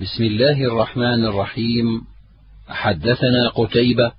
بسم 0.00 0.24
الله 0.24 0.64
الرحمن 0.64 1.24
الرحيم. 1.24 1.86
حدثنا 2.68 3.48
قتيبة 3.48 4.12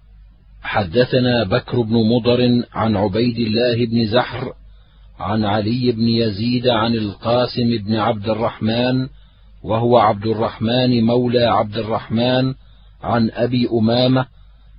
حدثنا 0.62 1.44
بكر 1.44 1.82
بن 1.82 1.94
مضر 1.94 2.64
عن 2.74 2.96
عبيد 2.96 3.40
الله 3.40 3.86
بن 3.86 4.06
زحر 4.06 4.54
عن 5.20 5.46
علي 5.46 5.92
بن 5.92 6.08
يزيد 6.08 6.68
عن 6.68 6.96
القاسم 6.96 7.78
بن 7.86 7.96
عبد 7.96 8.30
الرحمن 8.30 9.08
وهو 9.64 9.98
عبد 9.98 10.26
الرحمن 10.26 11.04
مولى 11.04 11.46
عبد 11.46 11.78
الرحمن 11.78 12.54
عن 13.04 13.32
أبي 13.32 13.70
أمامة 13.72 14.26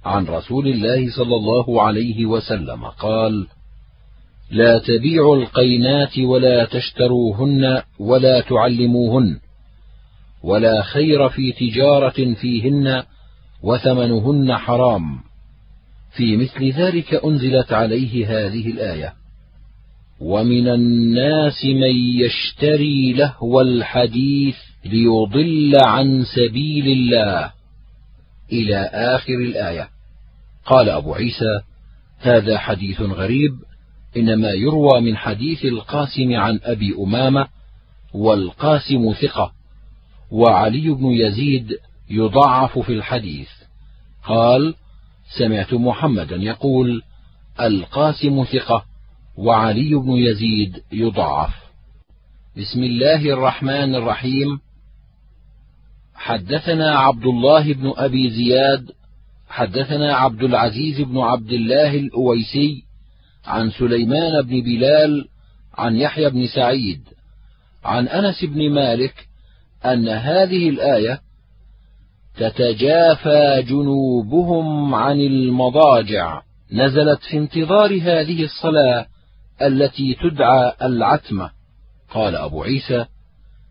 عن 0.04 0.26
رسول 0.26 0.68
الله 0.68 1.10
صلى 1.16 1.36
الله 1.36 1.82
عليه 1.82 2.26
وسلم 2.26 2.84
قال 2.84 3.46
لا 4.50 4.78
تبيعوا 4.78 5.36
القينات 5.36 6.18
ولا 6.18 6.64
تشتروهن 6.64 7.82
ولا 7.98 8.40
تعلموهن 8.40 9.38
ولا 10.43 10.82
خير 10.82 11.29
في 11.29 11.52
تجارة 11.52 12.34
فيهن 12.34 13.03
وثمنهن 13.62 14.57
حرام. 14.57 15.21
في 16.16 16.36
مثل 16.36 16.71
ذلك 16.71 17.14
أنزلت 17.14 17.72
عليه 17.72 18.26
هذه 18.26 18.71
الآية 18.71 19.13
ومن 20.21 20.68
الناس 20.68 21.64
من 21.64 21.96
يشتري 21.96 23.13
لهو 23.13 23.61
الحديث 23.61 24.57
ليضل 24.85 25.72
عن 25.85 26.25
سبيل 26.36 26.88
الله. 26.88 27.52
إلى 28.52 28.77
آخر 28.93 29.35
الآية 29.35 29.88
قال 30.66 30.88
أبو 30.88 31.14
عيسى 31.14 31.61
هذا 32.19 32.58
حديث 32.58 33.00
غريب 33.00 33.52
إنما 34.16 34.50
يروى 34.50 35.00
من 35.00 35.16
حديث 35.16 35.64
القاسم 35.64 36.34
عن 36.34 36.61
أبي 36.62 36.94
أمامة 36.98 37.47
والقاسم 38.14 39.12
ثقة. 39.22 39.52
وعلي 40.33 40.91
بن 40.91 41.06
يزيد 41.06 41.78
يضعف 42.11 42.78
في 42.78 42.92
الحديث. 42.92 43.48
قال 44.25 44.74
سمعت 45.39 45.74
محمدا 45.74 46.36
يقول 46.36 47.02
القاسم 47.61 48.44
ثقة 48.44 48.84
وعلي 49.36 49.94
بن 49.94 50.11
يزيد 50.11 50.83
يضعف 50.92 51.55
بسم 52.56 52.83
الله 52.83 53.33
الرحمن 53.33 53.94
الرحيم. 53.94 54.61
حدثنا 56.14 56.98
عبد 56.98 57.27
الله 57.27 57.72
بن 57.72 57.92
أبي 57.96 58.30
زياد 58.30 58.91
حدثنا 59.48 60.14
عبد 60.14 60.42
العزيز 60.42 61.00
بن 61.00 61.19
عبد 61.19 61.52
الله 61.52 61.94
الأويسي 61.94 62.84
عن 63.46 63.70
سليمان 63.70 64.42
بن 64.42 64.61
بلال 64.61 65.28
عن 65.74 65.96
يحيى 65.96 66.30
بن 66.30 66.46
سعيد 66.46 67.00
عن 67.84 68.08
أنس 68.08 68.44
بن 68.44 68.70
مالك 68.70 69.28
أن 69.84 70.08
هذه 70.08 70.69
الآية 70.69 71.20
تتجافى 72.36 73.62
جنوبهم 73.69 74.94
عن 74.94 75.20
المضاجع. 75.20 76.42
نزلت 76.72 77.20
في 77.30 77.39
انتظار 77.39 78.00
هذه 78.02 78.44
الصلاة 78.44 79.06
التي 79.62 80.14
تدعى 80.14 80.72
العتمة. 80.83 81.50
قال 82.11 82.36
أبو 82.36 82.62
عيسى 82.62 83.06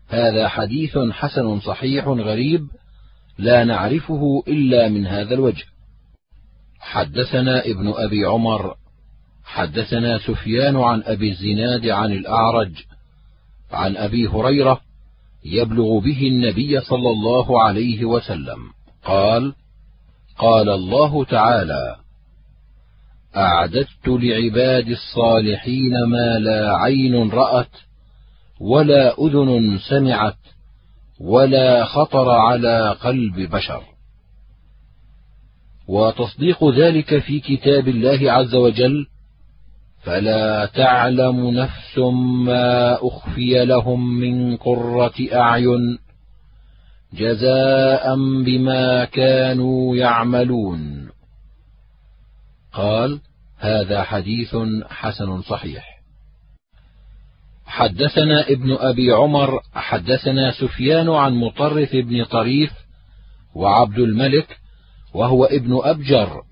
هذا 0.08 0.48
حديث 0.48 0.98
حسن 0.98 1.60
صحيح 1.60 2.08
غريب 2.08 2.66
لا 3.38 3.64
نعرفه 3.64 4.42
إلا 4.48 4.88
من 4.88 5.06
هذا 5.06 5.34
الوجه. 5.34 5.64
حدثنا 6.80 7.64
ابن 7.64 7.92
أبي 7.96 8.24
عمر 8.24 8.74
حدثنا 9.44 10.18
سفيان 10.18 10.76
عن 10.76 11.02
أبي 11.06 11.30
الزناد 11.30 11.88
عن 11.88 12.12
الأعرج 12.12 12.72
عن 13.72 13.96
أبي 13.96 14.26
هريرة 14.26 14.80
يبلغ 15.44 15.98
به 15.98 16.20
النبي 16.22 16.80
صلى 16.80 17.10
الله 17.10 17.62
عليه 17.62 18.04
وسلم. 18.04 18.58
قال 19.04 19.54
قال 20.38 20.68
الله 20.68 21.24
تعالى 21.24 21.96
أعددت 23.36 24.06
لعباد 24.08 24.88
الصالحين 24.88 25.92
ما 26.08 26.38
لا 26.38 26.76
عين 26.76 27.30
رأت 27.30 27.70
ولا 28.60 29.14
أذن 29.18 29.78
سمعت 29.88 30.38
ولا 31.20 31.84
خطر 31.84 32.30
على 32.30 32.96
قلب 33.00 33.50
بشر. 33.50 33.82
وتصديق 35.88 36.64
ذلك 36.64 37.18
في 37.18 37.40
كتاب 37.40 37.88
الله 37.88 38.32
عز 38.32 38.54
وجل 38.54 39.06
فلا 40.02 40.66
تعلم 40.66 41.50
نفس 41.50 41.98
ما 42.46 42.98
أخفي 43.02 43.64
لهم 43.64 44.14
من 44.14 44.56
قرة 44.56 45.14
أعين 45.32 45.98
جزاء 47.12 48.16
بما 48.44 49.04
كانوا 49.04 49.96
يعملون. 49.96 51.08
قال 52.72 53.20
هذا 53.58 54.02
حديث 54.02 54.56
حسن 54.88 55.42
صحيح. 55.42 55.84
حدثنا 57.66 58.48
ابن 58.48 58.72
أبي 58.72 59.12
عمر 59.12 59.60
حدثنا 59.74 60.50
سفيان 60.50 61.10
عن 61.10 61.34
مطرف 61.34 61.96
بن 61.96 62.24
طريف 62.24 62.70
وعبد 63.54 63.98
الملك 63.98 64.58
وهو 65.14 65.44
ابن 65.44 65.80
أبجر. 65.82 66.42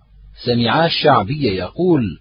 سمعا 0.45 0.87
الشعبي 0.87 1.57
يقول 1.57 2.21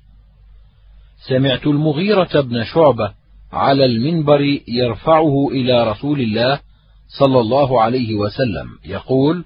سمعت 1.27 1.67
المغيرة 1.67 2.41
بن 2.41 2.63
شعبة 2.63 3.13
على 3.51 3.85
المنبر 3.85 4.41
يرفعه 4.67 5.47
إلى 5.51 5.91
رسول 5.91 6.21
الله 6.21 6.59
صلى 7.19 7.39
الله 7.39 7.81
عليه 7.81 8.15
وسلم 8.15 8.69
يقول 8.85 9.45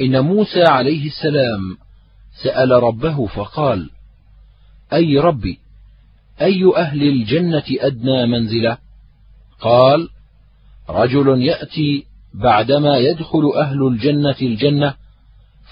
إن 0.00 0.20
موسى 0.20 0.62
عليه 0.62 1.06
السلام 1.06 1.78
سأل 2.42 2.70
ربه 2.70 3.26
فقال 3.26 3.90
أي 4.92 5.18
ربي 5.18 5.58
أي 6.40 6.72
أهل 6.76 7.02
الجنة 7.02 7.64
أدنى 7.70 8.26
منزلة؟ 8.26 8.78
قال 9.60 10.08
رجل 10.90 11.42
يأتي 11.42 12.06
بعدما 12.34 12.96
يدخل 12.96 13.52
أهل 13.56 13.86
الجنة 13.86 14.36
الجنة 14.42 14.94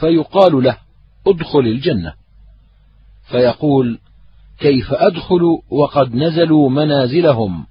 فيقال 0.00 0.62
له 0.62 0.78
ادخل 1.26 1.59
الجنة 1.60 2.14
فيقول 3.30 3.98
كيف 4.62 4.92
أدخل 4.92 5.58
وقد 5.70 6.14
نزلوا 6.14 6.70
منازلهم 6.70 7.66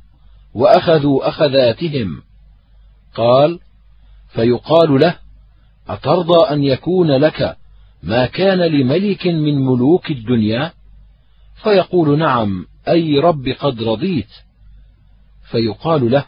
وأخذوا 0.54 1.30
أخذاتهم؟ 1.30 2.22
قال 3.16 3.60
فيقال 4.34 5.00
له 5.00 5.16
أترضى 5.90 6.54
أن 6.54 6.64
يكون 6.64 7.12
لك 7.12 7.58
ما 8.04 8.26
كان 8.26 8.60
لملك 8.60 9.28
من 9.28 9.56
ملوك 9.56 10.12
الدنيا؟ 10.12 10.74
فيقول 11.64 12.20
نعم 12.20 12.66
أي 12.88 13.20
رب 13.20 13.48
قد 13.60 13.84
رضيت. 13.84 14.32
فيقال 15.52 16.12
له 16.12 16.26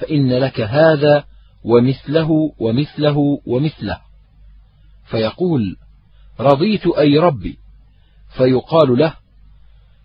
فإن 0.00 0.32
لك 0.32 0.60
هذا 0.60 1.24
ومثله 1.64 2.52
ومثله 2.58 3.40
ومثله. 3.46 3.98
فيقول 5.04 5.76
رضيت 6.40 6.86
أي 6.86 7.18
ربي؟ 7.18 7.58
فيقال 8.36 8.98
له 8.98 9.19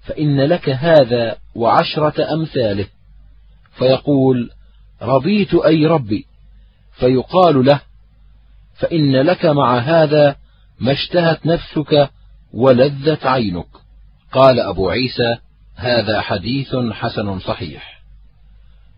فإن 0.06 0.42
لك 0.42 0.70
هذا 0.70 1.38
وعشرة 1.56 2.34
امثاله 2.34 2.88
فيقول 3.78 4.50
رضيت 5.02 5.54
أي 5.54 5.86
ربي؟ 5.86 6.26
فيقال 7.00 7.66
له 7.66 7.82
فإن 8.80 9.16
لك 9.16 9.46
مع 9.46 9.78
هذا 9.78 10.36
ما 10.80 10.92
اشتهت 10.92 11.46
نفسك 11.46 12.10
ولذت 12.54 13.26
عينك. 13.26 13.68
قال 14.32 14.60
أبو 14.60 14.90
عيسى 14.90 15.38
هذا 15.76 16.22
حديث 16.22 16.76
حسن 16.76 17.40
صحيح. 17.40 18.02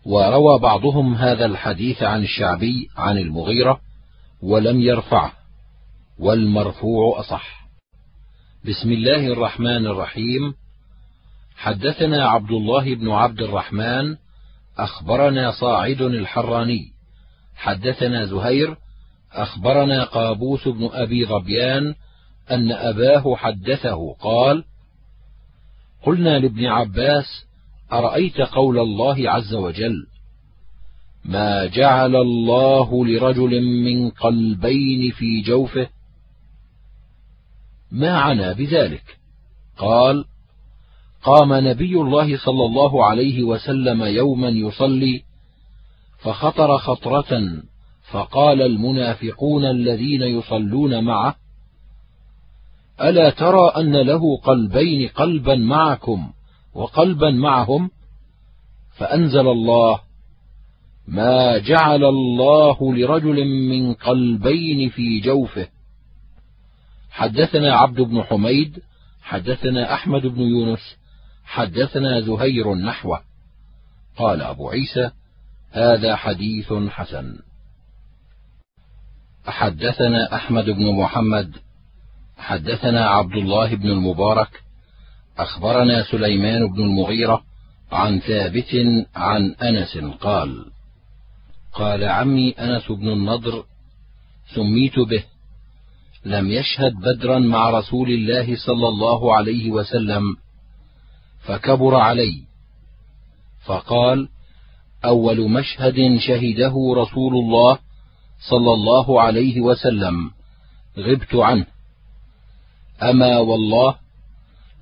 وروى 0.06 0.59
بعضهم 0.59 1.16
هذا 1.16 1.46
الحديث 1.46 2.03
عن 2.03 2.23
الشعبي 2.23 2.90
عن 2.97 3.17
المغيرة 3.17 3.79
ولم 4.41 4.82
يرفعه 4.82 5.32
والمرفوع 6.20 7.20
أصح. 7.20 7.67
بسم 8.66 8.91
الله 8.91 9.28
الرحمن 9.28 9.85
الرحيم. 9.85 10.53
حدثنا 11.58 12.30
عبد 12.30 12.52
الله 12.52 12.96
بن 12.96 13.09
عبد 13.09 13.42
الرحمن 13.42 14.16
أخبرنا 14.78 15.52
صاعد 15.52 16.02
الحراني. 16.02 16.92
حدثنا 17.56 18.26
زهير 18.26 18.78
أخبرنا 19.34 20.04
قابوس 20.04 20.68
بن 20.68 20.90
أبي 20.94 21.26
ظبيان 21.26 21.96
أن 22.52 22.72
أباه 22.72 23.36
حدثه 23.36 24.14
قال 24.14 24.64
قلنا 26.04 26.40
لابن 26.40 26.66
عباس 26.66 27.46
أرأيت 27.92 28.42
قول 28.42 28.80
الله 28.80 29.32
عز 29.32 29.54
وجل 29.54 30.08
ما 31.26 31.66
جعل 31.66 32.16
الله 32.16 33.06
لرجل 33.06 33.62
من 33.62 34.09
قلبين 34.09 35.12
في 35.12 35.42
جوفه؟ 35.42 35.90
ما 37.92 38.18
عنا 38.18 38.54
بذلك؟ 38.54 39.18
قال 39.78 40.26
قام 41.28 41.53
نبي 41.53 41.96
الله 41.96 42.38
صلى 42.38 42.66
الله 42.66 43.06
عليه 43.06 43.44
وسلم 43.44 44.03
يوما 44.03 44.50
يصلي 44.50 45.22
فخطر 46.18 46.78
خطرة 46.78 47.62
فقال 48.12 48.62
المنافقون 48.62 49.66
الذين 49.66 50.22
يصلون 50.22 51.03
معه 51.03 51.35
ألا 53.02 53.29
ترى 53.29 53.72
أن 53.78 53.96
له 53.96 54.38
قلبين 54.38 55.08
قلبا 55.08 55.56
معكم 55.56 56.32
وقلبا 56.74 57.32
معهم؟ 57.32 57.90
فأنزل 58.97 59.47
الله 59.47 60.00
ما 61.08 61.58
جعل 61.58 62.03
الله 62.03 62.94
لرجل 62.94 63.46
من 63.46 63.94
قلبين 63.94 64.90
في 64.90 65.20
جوفه. 65.20 65.68
حدثنا 67.12 67.76
عبد 67.76 68.02
بن 68.02 68.23
حميد 68.23 68.80
حدثنا 69.22 69.94
أحمد 69.94 70.28
بن 70.28 70.41
يونس 70.41 70.97
حدثنا 71.47 72.22
زهير 72.22 72.76
نحوه. 72.76 73.22
قال 74.17 74.41
أبو 74.41 74.70
عيسى 74.70 75.11
هذا 75.72 76.16
حديث 76.16 76.73
حسن. 76.73 77.40
حدثنا 79.46 80.35
أحمد 80.35 80.66
بن 80.66 80.91
محمد. 81.02 81.55
حدثنا 82.38 83.09
عبد 83.09 83.35
الله 83.35 83.76
بن 83.76 83.90
المبارك. 83.90 84.64
أخبرنا 85.38 86.03
سليمان 86.03 86.67
بن 86.73 86.82
المغيرة 86.82 87.44
عن 87.91 88.20
ثابت 88.20 88.76
عن 89.16 89.52
أنس 89.52 89.97
قال 89.97 90.66
قال 91.73 92.03
عمي 92.03 92.52
أنس 92.52 92.91
بن 92.91 93.08
النضر 93.08 93.66
سميت 94.55 94.99
به. 94.99 95.23
لم 96.26 96.52
يشهد 96.52 96.94
بدرا 96.94 97.40
مع 97.40 97.70
رسول 97.70 98.09
الله 98.09 98.55
صلى 98.55 98.88
الله 98.88 99.35
عليه 99.35 99.72
وسلم. 99.72 100.23
فكبر 101.47 101.96
علي. 101.96 102.41
فقال 103.66 104.29
أول 105.05 105.52
مشهد 105.52 106.17
شهده 106.17 106.73
رسول 106.97 107.34
الله 107.34 107.79
صلى 108.49 108.73
الله 108.73 109.22
عليه 109.22 109.61
وسلم 109.61 110.32
غبت 110.97 111.35
عنه. 111.35 111.66
أما 113.02 113.38
والله 113.38 113.96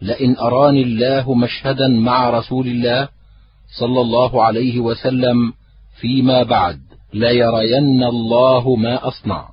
لئن 0.01 0.38
أراني 0.38 0.81
الله 0.81 1.33
مشهدا 1.33 1.88
مع 1.88 2.29
رسول 2.29 2.67
الله 2.67 3.09
صلى 3.79 4.01
الله 4.01 4.44
عليه 4.44 4.79
وسلم 4.79 5.53
فيما 6.00 6.44
بعد 6.44 6.79
ليرين 7.13 8.03
الله 8.03 8.75
ما 8.75 9.07
أصنع. 9.07 9.50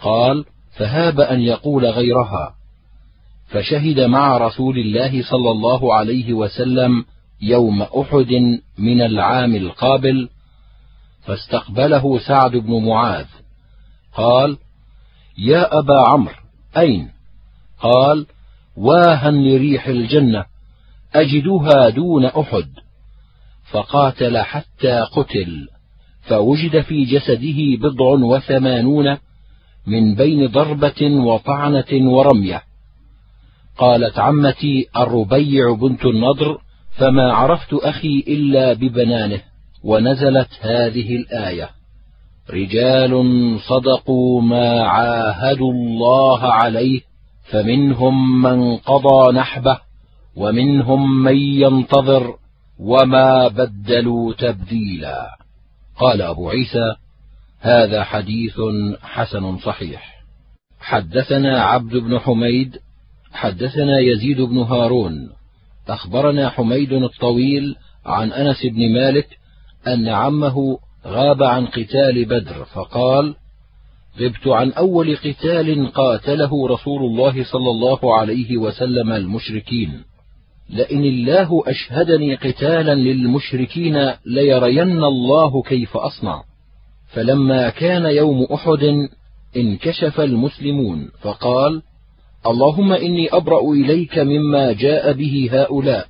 قال 0.00 0.44
فهاب 0.76 1.20
أن 1.20 1.40
يقول 1.40 1.86
غيرها. 1.86 2.54
فشهد 3.46 4.00
مع 4.00 4.36
رسول 4.36 4.78
الله 4.78 5.22
صلى 5.22 5.50
الله 5.50 5.94
عليه 5.94 6.32
وسلم 6.32 7.04
يوم 7.42 7.82
أحد 7.82 8.60
من 8.78 9.00
العام 9.00 9.56
القابل 9.56 10.28
فاستقبله 11.22 12.18
سعد 12.18 12.50
بن 12.56 12.84
معاذ. 12.84 13.26
قال 14.14 14.58
يا 15.38 15.78
أبا 15.78 16.04
عمرو 16.08 16.34
أين؟ 16.76 17.10
قال 17.80 18.26
واها 18.76 19.30
لريح 19.30 19.86
الجنة 19.86 20.44
أجدها 21.14 21.88
دون 21.88 22.24
أحد. 22.24 22.68
فقاتل 23.70 24.38
حتى 24.38 25.00
قتل 25.00 25.68
فوجد 26.22 26.80
في 26.80 27.04
جسده 27.04 27.88
بضع 27.88 28.06
وثمانون 28.06 29.16
من 29.86 30.14
بين 30.14 30.46
ضربة 30.46 31.02
وطعنة 31.02 32.10
ورمية. 32.10 32.62
قالت 33.78 34.18
عمتي 34.18 34.86
الربيع 34.96 35.74
بنت 35.74 36.04
النضر 36.04 36.58
فما 36.98 37.32
عرفت 37.32 37.74
أخي 37.74 38.24
إلا 38.28 38.72
ببنانه 38.72 39.40
ونزلت 39.84 40.48
هذه 40.60 41.16
الآية 41.16 41.70
رجال 42.50 43.12
صدقوا 43.68 44.42
ما 44.42 44.82
عاهدوا 44.82 45.72
الله 45.72 46.52
عليه 46.52 47.00
فمنهم 47.50 48.42
من 48.42 48.76
قضى 48.76 49.32
نحبه 49.32 49.78
ومنهم 50.36 51.22
من 51.22 51.36
ينتظر 51.36 52.34
وما 52.78 53.48
بدلوا 53.48 54.34
تبديلا. 54.34 55.30
قال 56.00 56.22
أبو 56.22 56.50
عيسى 56.50 56.96
هذا 57.60 58.04
حديث 58.04 58.60
حسن 59.02 59.58
صحيح. 59.58 60.14
حدثنا 60.80 61.62
عبد 61.62 61.96
بن 61.96 62.18
حميد 62.18 62.76
حدثنا 63.34 63.98
يزيد 63.98 64.40
بن 64.40 64.58
هارون. 64.58 65.28
أخبرنا 65.88 66.48
حميد 66.48 66.92
الطويل 66.92 67.76
عن 68.06 68.32
أنس 68.32 68.66
بن 68.66 68.92
مالك 68.94 69.28
أن 69.86 70.08
عمه 70.08 70.78
غاب 71.06 71.42
عن 71.42 71.66
قتال 71.66 72.24
بدر 72.24 72.64
فقال 72.64 73.34
غبت 74.20 74.46
عن 74.46 74.72
أول 74.72 75.16
قتال 75.16 75.92
قاتله 75.92 76.68
رسول 76.68 77.02
الله 77.02 77.44
صلى 77.44 77.70
الله 77.70 78.18
عليه 78.18 78.56
وسلم 78.56 79.12
المشركين. 79.12 80.04
لئن 80.70 81.04
الله 81.04 81.62
أشهدني 81.66 82.34
قتالا 82.34 82.94
للمشركين 82.94 84.12
ليرين 84.26 85.04
الله 85.04 85.62
كيف 85.62 85.96
أصنع. 85.96 86.42
فلما 87.12 87.70
كان 87.70 88.06
يوم 88.06 88.42
أحد 88.54 89.08
انكشف 89.56 90.20
المسلمون 90.20 91.10
فقال 91.22 91.82
اللهم 92.46 92.92
إني 92.92 93.28
أبرأ 93.28 93.72
إليك 93.72 94.18
مما 94.18 94.72
جاء 94.72 95.12
به 95.12 95.50
هؤلاء 95.52 96.08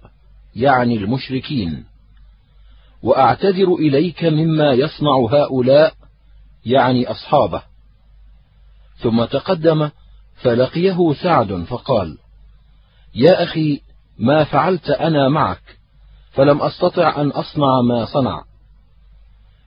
يعني 0.57 0.97
المشركين. 0.97 1.85
وأعتذر 3.03 3.75
إليك 3.75 4.25
مما 4.25 4.73
يصنع 4.73 5.17
هؤلاء 5.31 5.95
يعني 6.67 7.11
أصحابه. 7.11 7.63
ثم 8.97 9.25
تقدم 9.25 9.91
فلقيه 10.43 11.13
سعد 11.23 11.65
فقال 11.69 12.19
يا 13.15 13.43
أخي 13.43 13.81
ما 14.19 14.45
فعلت 14.45 14.91
أنا 14.91 15.29
معك 15.29 15.79
فلم 16.33 16.63
أستطع 16.63 17.21
أن 17.21 17.29
أصنع 17.29 17.81
ما 17.89 18.05
صنع. 18.05 18.45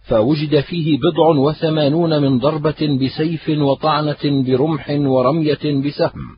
فوجد 0.03 0.59
فيه 0.59 0.97
بضع 0.97 1.39
وثمانون 1.39 2.21
من 2.21 2.39
ضربة 2.39 2.97
بسيف 3.01 3.49
وطعنة 3.49 4.43
برمح 4.43 4.89
ورمية 4.89 5.81
بسهم. 5.85 6.37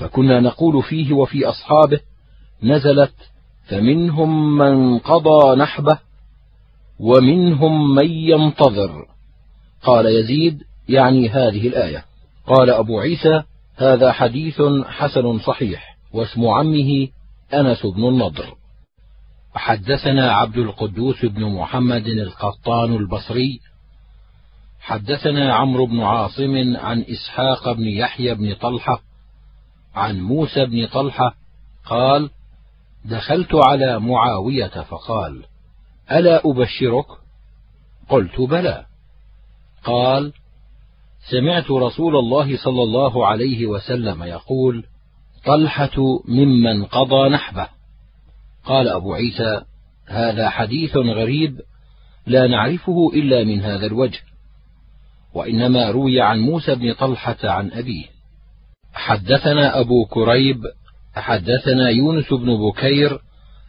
فكنا 0.00 0.40
نقول 0.40 0.82
فيه 0.82 1.12
وفي 1.12 1.46
أصحابه 1.46 2.00
نزلت 2.62 3.14
فمنهم 3.68 4.58
من 4.58 4.98
قضى 4.98 5.56
نحبه 5.56 5.98
ومنهم 7.00 7.94
من 7.94 8.10
ينتظر. 8.10 9.06
قال 9.82 10.06
يزيد 10.06 10.62
يعني 10.88 11.28
هذه 11.28 11.68
الآية. 11.68 12.04
قال 12.46 12.70
أبو 12.70 13.00
عيسى 13.00 13.42
هذا 13.76 14.12
حديث 14.12 14.62
حسن 14.86 15.38
صحيح 15.38 15.96
واسم 16.12 16.46
عمه 16.46 17.08
أنس 17.54 17.86
بن 17.86 18.08
النضر. 18.08 18.54
حدثنا 19.54 20.32
عبد 20.32 20.56
القدوس 20.58 21.24
بن 21.24 21.44
محمد 21.44 22.06
القطان 22.06 22.94
البصري. 22.96 23.60
حدثنا 24.80 25.54
عمرو 25.54 25.86
بن 25.86 26.00
عاصم 26.00 26.76
عن 26.76 27.04
إسحاق 27.08 27.72
بن 27.72 27.84
يحيى 27.84 28.34
بن 28.34 28.54
طلحة. 28.54 29.09
عن 30.00 30.20
موسى 30.20 30.66
بن 30.66 30.86
طلحة 30.86 31.34
قال 31.86 32.30
دخلت 33.04 33.54
على 33.54 34.00
معاوية 34.00 34.82
فقال 34.82 35.44
ألا 36.12 36.40
أبشرك؟ 36.44 37.06
قلت 38.08 38.40
بلى. 38.40 38.86
قال 39.84 40.32
سمعت 41.30 41.70
رسول 41.70 42.16
الله 42.16 42.56
صلى 42.56 42.82
الله 42.82 43.26
عليه 43.26 43.66
وسلم 43.66 44.22
يقول 44.22 44.84
طلحة 45.44 46.22
ممن 46.28 46.84
قضى 46.84 47.28
نحبه. 47.28 47.68
قال 48.64 48.88
أبو 48.88 49.14
عيسى 49.14 49.62
هذا 50.06 50.50
حديث 50.50 50.96
غريب 50.96 51.60
لا 52.26 52.46
نعرفه 52.46 53.10
إلا 53.14 53.44
من 53.44 53.60
هذا 53.60 53.86
الوجه 53.86 54.20
وإنما 55.34 55.90
روي 55.90 56.20
عن 56.20 56.38
موسى 56.38 56.74
بن 56.74 56.92
طلحة 56.92 57.38
عن 57.44 57.70
أبيه. 57.72 58.19
حدثنا 58.94 59.80
أبو 59.80 60.04
كريب 60.04 60.62
حدثنا 61.14 61.88
يونس 61.88 62.32
بن 62.32 62.56
بكير 62.56 63.18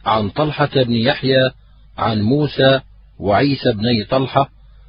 عن 0.04 0.30
طلحة 0.30 0.70
بن 0.74 0.92
يحيى 0.92 1.50
عن 1.98 2.22
موسى 2.22 2.80
وعيسى 3.18 3.72
بني 3.72 4.04
طلحة 4.10 4.48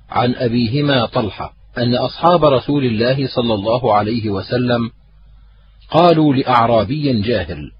عن 0.09 0.35
أبيهما 0.35 1.05
طلحة 1.05 1.53
أن 1.77 1.95
أصحاب 1.95 2.45
رسول 2.45 2.85
الله 2.85 3.27
صلى 3.27 3.53
الله 3.53 3.93
عليه 3.93 4.29
وسلم 4.29 4.91
قالوا 5.91 6.33
لأعرابي 6.33 7.21
جاهل 7.21 7.71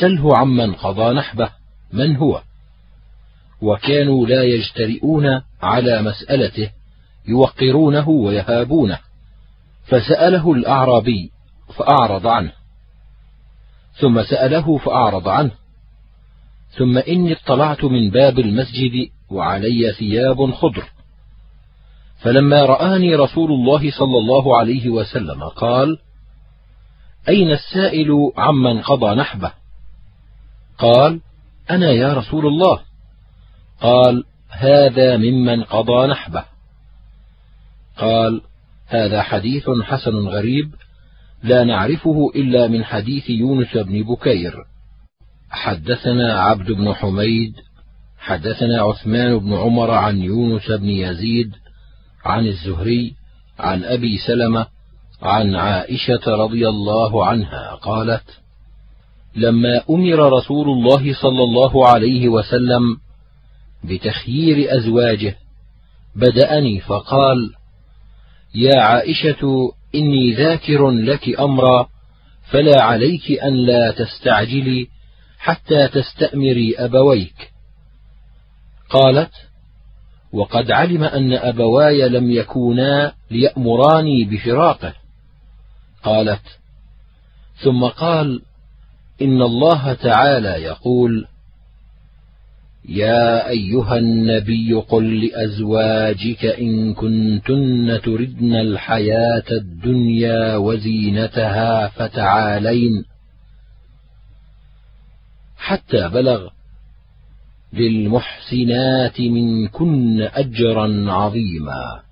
سله 0.00 0.36
عمن 0.36 0.72
قضى 0.74 1.14
نحبه 1.14 1.50
من 1.92 2.16
هو؟ 2.16 2.42
وكانوا 3.62 4.26
لا 4.26 4.42
يجترئون 4.42 5.42
على 5.62 6.02
مسألته 6.02 6.70
يوقرونه 7.28 8.08
ويهابونه. 8.08 8.98
فسأله 9.84 10.52
الأعرابي 10.52 11.30
فأعرض 11.76 12.26
عنه. 12.26 12.52
ثم 14.00 14.22
سأله 14.22 14.78
فأعرض 14.78 15.28
عنه. 15.28 15.50
ثم 16.78 16.98
إني 16.98 17.32
اطلعت 17.32 17.84
من 17.84 18.10
باب 18.10 18.38
المسجد 18.38 19.08
وعلي 19.30 19.92
ثياب 19.92 20.52
خضر. 20.52 20.84
فلما 22.22 22.64
رآني 22.64 23.14
رسول 23.14 23.52
الله 23.52 23.90
صلى 23.90 24.18
الله 24.18 24.58
عليه 24.58 24.88
وسلم 24.88 25.44
قال 25.44 25.98
أين 27.28 27.50
السائل 27.50 28.32
عمن 28.36 28.82
قضى 28.82 29.14
نحبه؟ 29.14 29.52
قال 30.78 31.20
أنا 31.70 31.90
يا 31.90 32.14
رسول 32.14 32.46
الله. 32.46 32.80
قال 33.80 34.24
هذا 34.50 35.16
ممن 35.16 35.64
قضى 35.64 36.06
نحبه. 36.06 36.44
قال 37.96 38.40
هذا 38.86 39.22
حديث 39.22 39.70
حسن 39.82 40.14
غريب 40.14 40.74
لا 41.42 41.64
نعرفه 41.64 42.30
إلا 42.36 42.68
من 42.68 42.84
حديث 42.84 43.30
يونس 43.30 43.76
بن 43.76 44.02
بكير. 44.02 44.54
حدثنا 45.50 46.40
عبد 46.40 46.72
بن 46.72 46.94
حميد 46.94 47.54
حدثنا 48.18 48.82
عثمان 48.82 49.38
بن 49.38 49.52
عمر 49.52 49.90
عن 49.90 50.18
يونس 50.18 50.70
بن 50.70 50.88
يزيد 50.88 51.52
عن 52.24 52.46
الزهري 52.46 53.14
عن 53.58 53.84
أبي 53.84 54.18
سلمة 54.26 54.66
عن 55.22 55.54
عائشة 55.54 56.20
رضي 56.26 56.68
الله 56.68 57.26
عنها 57.26 57.74
قالت 57.74 58.24
لما 59.36 59.82
أمر 59.90 60.32
رسول 60.32 60.68
الله 60.68 61.14
صلى 61.14 61.42
الله 61.42 61.88
عليه 61.88 62.28
وسلم 62.28 62.96
بتخيير 63.84 64.76
أزواجه 64.78 65.36
بدأني 66.16 66.80
فقال 66.80 67.50
يا 68.54 68.80
عائشة 68.80 69.72
إني 69.94 70.34
ذاكر 70.34 70.90
لك 70.90 71.40
أمرا 71.40 71.88
فلا 72.50 72.82
عليك 72.82 73.32
أن 73.42 73.54
لا 73.54 73.90
تستعجلي 73.90 74.88
حتى 75.38 75.88
تستأمري 75.88 76.74
أبويك. 76.78 77.52
قالت 78.90 79.32
وقد 80.32 80.70
علم 80.70 81.04
أن 81.04 81.32
أبواي 81.32 82.08
لم 82.08 82.30
يكونا 82.30 83.12
ليأمراني 83.30 84.24
بفراقه. 84.24 84.94
قالت 86.02 86.42
ثم 87.56 87.84
قال 87.84 88.42
إن 89.22 89.42
الله 89.42 89.92
تعالى 89.92 90.48
يقول 90.48 91.26
يا 92.88 93.48
أيها 93.48 93.98
النبي 93.98 94.74
قل 94.74 95.26
لأزواجك 95.26 96.44
إن 96.44 96.94
كنتن 96.94 98.00
تردن 98.04 98.54
الحياة 98.54 99.44
الدنيا 99.50 100.56
وزينتها 100.56 101.88
فتعالين 101.88 103.04
حتى 105.56 106.08
بلغ 106.08 106.48
للمحسنات 107.72 109.20
منكن 109.20 110.20
أجرا 110.20 111.12
عظيما. 111.12 112.02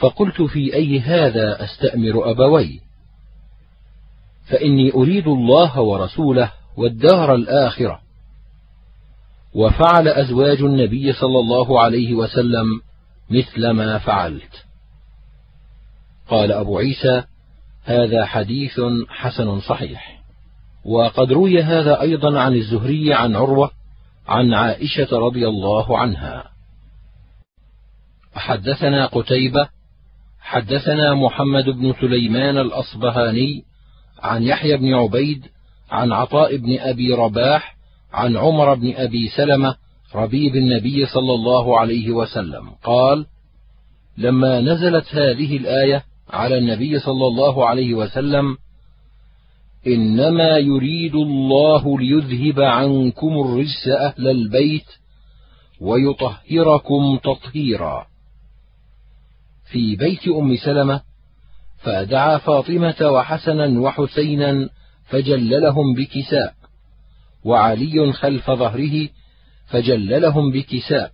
فقلت 0.00 0.42
في 0.42 0.74
أي 0.74 1.00
هذا 1.00 1.64
أستأمر 1.64 2.30
أبوي؟ 2.30 2.80
فإني 4.44 4.92
أريد 4.92 5.26
الله 5.26 5.80
ورسوله 5.80 6.52
والدار 6.76 7.34
الآخرة. 7.34 8.09
وفعل 9.54 10.08
أزواج 10.08 10.60
النبي 10.60 11.12
صلى 11.12 11.38
الله 11.38 11.80
عليه 11.80 12.14
وسلم 12.14 12.80
مثل 13.30 13.70
ما 13.70 13.98
فعلت. 13.98 14.64
قال 16.28 16.52
أبو 16.52 16.78
عيسى 16.78 17.22
هذا 17.84 18.24
حديث 18.24 18.80
حسن 19.08 19.60
صحيح. 19.60 20.20
وقد 20.84 21.32
روي 21.32 21.62
هذا 21.62 22.00
أيضا 22.00 22.40
عن 22.40 22.54
الزهري 22.54 23.14
عن 23.14 23.36
عروة 23.36 23.70
عن 24.28 24.54
عائشة 24.54 25.18
رضي 25.18 25.48
الله 25.48 25.98
عنها. 25.98 26.50
حدثنا 28.34 29.06
قتيبة 29.06 29.68
حدثنا 30.40 31.14
محمد 31.14 31.64
بن 31.64 31.94
سليمان 32.00 32.58
الأصبهاني 32.58 33.64
عن 34.22 34.42
يحيى 34.42 34.76
بن 34.76 34.94
عبيد 34.94 35.46
عن 35.90 36.12
عطاء 36.12 36.56
بن 36.56 36.78
أبي 36.78 37.14
رباح 37.14 37.76
عن 38.12 38.36
عمر 38.36 38.74
بن 38.74 38.94
أبي 38.96 39.28
سلمة 39.28 39.76
ربيب 40.14 40.56
النبي 40.56 41.06
صلى 41.06 41.34
الله 41.34 41.80
عليه 41.80 42.10
وسلم 42.10 42.70
قال 42.84 43.26
لما 44.18 44.60
نزلت 44.60 45.14
هذه 45.14 45.56
الآية 45.56 46.04
على 46.30 46.58
النبي 46.58 46.98
صلى 46.98 47.26
الله 47.26 47.66
عليه 47.66 47.94
وسلم 47.94 48.56
إنما 49.86 50.58
يريد 50.58 51.14
الله 51.14 51.98
ليذهب 51.98 52.60
عنكم 52.60 53.40
الرجس 53.40 53.88
أهل 53.88 54.28
البيت 54.28 54.86
ويطهركم 55.80 57.18
تطهيرا. 57.24 58.06
في 59.72 59.96
بيت 59.96 60.28
أم 60.28 60.56
سلمة 60.56 61.00
فدعا 61.78 62.38
فاطمة 62.38 62.96
وحسنا 63.02 63.80
وحسينا 63.80 64.68
فجللهم 65.08 65.94
بكساء. 65.94 66.59
وعلي 67.44 68.12
خلف 68.12 68.50
ظهره 68.50 69.08
فجللهم 69.66 70.52
بكساء 70.52 71.12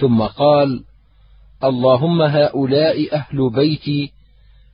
ثم 0.00 0.22
قال 0.22 0.84
اللهم 1.64 2.22
هؤلاء 2.22 3.14
أهل 3.14 3.50
بيتي 3.50 4.12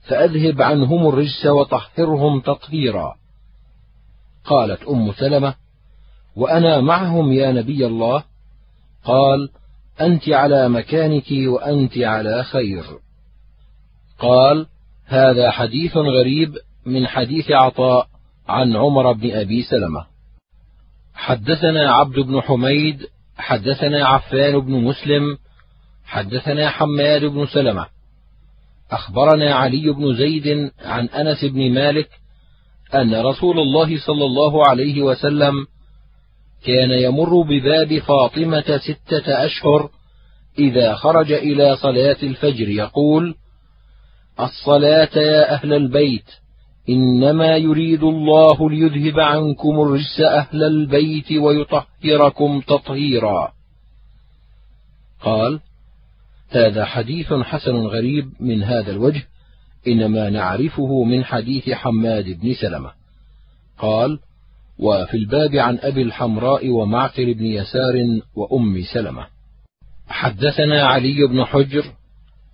فأذهب 0.07 0.61
عنهم 0.61 1.07
الرجس 1.07 1.45
وطهرهم 1.45 2.39
تطهيرا. 2.39 3.15
قالت 4.45 4.83
أم 4.83 5.11
سلمة 5.11 5.55
وأنا 6.35 6.81
معهم 6.81 7.31
يا 7.31 7.51
نبي 7.51 7.85
الله. 7.85 8.23
قال 9.03 9.49
أنت 10.01 10.29
على 10.29 10.69
مكانك 10.69 11.31
وأنت 11.31 11.97
على 11.97 12.43
خير. 12.43 12.83
قال 14.19 14.67
هذا 15.05 15.51
حديث 15.51 15.97
غريب 15.97 16.55
من 16.85 17.07
حديث 17.07 17.51
عطاء 17.51 18.07
عن 18.47 18.75
عمر 18.75 19.11
بن 19.11 19.31
أبي 19.31 19.63
سلمة. 19.63 20.12
حدثنا 21.15 21.91
عبد 21.91 22.19
بن 22.19 22.41
حميد 22.41 23.07
حدثنا 23.37 24.07
عفان 24.07 24.59
بن 24.59 24.71
مسلم 24.71 25.37
حدثنا 26.05 26.69
حماد 26.69 27.25
بن 27.25 27.45
سلمة. 27.45 27.87
أخبرنا 28.91 29.55
علي 29.55 29.91
بن 29.91 30.15
زيد 30.15 30.71
عن 30.85 31.07
أنس 31.07 31.45
بن 31.45 31.73
مالك 31.73 32.09
أن 32.95 33.15
رسول 33.15 33.59
الله 33.59 33.99
صلى 33.99 34.25
الله 34.25 34.67
عليه 34.67 35.01
وسلم 35.01 35.53
كان 36.65 36.91
يمر 36.91 37.41
بباب 37.41 37.99
فاطمة 37.99 38.77
ستة 38.77 39.45
أشهر 39.45 39.89
إذا 40.59 40.95
خرج 40.95 41.31
إلى 41.31 41.75
صلاة 41.75 42.17
الفجر 42.23 42.69
يقول 42.69 43.35
الصلاة 44.39 45.09
يا 45.15 45.53
أهل 45.53 45.73
البيت 45.73 46.25
إنما 46.89 47.57
يريد 47.57 48.03
الله 48.03 48.69
ليذهب 48.69 49.19
عنكم 49.19 49.81
الرجس 49.81 50.21
أهل 50.21 50.63
البيت 50.63 51.31
ويطهركم 51.31 52.61
تطهيرا. 52.61 53.51
قال 55.21 55.59
هذا 56.49 56.85
حديث 56.85 57.33
حسن 57.33 57.75
غريب 57.75 58.29
من 58.39 58.63
هذا 58.63 58.91
الوجه 58.91 59.23
إنما 59.87 60.29
نعرفه 60.29 61.03
من 61.03 61.23
حديث 61.25 61.69
حماد 61.69 62.25
بن 62.25 62.53
سلمة. 62.53 62.91
قال 63.77 64.19
وفي 64.79 65.17
الباب 65.17 65.55
عن 65.55 65.77
أبي 65.81 66.01
الحمراء 66.01 66.69
ومعقل 66.69 67.33
بن 67.33 67.45
يسار 67.45 67.93
وأم 68.35 68.83
سلمة. 68.93 69.27
حدثنا 70.07 70.83
علي 70.83 71.27
بن 71.27 71.45
حجر 71.45 71.85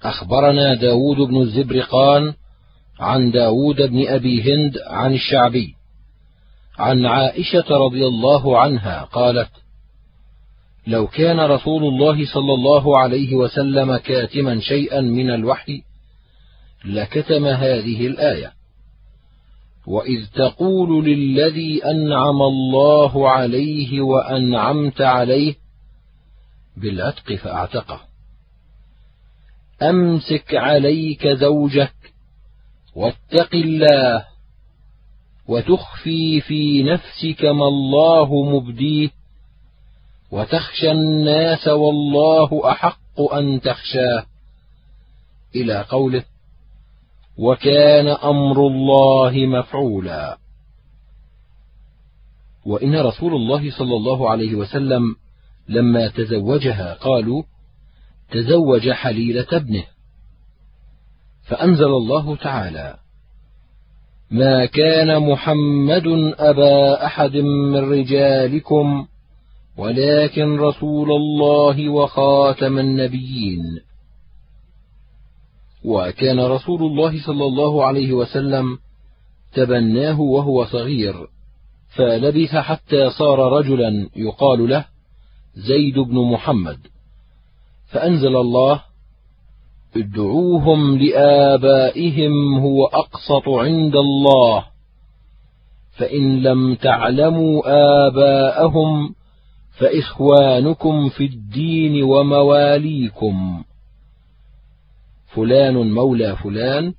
أخبرنا 0.03 0.73
داود 0.73 1.17
بن 1.17 1.41
الزبرقان 1.41 2.33
عن 2.99 3.31
داود 3.31 3.81
بن 3.81 4.07
أبي 4.07 4.41
هند 4.41 4.77
عن 4.87 5.13
الشعبي 5.13 5.75
عن 6.79 7.05
عائشة 7.05 7.65
رضي 7.69 8.07
الله 8.07 8.59
عنها 8.59 9.03
قالت 9.03 9.49
لو 10.87 11.07
كان 11.07 11.39
رسول 11.39 11.83
الله 11.83 12.25
صلى 12.33 12.53
الله 12.53 12.99
عليه 12.99 13.35
وسلم 13.35 13.97
كاتما 13.97 14.59
شيئا 14.59 15.01
من 15.01 15.31
الوحي 15.31 15.81
لكتم 16.85 17.45
هذه 17.45 18.07
الآية 18.07 18.53
وإذ 19.87 20.25
تقول 20.35 21.05
للذي 21.05 21.85
أنعم 21.85 22.41
الله 22.41 23.29
عليه 23.29 24.01
وأنعمت 24.01 25.01
عليه 25.01 25.55
بالعتق 26.77 27.35
فأعتقه 27.35 28.01
أمسك 29.81 30.55
عليك 30.55 31.27
زوجك 31.27 31.93
واتق 32.95 33.49
الله 33.53 34.25
وتخفي 35.47 36.41
في 36.41 36.83
نفسك 36.83 37.45
ما 37.45 37.67
الله 37.67 38.43
مبديه 38.43 39.09
وتخشى 40.31 40.91
الناس 40.91 41.67
والله 41.67 42.71
أحق 42.71 43.33
أن 43.33 43.61
تخشاه. 43.61 44.25
إلى 45.55 45.85
قوله 45.89 46.23
وكان 47.37 48.07
أمر 48.07 48.67
الله 48.67 49.31
مفعولا. 49.45 50.37
وإن 52.65 52.95
رسول 52.95 53.35
الله 53.35 53.71
صلى 53.71 53.95
الله 53.95 54.29
عليه 54.29 54.55
وسلم 54.55 55.15
لما 55.67 56.07
تزوجها 56.07 56.93
قالوا 56.93 57.43
تزوج 58.31 58.89
حليلة 58.89 59.47
ابنه. 59.51 59.83
فأنزل 61.49 61.85
الله 61.85 62.35
تعالى 62.35 62.97
ما 64.31 64.65
كان 64.65 65.29
محمد 65.31 66.07
أبا 66.39 67.05
أحد 67.05 67.35
من 67.35 67.91
رجالكم 67.91 69.07
ولكن 69.77 70.59
رسول 70.59 71.11
الله 71.11 71.89
وخاتم 71.89 72.79
النبيين. 72.79 73.63
وكان 75.85 76.39
رسول 76.39 76.81
الله 76.81 77.25
صلى 77.25 77.45
الله 77.45 77.85
عليه 77.85 78.13
وسلم 78.13 78.77
تبناه 79.53 80.21
وهو 80.21 80.65
صغير 80.65 81.27
فلبث 81.95 82.55
حتى 82.55 83.09
صار 83.09 83.39
رجلا 83.57 84.09
يقال 84.15 84.69
له 84.69 84.85
زيد 85.55 85.99
بن 85.99 86.31
محمد. 86.31 86.77
فأنزل 87.87 88.35
الله 88.35 88.88
ادعوهم 89.97 90.97
لآبائهم 90.97 92.59
هو 92.59 92.85
أقسط 92.85 93.49
عند 93.49 93.95
الله. 93.95 94.65
فإن 95.97 96.41
لم 96.41 96.75
تعلموا 96.75 97.61
آباءهم 98.07 99.15
فإخوانكم 99.77 101.09
في 101.09 101.25
الدين 101.25 102.03
ومواليكم. 102.03 103.63
فلان 105.27 105.91
مولى 105.91 106.35
فلان 106.35 106.93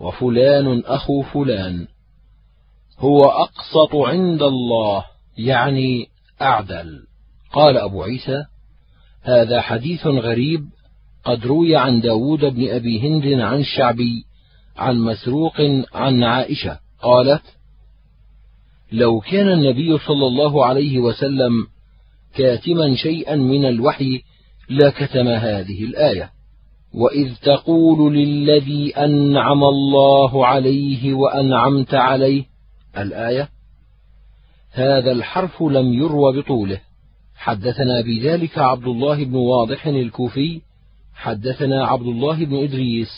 وفلان 0.00 0.82
أخو 0.86 1.22
فلان. 1.22 1.86
هو 2.98 3.24
أقسط 3.24 3.94
عند 3.94 4.42
الله 4.42 5.04
يعني 5.38 6.08
أعدل. 6.42 7.06
قال 7.52 7.76
أبو 7.76 8.02
عيسى 8.02 8.44
هذا 9.22 9.60
حديث 9.60 10.06
غريب 10.06 10.64
قد 11.28 11.46
روي 11.46 11.76
عن 11.76 12.00
داود 12.00 12.40
بن 12.40 12.68
أبي 12.68 13.00
هند 13.00 13.40
عن 13.40 13.60
الشعبي 13.60 14.24
عن 14.76 14.98
مسروق 14.98 15.60
عن 15.94 16.22
عائشة 16.22 16.78
قالت 17.02 17.42
لو 18.92 19.20
كان 19.20 19.48
النبي 19.48 19.98
صلى 19.98 20.26
الله 20.26 20.66
عليه 20.66 20.98
وسلم 20.98 21.52
كاتما 22.34 22.94
شيئا 22.94 23.36
من 23.36 23.64
الوحي 23.64 24.22
لكتم 24.70 25.28
هذه 25.28 25.84
الآية 25.84 26.30
وإذ 26.94 27.34
تقول 27.42 28.14
للذي 28.14 28.96
أنعم 28.96 29.64
الله 29.64 30.46
عليه 30.46 31.14
وأنعمت 31.14 31.94
عليه 31.94 32.44
الآية 32.98 33.48
هذا 34.72 35.12
الحرف 35.12 35.62
لم 35.62 35.92
يروى 35.92 36.40
بطوله. 36.40 36.80
حدثنا 37.36 38.00
بذلك 38.00 38.58
عبد 38.58 38.86
الله 38.86 39.24
بن 39.24 39.34
واضح 39.34 39.86
الكوفي 39.86 40.60
حدثنا 41.18 41.86
عبد 41.86 42.06
الله 42.06 42.44
بن 42.44 42.56
إدريس 42.64 43.08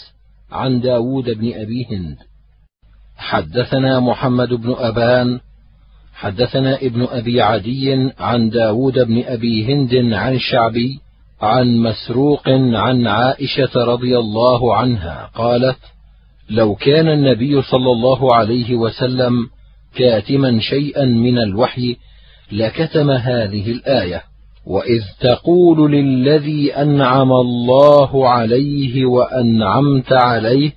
عن 0.53 0.81
داود 0.81 1.31
بن 1.31 1.53
أبي 1.55 1.87
هند. 1.91 2.17
حدثنا 3.17 4.01
محمد 4.01 4.49
بن 4.49 4.75
أبان 4.79 5.41
حدثنا 6.15 6.77
ابن 6.77 7.03
أبي 7.03 7.43
عدي 7.43 8.13
عن 8.19 8.51
داود 8.51 8.99
بن 8.99 9.23
أبي 9.25 9.65
هند 9.65 10.15
عن 10.15 10.35
الشعبي 10.35 11.01
عن 11.41 11.77
مسروق 11.77 12.49
عن 12.75 13.07
عائشة 13.07 13.85
رضي 13.85 14.19
الله 14.19 14.75
عنها 14.77 15.31
قالت 15.35 15.79
لو 16.51 16.75
كان 16.75 17.09
النبي 17.09 17.63
صلى 17.63 17.93
الله 17.93 18.35
عليه 18.35 18.75
وسلم 18.75 19.47
كاتما 19.95 20.61
شيئا 20.61 21.05
من 21.05 21.39
الوحي 21.39 21.97
لكتم 22.53 23.11
هذه 23.11 23.71
الآية 23.73 24.23
وإذ 24.67 25.03
تقول 25.21 25.93
للذي 25.93 26.77
أنعم 26.77 27.33
الله 27.33 28.29
عليه 28.29 29.07
وأنعمت 29.07 30.13
عليه 30.13 30.73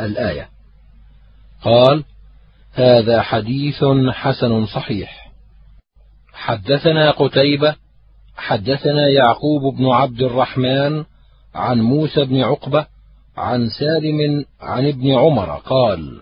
الآية. 0.00 0.48
قال 1.62 2.04
هذا 2.74 3.22
حديث 3.22 3.84
حسن 4.12 4.66
صحيح. 4.66 5.24
حدثنا 6.32 7.10
قتيبة 7.10 7.74
حدثنا 8.36 9.08
يعقوب 9.08 9.76
بن 9.76 9.86
عبد 9.86 10.22
الرحمن 10.22 11.04
عن 11.54 11.80
موسى 11.80 12.24
بن 12.24 12.40
عقبة 12.40 12.86
عن 13.36 13.68
سالم 13.68 14.44
عن 14.60 14.88
ابن 14.88 15.14
عمر 15.14 15.50
قال 15.50 16.20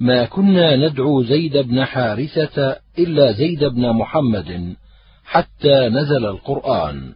ما 0.00 0.24
كنا 0.24 0.76
ندعو 0.76 1.22
زيد 1.22 1.56
بن 1.56 1.84
حارثة 1.84 2.76
إلا 2.98 3.32
زيد 3.32 3.64
بن 3.64 3.92
محمد 3.92 4.74
حتى 5.24 5.88
نزل 5.88 6.26
القرآن. 6.26 7.14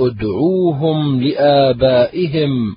ادعوهم 0.00 1.22
لآبائهم 1.22 2.76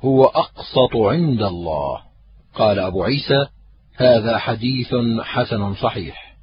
هو 0.00 0.24
أقسط 0.24 0.96
عند 0.96 1.42
الله. 1.42 2.00
قال 2.54 2.78
أبو 2.78 3.02
عيسى 3.02 3.46
هذا 3.96 4.38
حديث 4.38 4.94
حسن 5.20 5.74
صحيح. 5.74 6.34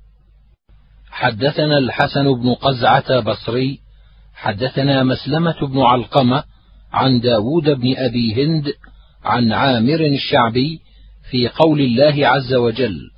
حدثنا 1.12 1.78
الحسن 1.78 2.34
بن 2.34 2.54
قزعة 2.54 3.20
بصري 3.20 3.80
حدثنا 4.34 5.04
مسلمة 5.04 5.68
بن 5.68 5.80
علقمة 5.80 6.44
عن 6.94 7.20
داود 7.20 7.70
بن 7.70 7.94
أبي 7.98 8.46
هند 8.46 8.74
عن 9.24 9.52
عامر 9.52 10.06
الشعبي 10.06 10.82
في 11.32 11.48
قول 11.48 11.82
الله 11.82 12.28
عز 12.28 12.54
وجل 12.54 13.11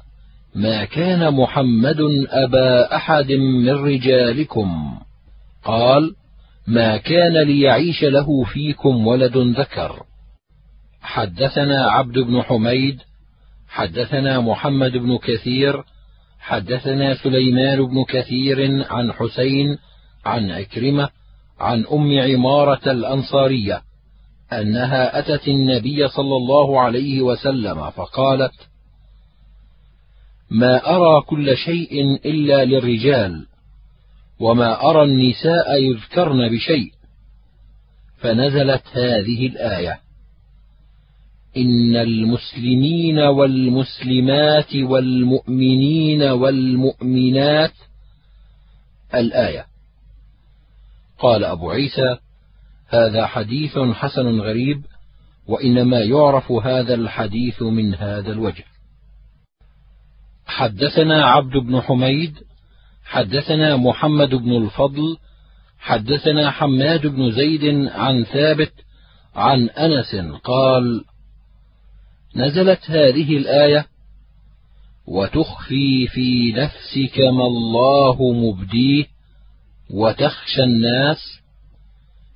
ما 0.55 0.85
كان 0.85 1.33
محمد 1.33 1.97
أبا 2.29 2.95
أحد 2.95 3.31
من 3.31 3.69
رجالكم. 3.69 4.99
قال 5.63 6.15
ما 6.67 6.97
كان 6.97 7.37
ليعيش 7.37 8.03
له 8.03 8.43
فيكم 8.43 9.07
ولد 9.07 9.37
ذكر. 9.37 10.03
حدثنا 11.01 11.91
عبد 11.91 12.19
بن 12.19 12.41
حميد 12.41 13.01
حدثنا 13.67 14.39
محمد 14.39 14.91
بن 14.91 15.17
كثير 15.17 15.83
حدثنا 16.39 17.15
سليمان 17.15 17.85
بن 17.85 18.03
كثير 18.03 18.85
عن 18.93 19.11
حسين 19.11 19.77
عن 20.25 20.51
عكرمة 20.51 21.09
عن 21.59 21.85
أم 21.91 22.19
عمارة 22.19 22.91
الأنصارية 22.91 23.81
أنها 24.53 25.19
أتت 25.19 25.47
النبي 25.47 26.07
صلى 26.07 26.35
الله 26.35 26.81
عليه 26.81 27.21
وسلم 27.21 27.89
فقالت 27.89 28.53
ما 30.49 30.95
أرى 30.95 31.21
كل 31.21 31.57
شيء 31.57 32.15
إلا 32.25 32.65
للرجال 32.65 33.45
وما 34.39 34.89
أرى 34.89 35.03
النساء 35.03 35.81
يذكرن 35.81 36.49
بشيء. 36.49 36.91
فنزلت 38.17 38.83
هذه 38.93 39.47
الآية 39.47 39.99
إن 41.57 41.95
المسلمين 41.95 43.19
والمسلمات 43.19 44.75
والمؤمنين 44.75 46.23
والمؤمنات. 46.23 47.73
الآية 49.15 49.65
قال 51.19 51.43
أبو 51.43 51.71
عيسى 51.71 52.17
هذا 52.87 53.25
حديث 53.25 53.77
حسن 53.79 54.39
غريب 54.39 54.85
وإنما 55.47 55.99
يعرف 55.99 56.51
هذا 56.51 56.93
الحديث 56.93 57.61
من 57.61 57.95
هذا 57.95 58.31
الوجه. 58.31 58.72
حدثنا 60.45 61.25
عبد 61.25 61.57
بن 61.57 61.81
حميد 61.81 62.35
حدثنا 63.05 63.77
محمد 63.77 64.29
بن 64.29 64.51
الفضل 64.63 65.17
حدثنا 65.79 66.51
حماد 66.51 67.07
بن 67.07 67.31
زيد 67.31 67.87
عن 67.87 68.23
ثابت 68.23 68.73
عن 69.35 69.69
أنس 69.69 70.15
قال 70.43 71.05
نزلت 72.35 72.91
هذه 72.91 73.37
الآية 73.37 73.85
وتخفي 75.07 76.07
في 76.07 76.51
نفسك 76.51 77.19
ما 77.19 77.45
الله 77.45 78.33
مبديه 78.33 79.05
وتخشى 79.89 80.63
الناس. 80.63 81.39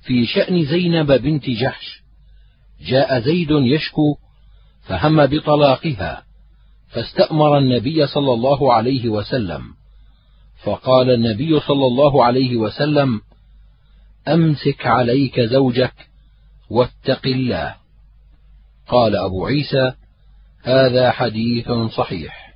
في 0.02 0.26
شأن 0.26 0.64
زينب 0.64 1.12
بنت 1.12 1.50
جحش 1.50 2.02
جاء 2.88 3.20
زيد 3.20 3.50
يشكو 3.50 4.16
فهم 4.82 5.26
بطلاقها. 5.26 6.27
فاستأمر 6.88 7.58
النبي 7.58 8.06
صلى 8.06 8.32
الله 8.32 8.72
عليه 8.72 9.08
وسلم. 9.08 9.62
فقال 10.64 11.10
النبي 11.10 11.60
صلى 11.60 11.86
الله 11.86 12.24
عليه 12.24 12.56
وسلم 12.56 13.20
أمسك 14.28 14.86
عليك 14.86 15.40
زوجك 15.40 15.94
واتق 16.70 17.26
الله. 17.26 17.74
قال 18.88 19.16
أبو 19.16 19.46
عيسى 19.46 19.92
هذا 20.62 21.10
حديث 21.10 21.70
صحيح. 21.96 22.54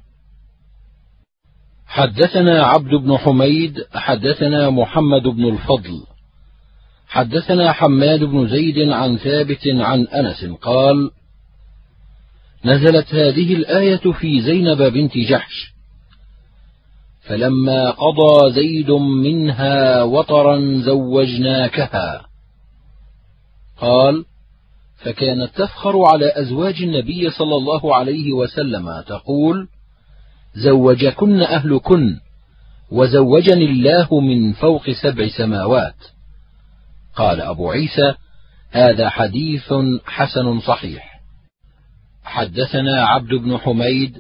حدثنا 1.87 2.63
عبد 2.63 2.95
بن 2.95 3.17
حميد 3.17 3.85
حدثنا 3.95 4.71
محمد 4.71 5.23
بن 5.23 5.45
الفضل. 5.49 6.03
حدثنا 7.09 7.73
حماد 7.73 8.25
بن 8.25 8.49
زيد 8.49 8.89
عن 8.89 9.17
ثابت 9.17 9.69
عن 9.69 10.07
أنس 10.07 10.45
قال 10.45 11.11
نزلت 12.65 13.15
هذه 13.15 13.55
الآية 13.55 14.13
في 14.13 14.43
زينب 14.43 14.83
بنت 14.83 15.19
جحش. 15.19 15.73
فلما 17.23 17.91
قضى 17.91 18.53
زيد 18.53 18.91
منها 18.91 20.03
وطرا 20.03 20.81
زوجناكها. 20.85 22.27
قال 23.81 24.25
فكانت 24.97 25.51
تفخر 25.55 26.05
على 26.13 26.33
أزواج 26.37 26.83
النبي 26.83 27.31
صلى 27.31 27.57
الله 27.57 27.97
عليه 27.97 28.33
وسلم 28.33 29.01
تقول 29.01 29.69
زوجكن 30.55 31.43
أهلكن 31.43 32.17
وزوجني 32.91 33.65
الله 33.65 34.21
من 34.21 34.53
فوق 34.53 34.91
سبع 34.91 35.29
سماوات. 35.29 35.97
قال 37.17 37.41
أبو 37.41 37.71
عيسى 37.71 38.15
هذا 38.71 39.09
حديث 39.09 39.73
حسن 40.07 40.61
صحيح. 40.61 41.12
حدثنا 42.25 43.07
عبد 43.07 43.35
بن 43.35 43.59
حميد 43.59 44.19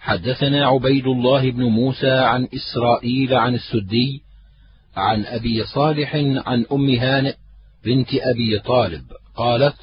حدثنا 0.00 0.66
عبيد 0.66 1.06
الله 1.06 1.50
بن 1.50 1.62
موسى 1.62 2.10
عن 2.10 2.48
إسرائيل 2.54 3.34
عن 3.34 3.54
السدي 3.54 4.22
عن 4.96 5.24
أبي 5.24 5.64
صالح 5.64 6.14
عن 6.46 6.66
أم 6.72 6.90
هانئ 6.90 7.34
بنت 7.84 8.08
أبي 8.14 8.58
طالب 8.58 9.02
قالت 9.36 9.76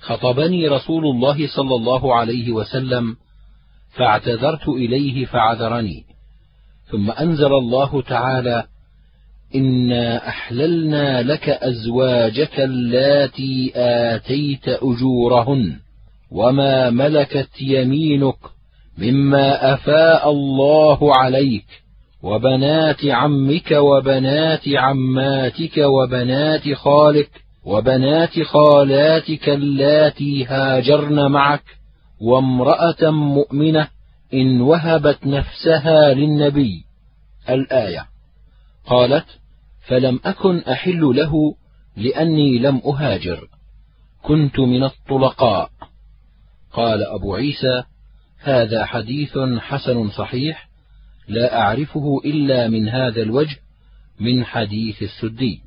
خطبني 0.00 0.68
رسول 0.68 1.04
الله 1.06 1.48
صلى 1.56 1.74
الله 1.74 2.14
عليه 2.14 2.52
وسلم 2.52 3.16
فاعتذرت 3.96 4.68
إليه 4.68 5.24
فعذرني 5.24 6.04
ثم 6.90 7.10
أنزل 7.10 7.52
الله 7.52 8.02
تعالى 8.02 8.64
إنا 9.54 10.28
أحللنا 10.28 11.22
لك 11.22 11.48
أزواجك 11.48 12.60
اللاتي 12.60 13.72
آتيت 13.74 14.68
أجورهن. 14.68 15.78
وما 16.30 16.90
ملكت 16.90 17.62
يمينك 17.62 18.36
مما 18.98 19.74
افاء 19.74 20.30
الله 20.30 21.16
عليك 21.16 21.66
وبنات 22.22 23.04
عمك 23.04 23.70
وبنات 23.70 24.68
عماتك 24.68 25.78
وبنات 25.78 26.72
خالك 26.72 27.30
وبنات 27.64 28.42
خالاتك 28.42 29.48
اللاتي 29.48 30.44
هاجرن 30.44 31.30
معك 31.30 31.62
وامراه 32.20 33.10
مؤمنه 33.10 33.88
ان 34.34 34.60
وهبت 34.60 35.26
نفسها 35.26 36.14
للنبي. 36.14 36.84
الآية. 37.48 38.06
قالت 38.86 39.26
فلم 39.88 40.20
اكن 40.24 40.58
احل 40.58 41.00
له 41.00 41.32
لاني 41.96 42.58
لم 42.58 42.80
اهاجر. 42.86 43.48
كنت 44.22 44.58
من 44.58 44.84
الطلقاء. 44.84 45.70
قال 46.72 47.02
أبو 47.02 47.34
عيسى 47.34 47.82
هذا 48.38 48.84
حديث 48.84 49.38
حسن 49.60 50.10
صحيح 50.10 50.68
لا 51.28 51.60
أعرفه 51.60 52.20
إلا 52.24 52.68
من 52.68 52.88
هذا 52.88 53.22
الوجه 53.22 53.56
من 54.20 54.44
حديث 54.44 55.02
السدي. 55.02 55.60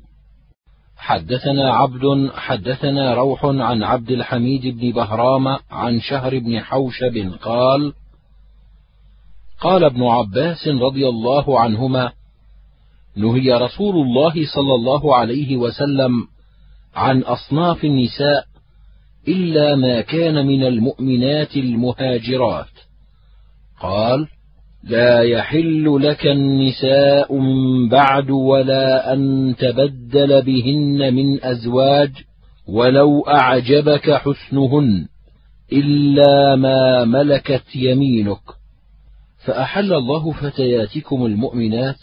حدثنا 0.96 1.74
عبد 1.74 2.30
حدثنا 2.34 3.14
روح 3.14 3.44
عن 3.44 3.82
عبد 3.82 4.10
الحميد 4.10 4.66
بن 4.66 4.92
بهرام 4.92 5.58
عن 5.70 6.00
شهر 6.00 6.38
بن 6.38 6.60
حوشب 6.60 7.32
قال 7.42 7.92
قال 9.60 9.84
ابن 9.84 10.02
عباس 10.02 10.68
رضي 10.68 11.08
الله 11.08 11.60
عنهما 11.60 12.12
نهي 13.16 13.52
رسول 13.52 13.96
الله 13.96 14.32
صلى 14.32 14.74
الله 14.74 15.16
عليه 15.16 15.56
وسلم 15.56 16.28
عن 16.94 17.22
أصناف 17.22 17.84
النساء 17.84 18.46
إلا 19.28 19.76
ما 19.76 20.00
كان 20.00 20.46
من 20.46 20.64
المؤمنات 20.64 21.56
المهاجرات. 21.56 22.66
قال 23.80 24.26
لا 24.84 25.22
يحل 25.22 25.98
لك 26.02 26.26
النساء 26.26 27.34
من 27.36 27.88
بعد 27.88 28.30
ولا 28.30 29.12
أن 29.12 29.54
تبدل 29.58 30.42
بهن 30.42 31.14
من 31.14 31.44
أزواج 31.44 32.10
ولو 32.68 33.20
أعجبك 33.20 34.10
حسنهن 34.10 35.06
إلا 35.72 36.56
ما 36.56 37.04
ملكت 37.04 37.76
يمينك. 37.76 38.42
فأحل 39.44 39.92
الله 39.92 40.32
فتياتكم 40.32 41.26
المؤمنات 41.26 42.00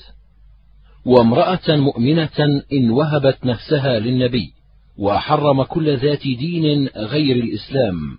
وامرأة 1.05 1.75
مؤمنة 1.75 2.63
إن 2.73 2.89
وهبت 2.89 3.45
نفسها 3.45 3.99
للنبي. 3.99 4.53
وحرم 5.01 5.63
كل 5.63 5.97
ذات 5.97 6.23
دين 6.23 6.87
غير 6.87 7.35
الإسلام. 7.35 8.17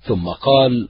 ثم 0.00 0.28
قال 0.28 0.88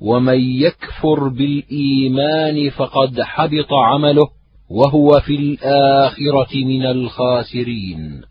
ومن 0.00 0.40
يكفر 0.40 1.28
بالإيمان 1.28 2.70
فقد 2.70 3.20
حبط 3.20 3.72
عمله 3.72 4.28
وهو 4.70 5.20
في 5.20 5.34
الآخرة 5.36 6.56
من 6.64 6.86
الخاسرين. 6.86 8.22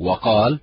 وقال 0.00 0.60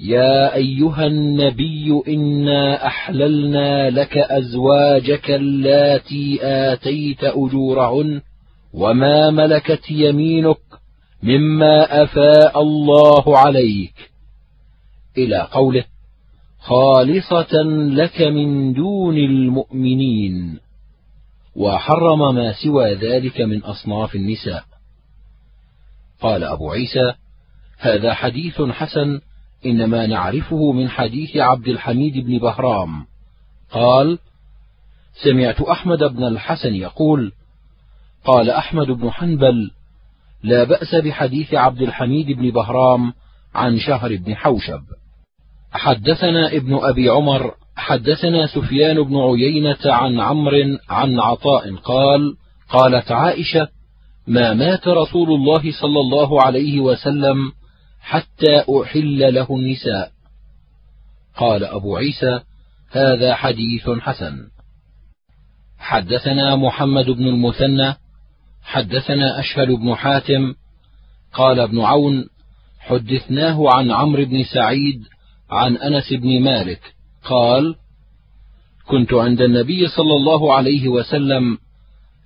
يا 0.00 0.54
أيها 0.54 1.06
النبي 1.06 2.02
إنا 2.08 2.86
أحللنا 2.86 3.90
لك 3.90 4.18
أزواجك 4.18 5.30
اللاتي 5.30 6.38
آتيت 6.42 7.24
أجورهن 7.24 8.20
وما 8.74 9.30
ملكت 9.30 9.90
يمينك 9.90 10.56
مما 11.22 12.02
أفاء 12.02 12.62
الله 12.62 13.38
عليك. 13.38 14.10
إلى 15.18 15.48
قوله 15.52 15.84
خالصة 16.58 17.62
لك 17.92 18.22
من 18.22 18.72
دون 18.72 19.16
المؤمنين. 19.16 20.58
وحرم 21.56 22.34
ما 22.34 22.52
سوى 22.52 22.94
ذلك 22.94 23.40
من 23.40 23.62
أصناف 23.62 24.14
النساء. 24.14 24.64
قال 26.20 26.44
أبو 26.44 26.70
عيسى 26.70 27.14
هذا 27.78 28.14
حديث 28.14 28.62
حسن 28.62 29.20
إنما 29.66 30.06
نعرفه 30.06 30.72
من 30.72 30.88
حديث 30.88 31.36
عبد 31.36 31.68
الحميد 31.68 32.26
بن 32.26 32.38
بهرام. 32.38 33.06
قال 33.70 34.18
سمعت 35.24 35.60
أحمد 35.60 35.98
بن 35.98 36.24
الحسن 36.24 36.74
يقول 36.74 37.32
قال 38.24 38.50
أحمد 38.50 38.86
بن 38.86 39.10
حنبل 39.10 39.70
لا 40.42 40.64
بأس 40.64 40.94
بحديث 40.94 41.54
عبد 41.54 41.82
الحميد 41.82 42.26
بن 42.26 42.50
بهرام 42.50 43.12
عن 43.54 43.78
شهر 43.78 44.16
بن 44.16 44.34
حوشب. 44.36 44.82
حدثنا 45.72 46.52
ابن 46.52 46.74
أبي 46.74 47.08
عمر 47.08 47.54
حدثنا 47.76 48.46
سفيان 48.46 49.02
بن 49.02 49.16
عيينة 49.16 49.78
عن 49.84 50.20
عمرو 50.20 50.78
عن 50.88 51.20
عطاء 51.20 51.74
قال 51.76 52.36
قالت 52.68 53.12
عائشة 53.12 53.68
ما 54.26 54.54
مات 54.54 54.88
رسول 54.88 55.28
الله 55.28 55.72
صلى 55.80 56.00
الله 56.00 56.42
عليه 56.42 56.80
وسلم 56.80 57.52
حتى 58.00 58.64
أحل 58.80 59.34
له 59.34 59.46
النساء. 59.50 60.10
قال 61.36 61.64
أبو 61.64 61.96
عيسى 61.96 62.40
هذا 62.90 63.34
حديث 63.34 63.90
حسن. 63.90 64.36
حدثنا 65.78 66.56
محمد 66.56 67.10
بن 67.10 67.26
المثنى 67.26 67.94
حدثنا 68.62 69.40
أشهل 69.40 69.76
بن 69.76 69.94
حاتم 69.94 70.54
قال 71.32 71.60
ابن 71.60 71.80
عون 71.80 72.24
حدثناه 72.78 73.74
عن 73.74 73.90
عمرو 73.90 74.24
بن 74.24 74.44
سعيد 74.44 75.02
عن 75.50 75.76
أنس 75.76 76.12
بن 76.12 76.42
مالك 76.42 76.94
قال 77.24 77.76
كنت 78.86 79.14
عند 79.14 79.40
النبي 79.40 79.88
صلى 79.88 80.16
الله 80.16 80.54
عليه 80.54 80.88
وسلم 80.88 81.58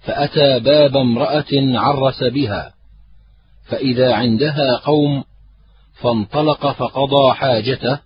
فأتى 0.01 0.61
باب 0.61 0.97
امرأة 0.97 1.53
عرس 1.53 2.25
بها 2.25 2.75
فإذا 3.65 4.15
عندها 4.15 4.77
قوم 4.85 5.25
فانطلق 6.03 6.73
فقضى 6.73 7.35
حاجته 7.35 8.01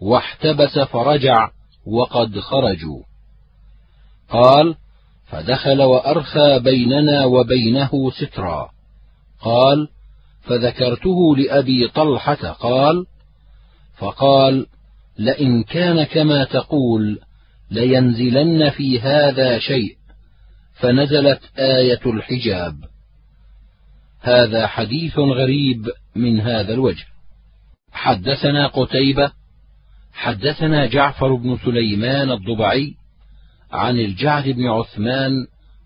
واحتبس 0.00 0.78
فرجع 0.78 1.50
وقد 1.86 2.40
خرجوا. 2.40 3.02
قال 4.30 4.74
فدخل 5.26 5.82
وأرخى 5.82 6.58
بيننا 6.58 7.24
وبينه 7.24 8.10
سترا. 8.10 8.70
قال 9.40 9.88
فذكرته 10.42 11.36
لأبي 11.36 11.88
طلحة 11.88 12.52
قال 12.52 13.06
فقال 13.96 14.66
لئن 15.18 15.62
كان 15.62 16.02
كما 16.02 16.44
تقول 16.44 17.18
لينزلن 17.70 18.70
في 18.70 19.00
هذا 19.00 19.58
شيء. 19.58 19.96
فنزلت 20.74 21.40
آية 21.58 22.00
الحجاب. 22.06 22.74
هذا 24.20 24.66
حديث 24.66 25.18
غريب 25.18 25.86
من 26.16 26.40
هذا 26.40 26.74
الوجه. 26.74 27.04
حدثنا 27.92 28.66
قتيبة 28.66 29.32
حدثنا 30.12 30.86
جعفر 30.86 31.34
بن 31.34 31.58
سليمان 31.64 32.30
الضبعي 32.30 32.94
عن 33.72 33.98
الجعد 33.98 34.48
بن 34.48 34.66
عثمان 34.66 35.32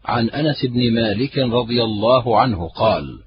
عن 0.04 0.30
أنس 0.30 0.66
بن 0.66 0.94
مالك 0.94 1.38
رضي 1.38 1.82
الله 1.82 2.40
عنه 2.40 2.68
قال 2.68 3.18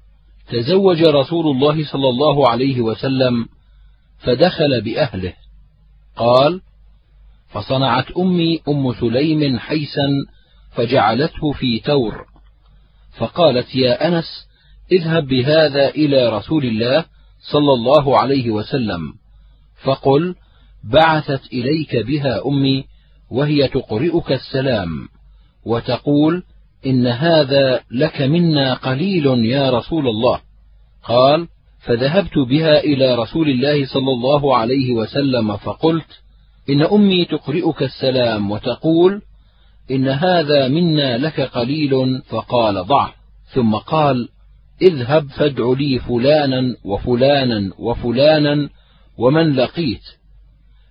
تزوج 0.50 1.04
رسول 1.04 1.56
الله 1.56 1.92
صلى 1.92 2.10
الله 2.10 2.50
عليه 2.50 2.82
وسلم 2.82 3.46
فدخل 4.20 4.82
بأهله. 4.82 5.34
قال 6.16 6.62
فصنعت 7.50 8.12
أمي 8.12 8.60
أم 8.68 8.94
سليم 8.94 9.60
حيسا 9.60 10.08
فجعلته 10.72 11.52
في 11.52 11.80
تور. 11.80 12.26
فقالت 13.18 13.76
يا 13.76 14.08
أنس 14.08 14.48
اذهب 14.92 15.28
بهذا 15.28 15.90
إلى 15.90 16.30
رسول 16.30 16.66
الله 16.66 17.06
صلى 17.52 17.74
الله 17.74 18.20
عليه 18.20 18.50
وسلم. 18.50 19.14
فقل 19.84 20.36
بعثت 20.84 21.54
إليك 21.54 21.96
بها 21.96 22.48
أمي 22.48 22.86
وهي 23.34 23.68
تقرئك 23.68 24.32
السلام 24.32 25.08
وتقول 25.66 26.44
إن 26.86 27.08
هذا 27.08 27.80
لك 27.92 28.22
منا 28.22 28.74
قليل 28.74 29.26
يا 29.46 29.70
رسول 29.70 30.08
الله. 30.08 30.40
قال 31.04 31.48
فذهبت 31.86 32.38
بها 32.38 32.80
إلى 32.80 33.16
رسول 33.16 33.50
الله 33.50 33.86
صلى 33.86 34.12
الله 34.12 34.58
عليه 34.58 34.92
وسلم 34.92 35.58
فقلت 35.58 36.08
إن 36.70 36.82
أمي 36.82 37.26
تقرئك 37.26 37.84
السلام 37.84 38.52
وتقول 38.52 39.22
إن 39.92 40.08
هذا 40.08 40.68
منا 40.68 41.18
لك 41.18 41.42
قليل 41.42 42.22
فقال 42.30 42.86
ضع. 42.86 43.10
ثم 43.54 43.76
قال 43.76 44.30
اذهب 44.82 45.28
فادع 45.28 45.74
لي 45.78 46.00
فلانا 46.00 46.76
وفلانا 46.86 47.74
وفلانا 47.80 48.70
ومن 49.18 49.56
لقيت. 49.56 50.04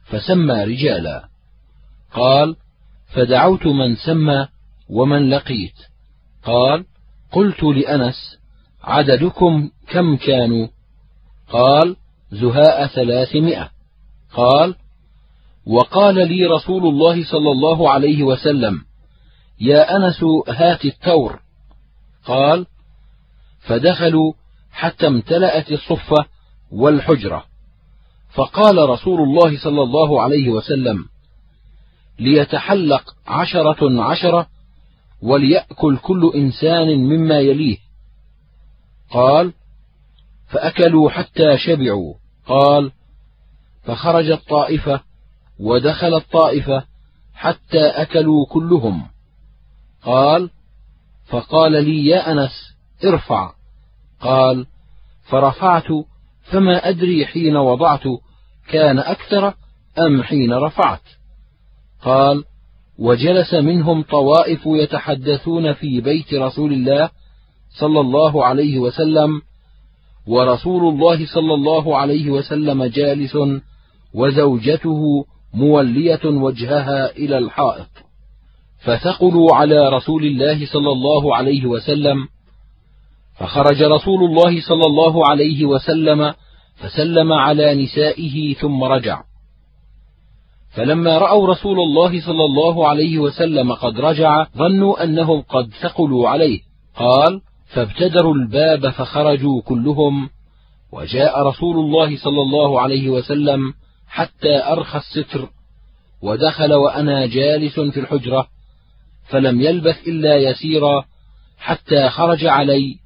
فسمى 0.04 0.64
رجالا. 0.64 1.31
قال 2.14 2.56
فدعوت 3.14 3.66
من 3.66 3.96
سمى 3.96 4.48
ومن 4.88 5.30
لقيت. 5.30 5.74
قال 6.44 6.84
قلت 7.32 7.62
لأنس 7.62 8.38
عددكم 8.82 9.70
كم 9.88 10.16
كانوا؟ 10.16 10.68
قال 11.48 11.96
زهاء 12.32 12.86
ثلاثمائة. 12.86 13.70
قال 14.34 14.74
وقال 15.66 16.14
لي 16.14 16.46
رسول 16.46 16.86
الله 16.86 17.24
صلى 17.24 17.50
الله 17.50 17.90
عليه 17.90 18.22
وسلم 18.22 18.80
يا 19.60 19.96
أنس 19.96 20.24
هات 20.48 20.84
التور. 20.84 21.40
قال 22.24 22.66
فدخلوا 23.60 24.32
حتى 24.72 25.06
امتلأت 25.06 25.72
الصفة 25.72 26.26
والحجرة. 26.72 27.44
فقال 28.34 28.88
رسول 28.88 29.20
الله 29.20 29.58
صلى 29.64 29.82
الله 29.82 30.22
عليه 30.22 30.48
وسلم 30.48 31.11
ليتحلق 32.18 33.16
عشرة 33.26 34.02
عشرة 34.02 34.46
وليأكل 35.22 35.96
كل 35.96 36.32
إنسان 36.34 36.98
مما 36.98 37.40
يليه. 37.40 37.78
قال 39.10 39.52
فأكلوا 40.48 41.10
حتى 41.10 41.58
شبعوا. 41.58 42.14
قال 42.46 42.92
فخرجت 43.82 44.48
طائفة 44.48 45.00
ودخلت 45.60 46.24
طائفة 46.32 46.84
حتى 47.34 47.86
أكلوا 47.86 48.46
كلهم. 48.46 49.06
قال 50.02 50.50
فقال 51.26 51.72
لي 51.72 52.06
يا 52.06 52.32
أنس 52.32 52.76
ارفع. 53.04 53.52
قال 54.20 54.66
فرفعت 55.22 55.88
فما 56.42 56.88
أدري 56.88 57.26
حين 57.26 57.56
وضعت 57.56 58.02
كان 58.68 58.98
أكثر 58.98 59.54
أم 59.98 60.22
حين 60.22 60.52
رفعت. 60.52 61.02
قال 62.04 62.44
وجلس 62.98 63.54
منهم 63.54 64.02
طوائف 64.02 64.60
يتحدثون 64.66 65.72
في 65.72 66.00
بيت 66.00 66.34
رسول 66.34 66.72
الله 66.72 67.10
صلى 67.80 68.00
الله 68.00 68.44
عليه 68.44 68.78
وسلم 68.78 69.30
ورسول 70.26 70.94
الله 70.94 71.26
صلى 71.26 71.54
الله 71.54 71.96
عليه 71.96 72.30
وسلم 72.30 72.84
جالس 72.84 73.38
وزوجته 74.14 75.24
مولية 75.54 76.24
وجهها 76.24 77.10
إلى 77.16 77.38
الحائط. 77.38 77.88
فثقلوا 78.84 79.54
على 79.54 79.88
رسول 79.88 80.24
الله 80.24 80.66
صلى 80.66 80.92
الله 80.92 81.36
عليه 81.36 81.66
وسلم 81.66 82.16
فخرج 83.38 83.82
رسول 83.82 84.24
الله 84.24 84.60
صلى 84.60 84.86
الله 84.86 85.30
عليه 85.30 85.64
وسلم 85.66 86.34
فسلم 86.76 87.32
على 87.32 87.74
نسائه 87.74 88.54
ثم 88.54 88.84
رجع. 88.84 89.22
فلما 90.74 91.18
رأوا 91.18 91.48
رسول 91.48 91.80
الله 91.80 92.26
صلى 92.26 92.44
الله 92.44 92.88
عليه 92.88 93.18
وسلم 93.18 93.72
قد 93.72 94.00
رجع 94.00 94.46
ظنوا 94.56 95.04
أنهم 95.04 95.40
قد 95.40 95.70
ثقلوا 95.82 96.28
عليه. 96.28 96.60
قال 96.96 97.40
فابتدروا 97.74 98.34
الباب 98.34 98.90
فخرجوا 98.90 99.62
كلهم. 99.62 100.28
وجاء 100.92 101.42
رسول 101.42 101.76
الله 101.78 102.16
صلى 102.16 102.42
الله 102.42 102.80
عليه 102.80 103.10
وسلم 103.10 103.72
حتى 104.08 104.64
أرخى 104.64 104.98
الستر 104.98 105.48
ودخل 106.22 106.72
وأنا 106.72 107.26
جالس 107.26 107.80
في 107.80 108.00
الحجرة 108.00 108.46
فلم 109.28 109.60
يلبث 109.60 110.08
إلا 110.08 110.36
يسيرا 110.36 111.04
حتى 111.58 112.08
خرج 112.08 112.44
علي 112.44 112.96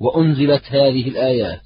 وأنزلت 0.00 0.62
هذه 0.68 1.08
الآيات. 1.08 1.62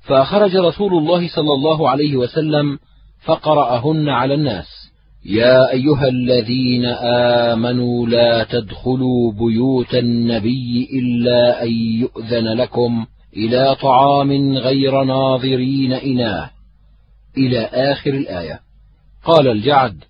فخرج 0.00 0.56
رسول 0.56 0.92
الله 0.98 1.28
صلى 1.28 1.52
الله 1.52 1.90
عليه 1.90 2.16
وسلم 2.16 2.78
فقرأهن 3.24 4.08
على 4.08 4.34
الناس. 4.34 4.90
يا 5.24 5.70
أيها 5.72 6.08
الذين 6.08 6.84
آمنوا 7.54 8.06
لا 8.06 8.44
تدخلوا 8.44 9.32
بيوت 9.32 9.94
النبي 9.94 10.88
إلا 10.92 11.62
أن 11.62 11.72
يؤذن 11.72 12.48
لكم 12.48 13.06
إلى 13.36 13.76
طعام 13.82 14.56
غير 14.56 15.04
ناظرين 15.04 15.92
إناه. 15.92 16.50
إلى 17.36 17.60
آخر 17.60 18.10
الآية. 18.10 18.60
قال 19.24 19.48
الجعد 19.48 20.04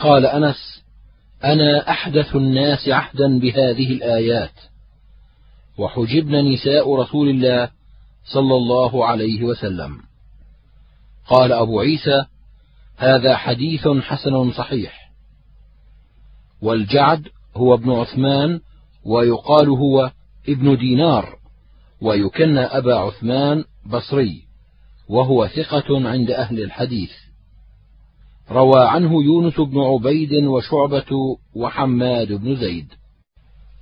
قال 0.00 0.26
أنس 0.26 0.82
أنا 1.44 1.90
أحدث 1.90 2.36
الناس 2.36 2.88
عهدا 2.88 3.38
بهذه 3.38 3.92
الآيات. 3.92 4.54
وحجبن 5.78 6.52
نساء 6.52 6.96
رسول 6.96 7.28
الله 7.28 7.70
صلى 8.24 8.54
الله 8.54 9.06
عليه 9.06 9.42
وسلم. 9.42 9.98
قال 11.28 11.52
أبو 11.52 11.80
عيسى 11.80 12.24
هذا 12.96 13.36
حديث 13.36 13.88
حسن 13.88 14.52
صحيح. 14.52 15.10
والجعد 16.62 17.28
هو 17.56 17.74
ابن 17.74 17.90
عثمان 17.90 18.60
ويقال 19.04 19.68
هو 19.68 20.10
ابن 20.48 20.76
دينار 20.76 21.36
ويكنى 22.00 22.60
أبا 22.60 22.94
عثمان 22.94 23.64
بصري 23.86 24.42
وهو 25.08 25.46
ثقة 25.46 26.08
عند 26.08 26.30
أهل 26.30 26.62
الحديث. 26.62 27.10
روى 28.50 28.88
عنه 28.88 29.22
يونس 29.24 29.60
بن 29.60 29.80
عبيد 29.80 30.34
وشعبة 30.34 31.38
وحماد 31.54 32.32
بن 32.32 32.56
زيد. 32.56 32.86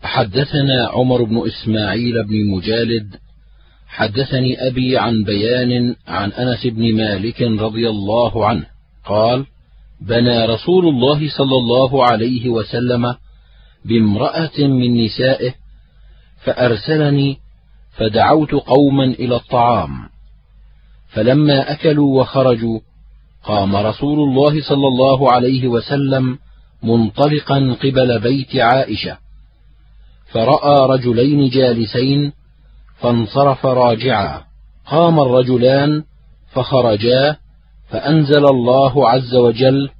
حدثنا 0.02 0.88
عمر 0.88 1.22
بن 1.22 1.42
إسماعيل 1.46 2.24
بن 2.24 2.50
مجالد. 2.56 3.16
حدثني 3.86 4.68
أبي 4.68 4.98
عن 4.98 5.24
بيان 5.24 5.96
عن 6.06 6.32
أنس 6.32 6.66
بن 6.66 6.96
مالك 6.96 7.42
رضي 7.42 7.88
الله 7.88 8.46
عنه. 8.46 8.73
قال 9.06 9.46
بنى 10.00 10.46
رسول 10.46 10.88
الله 10.88 11.28
صلى 11.28 11.56
الله 11.56 12.04
عليه 12.04 12.48
وسلم 12.48 13.14
بامرأة 13.84 14.58
من 14.58 15.04
نسائه 15.04 15.54
فأرسلني 16.44 17.38
فدعوت 17.96 18.52
قوما 18.52 19.04
إلى 19.04 19.36
الطعام. 19.36 19.90
فلما 21.08 21.72
أكلوا 21.72 22.20
وخرجوا 22.20 22.80
قام 23.44 23.76
رسول 23.76 24.28
الله 24.28 24.62
صلى 24.62 24.88
الله 24.88 25.32
عليه 25.32 25.68
وسلم 25.68 26.38
منطلقا 26.82 27.76
قبل 27.82 28.20
بيت 28.20 28.56
عائشة 28.56 29.18
فرأى 30.32 30.86
رجلين 30.86 31.48
جالسين 31.48 32.32
فانصرف 33.00 33.66
راجعا. 33.66 34.44
قام 34.86 35.20
الرجلان 35.20 36.02
فخرجا 36.52 37.36
فأنزل 37.90 38.44
الله 38.46 39.08
عز 39.08 39.34
وجل 39.34 39.90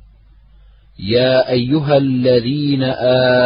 يا 0.98 1.50
أيها 1.50 1.96
الذين 1.96 2.82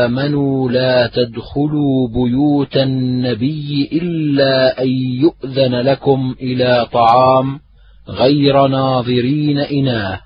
آمنوا 0.07 0.71
لا 0.71 1.07
تدخلوا 1.07 2.09
بيوت 2.09 2.77
النبي 2.77 3.89
إلا 3.93 4.83
أن 4.83 4.89
يؤذن 4.89 5.75
لكم 5.75 6.35
إلى 6.41 6.87
طعام 6.93 7.61
غير 8.09 8.67
ناظرين 8.67 9.59
إناه. 9.59 10.21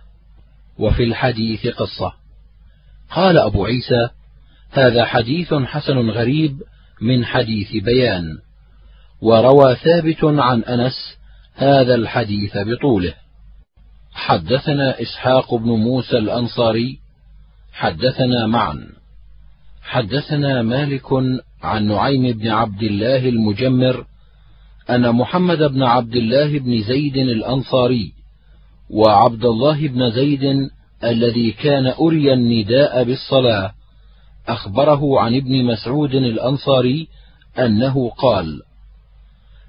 وفي 0.79 1.05
الحديث 1.05 1.67
قصة. 1.67 2.13
قال 3.11 3.39
أبو 3.39 3.65
عيسى 3.65 4.09
هذا 4.71 5.05
حديث 5.05 5.55
حسن 5.55 6.11
غريب 6.11 6.57
من 7.01 7.25
حديث 7.25 7.85
بيان. 7.85 8.39
وروى 9.21 9.75
ثابت 9.75 10.25
عن 10.25 10.63
أنس 10.63 11.19
هذا 11.55 11.95
الحديث 11.95 12.57
بطوله. 12.57 13.22
حدثنا 14.13 15.03
إسحاق 15.03 15.55
بن 15.55 15.71
موسى 15.71 16.19
الأنصاري 16.19 16.99
حدثنا 17.73 18.47
معا. 18.47 18.89
حدثنا 19.83 20.63
مالك 20.63 21.13
عن 21.63 21.87
نعيم 21.87 22.39
بن 22.39 22.49
عبد 22.49 22.83
الله 22.83 23.29
المجمر 23.29 24.07
أن 24.91 25.13
محمد 25.13 25.59
بن 25.59 25.83
عبد 25.83 26.17
الله 26.17 26.59
بن 26.59 26.83
زيد 26.83 27.17
الأنصاري 27.17 28.13
وعبد 28.91 29.45
الله 29.45 29.89
بن 29.89 30.11
زيد 30.11 30.71
الذي 31.05 31.53
كان 31.53 31.87
أري 31.87 32.33
النداء 32.33 33.05
بالصلاة 33.05 33.73
أخبره 34.49 35.21
عن 35.21 35.35
ابن 35.35 35.65
مسعود 35.65 36.15
الأنصاري 36.15 37.09
أنه 37.59 38.11
قال 38.11 38.63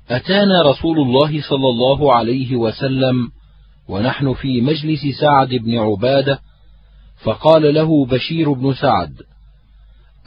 أتانا 0.09 0.61
رسول 0.61 0.99
الله 0.99 1.41
صلى 1.41 1.69
الله 1.69 2.13
عليه 2.13 2.55
وسلم 2.55 3.29
ونحن 3.87 4.33
في 4.33 4.61
مجلس 4.61 5.01
سعد 5.21 5.49
بن 5.49 5.77
عبادة 5.79 6.39
فقال 7.23 7.73
له 7.73 8.05
بشير 8.05 8.53
بن 8.53 8.73
سعد 8.73 9.13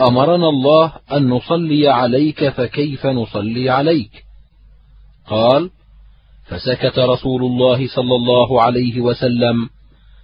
أمرنا 0.00 0.48
الله 0.48 0.92
أن 1.12 1.28
نصلي 1.28 1.88
عليك 1.88 2.48
فكيف 2.48 3.06
نصلي 3.06 3.70
عليك؟ 3.70 4.24
قال 5.26 5.70
فسكت 6.44 6.98
رسول 6.98 7.44
الله 7.44 7.86
صلى 7.88 8.14
الله 8.14 8.62
عليه 8.62 9.00
وسلم 9.00 9.68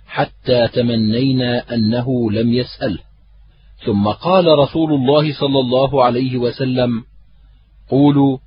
حتى 0.06 0.68
تمنينا 0.68 1.74
أنه 1.74 2.30
لم 2.30 2.52
يساله 2.52 2.98
ثم 3.84 4.08
قال 4.08 4.58
رسول 4.58 4.92
الله 4.92 5.32
صلى 5.32 5.60
الله 5.60 6.04
عليه 6.04 6.36
وسلم 6.36 7.04
قولوا 7.90 8.38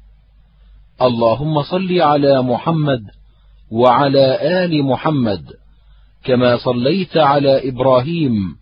اللهم 1.01 1.61
صل 1.63 2.01
على 2.01 2.41
محمد 2.41 3.01
وعلى 3.71 4.39
آل 4.65 4.83
محمد 4.83 5.45
كما 6.23 6.57
صليت 6.57 7.17
على 7.17 7.69
إبراهيم 7.69 8.55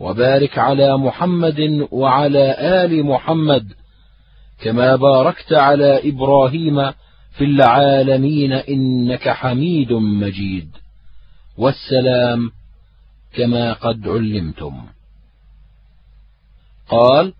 وبارك 0.00 0.58
على 0.58 0.98
محمد 0.98 1.88
وعلى 1.92 2.56
آل 2.58 3.04
محمد 3.06 3.72
كما 4.62 4.96
باركت 4.96 5.52
على 5.52 6.08
إبراهيم 6.08 6.90
في 7.32 7.44
العالمين 7.44 8.52
إنك 8.52 9.28
حميد 9.28 9.92
مجيد. 9.92 10.70
والسلام 11.58 12.50
كما 13.34 13.72
قد 13.72 14.08
علمتم. 14.08 14.74
قال 16.88 17.32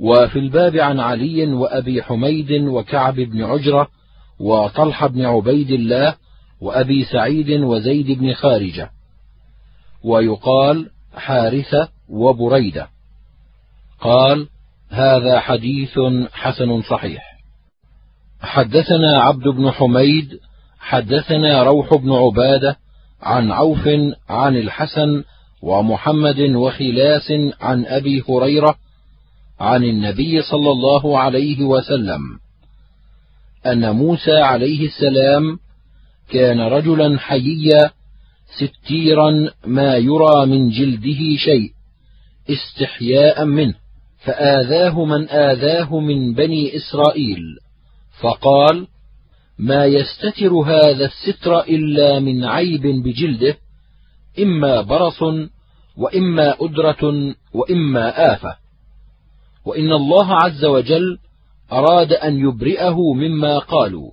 وفي 0.00 0.38
الباب 0.38 0.76
عن 0.76 1.00
علي 1.00 1.46
وأبي 1.46 2.02
حميد 2.02 2.52
وكعب 2.52 3.14
بن 3.14 3.42
عجرة 3.42 3.88
وطلحة 4.40 5.06
بن 5.06 5.24
عبيد 5.24 5.70
الله 5.70 6.14
وأبي 6.62 7.04
سعيد 7.04 7.50
وزيد 7.50 8.10
بن 8.18 8.34
خارجة. 8.34 8.90
ويقال 10.04 10.90
حارثة 11.14 11.88
وبريدة. 12.08 12.88
قال 14.00 14.48
هذا 14.90 15.40
حديث 15.40 15.98
حسن 16.32 16.82
صحيح. 16.82 17.32
حدثنا 18.40 19.22
عبد 19.22 19.48
بن 19.48 19.70
حميد 19.70 20.38
حدثنا 20.78 21.62
روح 21.62 21.94
بن 21.94 22.12
عبادة 22.12 22.76
عن 23.22 23.52
عوف 23.52 23.88
عن 24.28 24.56
الحسن 24.56 25.24
ومحمد 25.62 26.40
وخلاس 26.40 27.32
عن 27.60 27.86
أبي 27.86 28.24
هريرة 28.28 28.74
عن 29.60 29.84
النبي 29.84 30.42
صلى 30.42 30.70
الله 30.70 31.18
عليه 31.18 31.62
وسلم 31.64 32.20
أن 33.66 33.96
موسى 33.96 34.40
عليه 34.40 34.86
السلام 34.86 35.58
كان 36.30 36.60
رجلا 36.60 37.18
حييا 37.18 37.90
ستيرا 38.56 39.50
ما 39.66 39.96
يرى 39.96 40.46
من 40.46 40.70
جلده 40.70 41.36
شيء 41.36 41.72
استحياء 42.50 43.44
منه 43.44 43.74
فآذاه 44.24 45.04
من 45.04 45.28
آذاه 45.28 46.00
من 46.00 46.34
بني 46.34 46.76
إسرائيل. 46.76 47.40
فقال 48.20 48.86
ما 49.58 49.84
يستتر 49.84 50.54
هذا 50.54 51.04
الستر 51.04 51.60
إلا 51.60 52.20
من 52.20 52.44
عيب 52.44 52.82
بجلده 52.82 53.56
إما 54.38 54.80
برص 54.80 55.22
وإما 55.96 56.56
أدرة 56.60 57.34
وإما 57.54 58.34
آفة. 58.34 58.56
وإن 59.64 59.92
الله 59.92 60.34
عز 60.34 60.64
وجل 60.64 61.18
أراد 61.72 62.12
أن 62.12 62.38
يبرئه 62.38 63.12
مما 63.12 63.58
قالوا. 63.58 64.10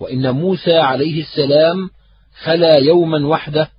وإن 0.00 0.30
موسى 0.30 0.76
عليه 0.76 1.22
السلام 1.22 1.90
خلا 2.42 2.78
يوما 2.78 3.26
وحده 3.26 3.70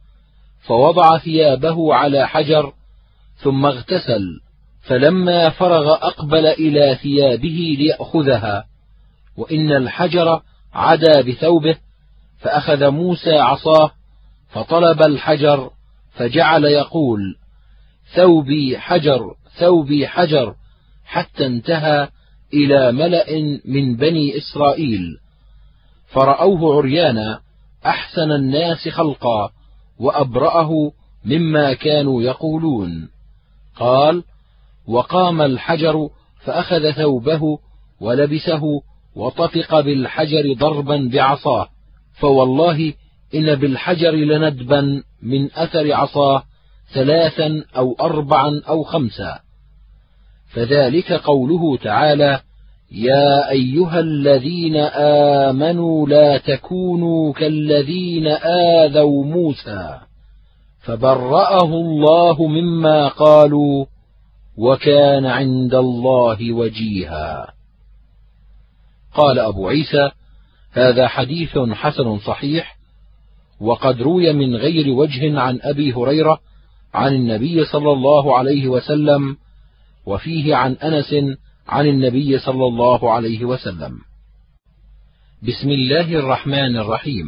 فوضع 0.62 1.18
ثيابه 1.18 1.94
على 1.94 2.28
حجر 2.28 2.74
ثم 3.38 3.66
اغتسل 3.66 4.40
فلما 4.82 5.50
فرغ 5.50 5.94
أقبل 5.94 6.46
إلى 6.46 6.98
ثيابه 7.02 7.76
ليأخذها 7.80 8.66
وإن 9.38 9.72
الحجر 9.72 10.42
عدا 10.74 11.22
بثوبه 11.22 11.78
فأخذ 12.40 12.90
موسى 12.90 13.38
عصاه 13.38 13.92
فطلب 14.50 15.02
الحجر 15.02 15.70
فجعل 16.12 16.66
يقول 16.66 17.36
ثوبي 18.16 18.78
حجر 18.78 19.36
ثوبي 19.60 20.08
حجر 20.08 20.56
حتى 21.06 21.46
انتهى 21.46 22.08
إلى 22.54 22.92
ملأ 22.92 23.60
من 23.66 23.96
بني 23.96 24.38
إسرائيل. 24.38 25.18
فرأوه 26.16 26.78
عريانا 26.78 27.40
أحسن 27.86 28.32
الناس 28.32 28.90
خلقا 28.90 29.50
وأبرأه 30.00 30.92
مما 31.26 31.74
كانوا 31.74 32.22
يقولون. 32.22 33.10
قال 33.76 34.24
وقام 34.88 35.42
الحجر 35.42 36.10
فأخذ 36.44 36.92
ثوبه 36.92 37.42
ولبسه 38.02 38.62
وطفق 39.16 39.80
بالحجر 39.80 40.54
ضربا 40.54 41.10
بعصاه 41.14 41.68
فوالله 42.20 42.94
إن 43.36 43.56
بالحجر 43.56 44.12
لندبا 44.12 45.04
من 45.22 45.54
أثر 45.54 45.94
عصاه 45.94 46.44
ثلاثا 46.94 47.64
أو 47.78 47.96
أربعا 48.02 48.62
أو 48.68 48.84
خمسا. 48.84 49.40
فذلك 50.54 51.14
قوله 51.14 51.78
تعالى 51.78 52.42
يا 52.96 53.50
أيها 53.50 54.00
الذين 54.00 54.76
آمنوا 55.48 56.08
لا 56.08 56.38
تكونوا 56.38 57.34
كالذين 57.34 58.28
آذوا 58.78 59.26
موسى 59.26 60.00
فبرأه 60.80 61.74
الله 61.74 62.48
مما 62.48 63.08
قالوا 63.08 63.86
وكان 64.58 65.26
عند 65.26 65.76
الله 65.76 66.54
وجيها. 66.54 67.54
قال 69.14 69.40
أبو 69.40 69.68
عيسى 69.68 70.12
هذا 70.72 71.08
حديث 71.08 71.58
حسن 71.58 72.20
صحيح 72.20 72.78
وقد 73.62 74.02
روي 74.02 74.34
من 74.34 74.56
غير 74.56 74.94
وجه 74.94 75.40
عن 75.40 75.60
أبي 75.62 75.94
هريرة 75.94 76.40
عن 76.94 77.14
النبي 77.14 77.66
صلى 77.66 77.92
الله 77.92 78.38
عليه 78.38 78.68
وسلم 78.68 79.38
وفيه 80.06 80.56
عن 80.56 80.74
أنس 80.74 81.16
عن 81.68 81.88
النبي 81.88 82.40
صلى 82.40 82.66
الله 82.66 83.12
عليه 83.12 83.46
وسلم. 83.46 84.00
بسم 85.44 85.70
الله 85.70 86.20
الرحمن 86.20 86.78
الرحيم. 86.78 87.26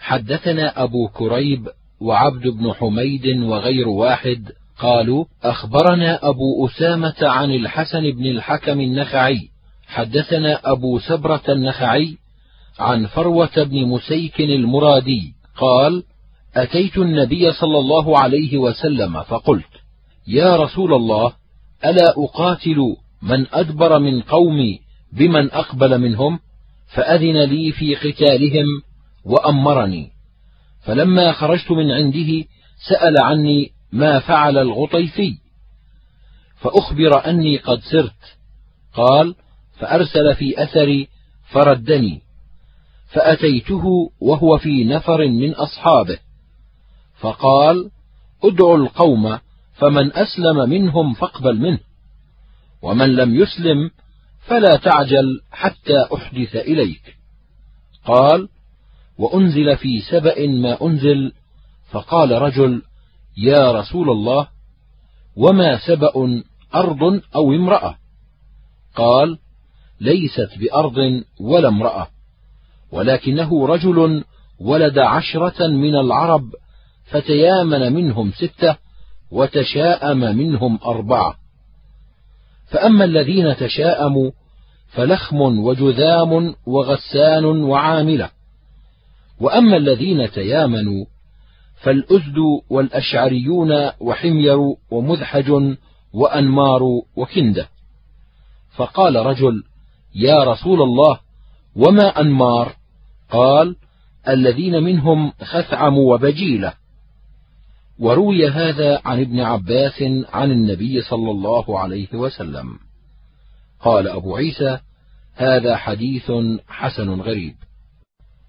حدثنا 0.00 0.82
أبو 0.82 1.08
كريب 1.08 1.68
وعبد 2.00 2.48
بن 2.48 2.72
حميد 2.72 3.26
وغير 3.26 3.88
واحد 3.88 4.52
قالوا 4.78 5.24
أخبرنا 5.42 6.28
أبو 6.28 6.66
أسامة 6.66 7.16
عن 7.22 7.50
الحسن 7.50 8.10
بن 8.10 8.26
الحكم 8.26 8.80
النخعي. 8.80 9.50
حدثنا 9.86 10.72
أبو 10.72 10.98
سبرة 10.98 11.42
النخعي 11.48 12.16
عن 12.78 13.06
فروة 13.06 13.64
بن 13.64 13.86
مسيك 13.86 14.40
المرادي 14.40 15.34
قال 15.56 16.02
أتيت 16.56 16.98
النبي 16.98 17.52
صلى 17.52 17.78
الله 17.78 18.18
عليه 18.18 18.58
وسلم 18.58 19.22
فقلت 19.22 19.70
يا 20.26 20.56
رسول 20.56 20.94
الله 20.94 21.32
ألا 21.84 22.14
أقاتل 22.16 22.96
من 23.22 23.46
أدبر 23.52 23.98
من 23.98 24.20
قومي 24.20 24.80
بمن 25.12 25.50
أقبل 25.50 25.98
منهم 25.98 26.40
فأذن 26.94 27.44
لي 27.44 27.72
في 27.72 27.94
قتالهم 27.94 28.66
وأمرني. 29.24 30.10
فلما 30.82 31.32
خرجت 31.32 31.70
من 31.70 31.90
عنده 31.90 32.44
سأل 32.88 33.22
عني 33.22 33.72
ما 33.92 34.20
فعل 34.20 34.58
الغطيفي 34.58 35.34
فأخبر 36.56 37.30
أني 37.30 37.56
قد 37.56 37.80
سرت. 37.80 38.40
قال 38.94 39.34
فأرسل 39.78 40.34
في 40.34 40.62
أثري 40.62 41.08
فردني 41.50 42.20
فأتيته 43.08 44.12
وهو 44.20 44.58
في 44.58 44.84
نفر 44.84 45.28
من 45.28 45.54
أصحابه 45.54 46.18
فقال 47.20 47.90
ادعوا 48.44 48.76
القوم 48.76 49.38
فمن 49.80 50.12
أسلم 50.16 50.70
منهم 50.70 51.14
فاقبل 51.14 51.58
منه 51.58 51.78
ومن 52.82 53.16
لم 53.16 53.34
يسلم 53.34 53.90
فلا 54.40 54.76
تعجل 54.76 55.40
حتى 55.50 56.06
أحدث 56.14 56.56
إليك. 56.56 57.16
قال 58.04 58.48
وأنزل 59.18 59.76
في 59.76 60.00
سبأ 60.00 60.46
ما 60.46 60.82
أنزل 60.82 61.32
فقال 61.90 62.42
رجل 62.42 62.82
يا 63.36 63.72
رسول 63.72 64.10
الله 64.10 64.48
وما 65.36 65.78
سبأ 65.86 66.42
أرض 66.74 67.22
أو 67.34 67.52
امرأة؟ 67.52 67.96
قال 68.96 69.38
ليست 70.00 70.58
بأرض 70.58 70.96
ولا 71.40 71.68
امرأة 71.68 72.08
ولكنه 72.92 73.66
رجل 73.66 74.24
ولد 74.60 74.98
عشرة 74.98 75.66
من 75.66 75.94
العرب 75.94 76.50
فتيامن 77.10 77.92
منهم 77.92 78.32
ستة 78.32 78.76
وتشاءم 79.30 80.18
منهم 80.18 80.78
أربعة. 80.86 81.34
فأما 82.66 83.04
الذين 83.04 83.56
تشاءموا 83.56 84.30
فلخم 84.88 85.40
وجذام 85.40 86.54
وغسان 86.66 87.44
وعاملة. 87.44 88.30
وأما 89.40 89.76
الذين 89.76 90.30
تيامنوا 90.30 91.04
فالأزد 91.82 92.36
والأشعريون 92.70 93.90
وحمير 94.00 94.58
ومذحج 94.90 95.76
وأنمار 96.12 96.82
وكندة 97.16 97.68
فقال 98.76 99.16
رجل 99.16 99.62
يا 100.14 100.44
رسول 100.44 100.82
الله 100.82 101.18
وما 101.76 102.20
أنمار؟ 102.20 102.72
قال 103.30 103.76
الذين 104.28 104.82
منهم 104.82 105.32
خثعم 105.42 105.98
وبجيلة. 105.98 106.72
وروي 108.00 108.48
هذا 108.48 109.00
عن 109.04 109.20
ابن 109.20 109.40
عباس 109.40 110.02
عن 110.32 110.50
النبي 110.50 111.02
صلى 111.02 111.30
الله 111.30 111.78
عليه 111.78 112.14
وسلم. 112.14 112.78
قال 113.80 114.08
أبو 114.08 114.36
عيسى 114.36 114.78
هذا 115.34 115.76
حديث 115.76 116.32
حسن 116.68 117.20
غريب. 117.20 117.54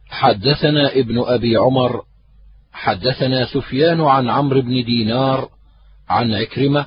حدثنا 0.09 0.91
ابن 0.91 1.23
أبي 1.25 1.57
عمر 1.57 2.01
حدثنا 2.73 3.45
سفيان 3.45 4.01
عن 4.01 4.29
عمرو 4.29 4.61
بن 4.61 4.83
دينار 4.83 5.49
عن 6.09 6.33
عكرمة 6.33 6.85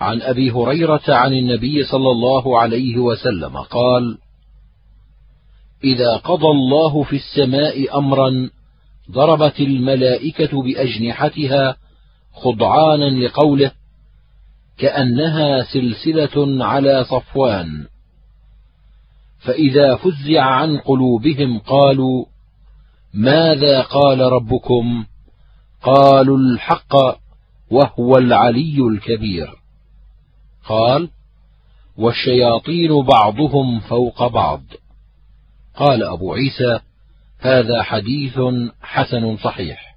عن 0.00 0.22
أبي 0.22 0.50
هريرة 0.50 1.02
عن 1.08 1.32
النبي 1.32 1.84
صلى 1.84 2.10
الله 2.10 2.58
عليه 2.60 2.98
وسلم 2.98 3.56
قال 3.56 4.18
إذا 5.84 6.16
قضى 6.16 6.46
الله 6.46 7.02
في 7.02 7.16
السماء 7.16 7.98
أمرا 7.98 8.50
ضربت 9.10 9.60
الملائكة 9.60 10.62
بأجنحتها 10.62 11.76
خضعانا 12.34 13.24
لقوله 13.26 13.72
كأنها 14.78 15.62
سلسلة 15.62 16.64
على 16.64 17.04
صفوان. 17.04 17.86
فإذا 19.38 19.96
فزع 19.96 20.42
عن 20.42 20.78
قلوبهم 20.78 21.58
قالوا 21.58 22.24
ماذا 23.14 23.80
قال 23.80 24.20
ربكم؟ 24.20 25.04
قالوا 25.82 26.38
الحق 26.38 26.94
وهو 27.70 28.18
العلي 28.18 28.78
الكبير. 28.78 29.50
قال 30.68 31.08
والشياطين 31.96 33.02
بعضهم 33.02 33.80
فوق 33.80 34.26
بعض. 34.26 34.62
قال 35.76 36.02
أبو 36.02 36.34
عيسى 36.34 36.80
هذا 37.38 37.82
حديث 37.82 38.40
حسن 38.82 39.36
صحيح. 39.36 39.93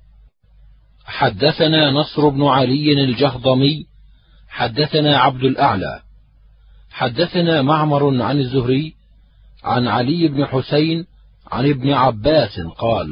حدثنا 1.07 1.91
نصر 1.91 2.29
بن 2.29 2.43
علي 2.43 3.03
الجهضمي 3.03 3.85
حدثنا 4.49 5.17
عبد 5.17 5.43
الأعلى 5.43 6.01
حدثنا 6.91 7.61
معمر 7.61 8.21
عن 8.21 8.39
الزهري 8.39 8.93
عن 9.63 9.87
علي 9.87 10.27
بن 10.27 10.45
حسين 10.45 11.05
عن 11.51 11.69
ابن 11.69 11.91
عباس 11.93 12.59
قال 12.77 13.07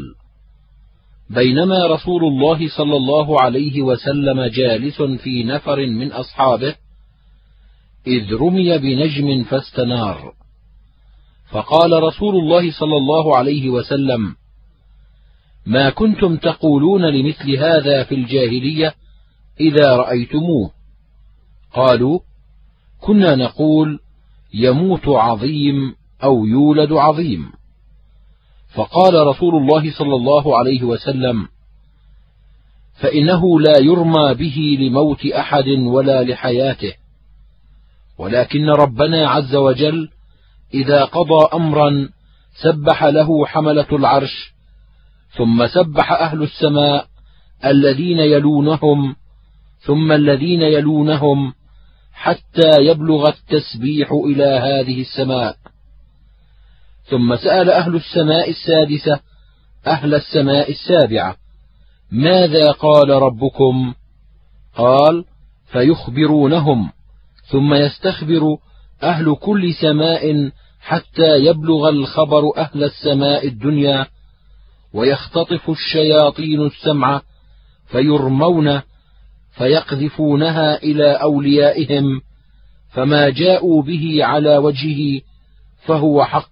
بينما 1.29 1.87
رسول 1.87 2.23
الله 2.23 2.69
صلى 2.77 2.97
الله 2.97 3.41
عليه 3.41 3.81
وسلم 3.81 4.45
جالس 4.45 5.01
في 5.01 5.43
نفر 5.43 5.85
من 5.85 6.11
أصحابه 6.11 6.75
إذ 8.07 8.33
رمي 8.33 8.77
بنجم 8.77 9.43
فاستنار. 9.43 10.33
فقال 11.51 12.03
رسول 12.03 12.35
الله 12.35 12.71
صلى 12.71 12.97
الله 12.97 13.37
عليه 13.37 13.69
وسلم 13.69 14.35
ما 15.65 15.89
كنتم 15.89 16.37
تقولون 16.37 17.05
لمثل 17.05 17.51
هذا 17.57 18.03
في 18.03 18.15
الجاهلية 18.15 18.93
إذا 19.59 19.95
رأيتموه. 19.95 20.71
قالوا 21.73 22.19
كنا 23.01 23.35
نقول 23.35 23.99
يموت 24.53 25.07
عظيم 25.07 25.95
أو 26.23 26.45
يولد 26.45 26.91
عظيم. 26.91 27.51
فقال 28.75 29.27
رسول 29.27 29.55
الله 29.55 29.91
صلى 29.97 30.15
الله 30.15 30.57
عليه 30.57 30.83
وسلم 30.83 31.47
فإنه 33.01 33.59
لا 33.59 33.79
يرمى 33.81 34.33
به 34.33 34.77
لموت 34.79 35.25
أحد 35.25 35.67
ولا 35.67 36.23
لحياته. 36.23 36.93
ولكن 38.17 38.69
ربنا 38.69 39.29
عز 39.29 39.55
وجل 39.55 40.09
إذا 40.73 41.05
قضى 41.05 41.47
أمرا 41.53 42.09
سبح 42.63 43.03
له 43.03 43.45
حملة 43.45 43.87
العرش 43.91 44.54
ثم 45.37 45.67
سبح 45.67 46.11
أهل 46.11 46.43
السماء 46.43 47.07
الذين 47.65 48.19
يلونهم 48.19 49.15
ثم 49.79 50.11
الذين 50.11 50.61
يلونهم 50.61 51.53
حتى 52.13 52.71
يبلغ 52.79 53.27
التسبيح 53.27 54.11
إلى 54.11 54.45
هذه 54.45 55.01
السماء. 55.01 55.55
ثم 57.03 57.35
سأل 57.35 57.69
أهل 57.69 57.95
السماء 57.95 58.49
السادسة 58.49 59.19
أهل 59.87 60.15
السماء 60.15 60.71
السابعة 60.71 61.35
ماذا 62.11 62.71
قال 62.71 63.09
ربكم؟ 63.09 63.93
قال 64.75 65.25
فيخبرونهم 65.71 66.91
ثم 67.51 67.73
يستخبر 67.73 68.57
أهل 69.03 69.35
كل 69.35 69.73
سماء 69.73 70.51
حتى 70.79 71.45
يبلغ 71.45 71.89
الخبر 71.89 72.57
أهل 72.57 72.83
السماء 72.83 73.47
الدنيا 73.47 74.07
ويختطف 74.95 75.69
الشياطين 75.69 76.61
السمع 76.65 77.21
فيرمون 77.87 78.81
فيقذفونها 79.51 80.83
إلى 80.83 81.11
أوليائهم 81.11 82.21
فما 82.89 83.29
جاءوا 83.29 83.81
به 83.81 84.19
على 84.21 84.57
وجهه 84.57 85.21
فهو 85.85 86.25
حق 86.25 86.49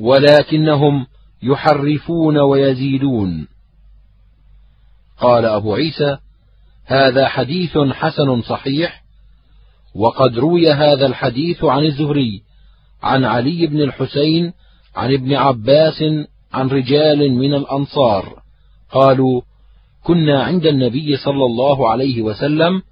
ولكنهم 0.00 1.06
يحرفون 1.42 2.38
ويزيدون. 2.38 3.48
قال 5.18 5.44
أبو 5.44 5.74
عيسى 5.74 6.18
هذا 6.84 7.28
حديث 7.28 7.78
حسن 7.78 8.42
صحيح 8.42 9.02
وقد 9.94 10.38
روي 10.38 10.72
هذا 10.72 11.06
الحديث 11.06 11.64
عن 11.64 11.84
الزهري 11.84 12.42
عن 13.02 13.24
علي 13.24 13.66
بن 13.66 13.82
الحسين 13.82 14.52
عن 14.96 15.14
ابن 15.14 15.34
عباس 15.34 16.02
عن 16.52 16.68
رجال 16.68 17.32
من 17.32 17.54
الأنصار. 17.54 18.42
قالوا 18.90 19.42
كنا 20.04 20.42
عند 20.42 20.66
النبي 20.66 21.16
صلى 21.16 21.44
الله 21.44 21.90
عليه 21.90 22.22
وسلم 22.22 22.82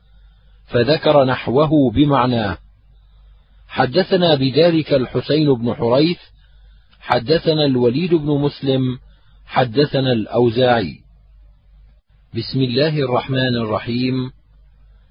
فذكر 0.66 1.24
نحوه 1.24 1.90
بمعناه 1.90 2.58
حدثنا 3.68 4.34
بذلك 4.34 4.92
الحسين 4.92 5.54
بن 5.54 5.74
حريث 5.74 6.18
حدثنا 7.00 7.64
الوليد 7.64 8.14
بن 8.14 8.26
مسلم 8.26 8.98
حدثنا 9.46 10.12
الأوزاعي. 10.12 11.00
بسم 12.34 12.60
الله 12.60 12.98
الرحمن 12.98 13.56
الرحيم. 13.56 14.30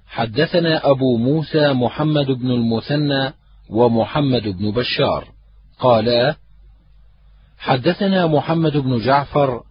حدثنا 0.06 0.90
أبو 0.90 1.16
موسى 1.16 1.72
محمد 1.72 2.26
بن 2.26 2.50
المثنى 2.50 3.32
ومحمد 3.70 4.48
بن 4.48 4.70
بشار. 4.70 5.28
قالا 5.78 6.36
حدثنا 7.58 8.26
محمد 8.26 8.76
بن 8.76 8.98
جعفر 8.98 9.62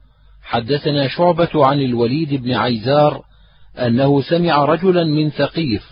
حدثنا 0.41 1.07
شعبة 1.07 1.49
عن 1.65 1.81
الوليد 1.81 2.33
بن 2.33 2.53
عيزار 2.53 3.23
أنه 3.77 4.21
سمع 4.21 4.65
رجلا 4.65 5.03
من 5.03 5.29
ثقيف 5.29 5.83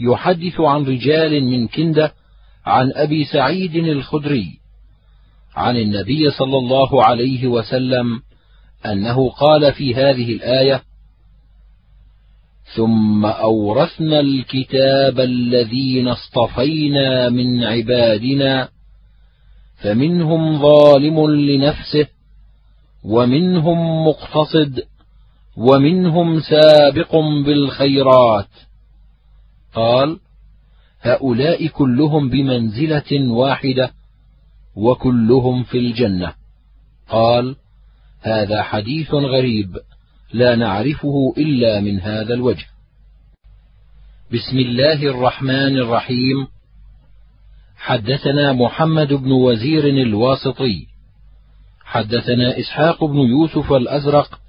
يحدث 0.00 0.60
عن 0.60 0.84
رجال 0.84 1.44
من 1.44 1.68
كندة 1.68 2.12
عن 2.66 2.92
أبي 2.94 3.24
سعيد 3.24 3.76
الخدري 3.76 4.58
عن 5.56 5.76
النبي 5.76 6.30
صلى 6.30 6.58
الله 6.58 7.04
عليه 7.04 7.46
وسلم 7.46 8.20
أنه 8.86 9.30
قال 9.30 9.72
في 9.72 9.94
هذه 9.94 10.32
الآية 10.32 10.82
ثم 12.74 13.26
أورثنا 13.26 14.20
الكتاب 14.20 15.20
الذين 15.20 16.08
اصطفينا 16.08 17.28
من 17.28 17.64
عبادنا 17.64 18.68
فمنهم 19.82 20.62
ظالم 20.62 21.30
لنفسه 21.30 22.08
ومنهم 23.04 24.06
مقتصد 24.08 24.82
ومنهم 25.56 26.40
سابق 26.40 27.16
بالخيرات. 27.46 28.48
قال 29.74 30.18
هؤلاء 31.00 31.66
كلهم 31.66 32.30
بمنزلة 32.30 33.32
واحدة 33.32 33.90
وكلهم 34.76 35.64
في 35.64 35.78
الجنة. 35.78 36.32
قال 37.08 37.56
هذا 38.20 38.62
حديث 38.62 39.14
غريب 39.14 39.76
لا 40.32 40.56
نعرفه 40.56 41.34
إلا 41.38 41.80
من 41.80 42.00
هذا 42.00 42.34
الوجه. 42.34 42.66
بسم 44.32 44.58
الله 44.58 45.02
الرحمن 45.02 45.78
الرحيم. 45.78 46.55
حدثنا 47.76 48.52
محمد 48.52 49.12
بن 49.12 49.32
وزير 49.32 49.86
الواسطي. 49.86 50.86
حدثنا 51.84 52.58
إسحاق 52.60 53.04
بن 53.04 53.18
يوسف 53.18 53.72
الأزرق 53.72 54.40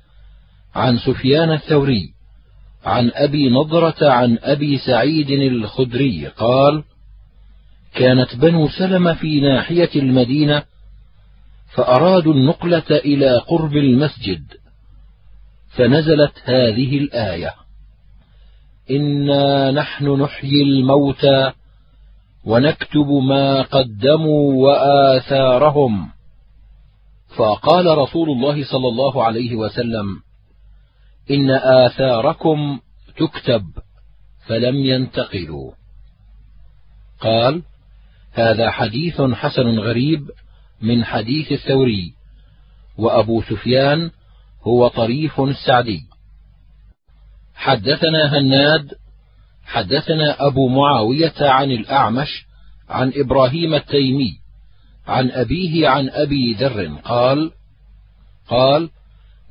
عن 0.75 0.97
سفيان 0.97 1.51
الثوري 1.51 2.13
عن 2.85 3.11
أبي 3.15 3.49
نضرة 3.49 3.95
عن 4.01 4.37
أبي 4.41 4.77
سعيد 4.77 5.29
الخدري 5.29 6.27
قال 6.27 6.83
كانت 7.95 8.35
بنو 8.35 8.67
سلمة 8.67 9.13
في 9.13 9.39
ناحية 9.39 9.89
المدينة 9.95 10.63
فأرادوا 11.75 12.33
النقلة 12.33 12.83
إلى 12.89 13.37
قرب 13.37 13.77
المسجد 13.77 14.43
فنزلت 15.69 16.33
هذه 16.43 16.97
الآية 16.97 17.53
إنا 18.91 19.71
نحن 19.71 20.21
نحيي 20.21 20.61
الموتى 20.63 21.51
ونكتب 22.47 23.07
ما 23.29 23.61
قدموا 23.61 24.53
وآثارهم. 24.63 26.09
فقال 27.37 27.97
رسول 27.97 28.29
الله 28.29 28.63
صلى 28.71 28.87
الله 28.87 29.23
عليه 29.23 29.55
وسلم 29.55 30.07
إن 31.31 31.51
آثاركم 31.51 32.79
تكتب 33.17 33.63
فلم 34.47 34.75
ينتقلوا. 34.75 35.71
قال 37.19 37.63
هذا 38.33 38.71
حديث 38.71 39.21
حسن 39.21 39.79
غريب 39.79 40.29
من 40.81 41.03
حديث 41.03 41.51
الثوري 41.51 42.13
وأبو 42.97 43.41
سفيان 43.41 44.11
هو 44.61 44.87
طريف 44.87 45.41
السعدي 45.41 46.01
حدثنا 47.55 48.37
هناد 48.37 48.93
حدثنا 49.67 50.47
أبو 50.47 50.67
معاوية 50.67 51.33
عن 51.39 51.71
الأعمش 51.71 52.45
عن 52.89 53.11
إبراهيم 53.15 53.73
التيمي 53.73 54.33
عن 55.07 55.31
أبيه 55.31 55.87
عن 55.87 56.09
أبي 56.09 56.53
ذر 56.53 56.87
قال 57.03 57.51
قال 58.49 58.89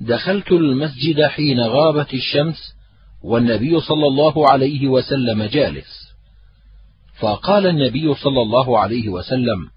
دخلت 0.01 0.53
المسجد 0.53 1.23
حين 1.23 1.61
غابت 1.61 2.15
الشمس 2.15 2.75
والنبي 3.23 3.81
صلى 3.81 4.07
الله 4.07 4.51
عليه 4.51 4.89
وسلم 4.89 5.43
جالس. 5.43 6.07
فقال 7.21 7.67
النبي 7.67 8.15
صلى 8.15 8.43
الله 8.43 8.79
عليه 8.79 9.09
وسلم 9.09 9.69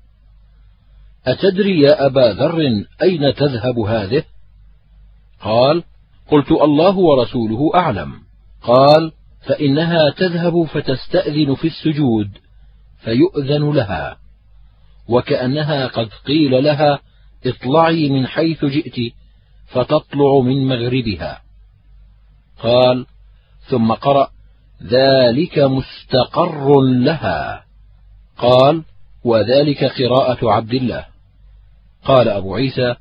أتدري 1.28 1.82
يا 1.82 2.06
أبا 2.06 2.34
ذر 2.34 2.86
أين 3.02 3.34
تذهب 3.34 3.80
هذه؟ 3.80 4.24
قال 5.42 5.84
قلت 6.32 6.52
الله 6.52 6.98
ورسوله 6.98 7.72
أعلم. 7.76 8.14
قال 8.64 9.12
فإنها 9.48 10.10
تذهب 10.10 10.64
فتستأذن 10.64 11.56
في 11.56 11.68
السجود 11.68 12.30
فيؤذن 13.04 13.72
لها. 13.72 14.18
وكأنها 15.08 15.88
قد 15.88 16.10
قيل 16.26 16.64
لها 16.64 17.00
اطلعي 17.46 18.10
من 18.10 18.28
حيث 18.28 18.66
جئت 18.66 19.14
فتطلع 19.68 20.40
من 20.40 20.68
مغربها. 20.68 21.42
قال 22.60 23.06
ثم 23.70 23.94
قرأ 23.94 24.30
ذلك 24.84 25.60
مستقر 25.60 26.82
لها. 26.82 27.66
قال 28.38 28.84
وذلك 29.24 29.84
قراءة 29.84 30.52
عبد 30.52 30.74
الله. 30.74 31.06
قال 32.06 32.30
أبو 32.30 32.56
عيسى 32.56 32.96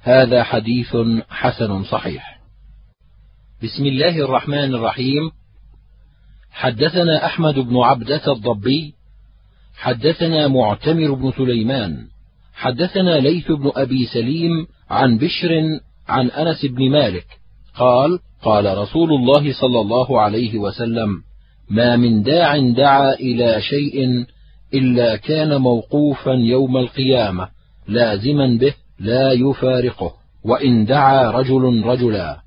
هذا 0.00 0.42
حديث 0.42 0.96
حسن 1.30 1.84
صحيح. 1.84 2.40
بسم 3.62 3.86
الله 3.86 4.24
الرحمن 4.24 4.74
الرحيم. 4.74 5.30
حدثنا 6.52 7.26
أحمد 7.26 7.54
بن 7.54 7.76
عبدة 7.76 8.32
الضبي 8.32 8.94
حدثنا 9.76 10.48
معتمر 10.48 11.14
بن 11.14 11.32
سليمان 11.32 11.96
حدثنا 12.54 13.18
ليث 13.18 13.52
بن 13.52 13.70
أبي 13.76 14.06
سليم 14.06 14.66
عن 14.90 15.18
بشر 15.18 15.50
عن 16.08 16.30
أنس 16.30 16.64
بن 16.64 16.90
مالك 16.90 17.26
قال 17.78 18.18
قال 18.42 18.78
رسول 18.78 19.12
الله 19.12 19.52
صلى 19.52 19.80
الله 19.80 20.20
عليه 20.20 20.58
وسلم 20.58 21.08
ما 21.70 21.96
من 21.96 22.22
داع 22.22 22.58
دعا 22.58 23.12
إلى 23.12 23.60
شيء 23.60 24.24
إلا 24.74 25.16
كان 25.16 25.60
موقوفا 25.60 26.30
يوم 26.30 26.76
القيامة 26.76 27.48
لازما 27.88 28.58
به 28.60 28.74
لا 29.00 29.32
يفارقه 29.32 30.12
وإن 30.44 30.84
دعا 30.84 31.30
رجل 31.30 31.82
رجلا. 31.84 32.40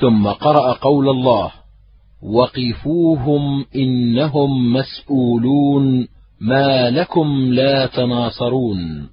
ثم 0.00 0.26
قرأ 0.28 0.72
قول 0.72 1.08
الله 1.08 1.52
وقفوهم 2.22 3.66
إنهم 3.76 4.72
مسؤولون 4.72 6.08
ما 6.40 6.90
لكم 6.90 7.52
لا 7.52 7.86
تناصرون 7.86 9.08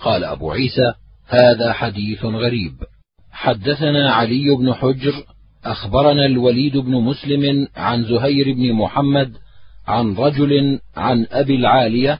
قال 0.00 0.24
أبو 0.24 0.50
عيسى 0.50 0.92
هذا 1.28 1.72
حديث 1.72 2.24
غريب. 2.24 2.72
حدثنا 3.30 4.12
علي 4.12 4.56
بن 4.58 4.74
حجر 4.74 5.12
أخبرنا 5.64 6.26
الوليد 6.26 6.76
بن 6.76 6.92
مسلم 6.92 7.68
عن 7.76 8.04
زهير 8.04 8.52
بن 8.54 8.72
محمد 8.72 9.32
عن 9.86 10.14
رجل 10.14 10.80
عن 10.96 11.26
أبي 11.30 11.54
العالية 11.54 12.18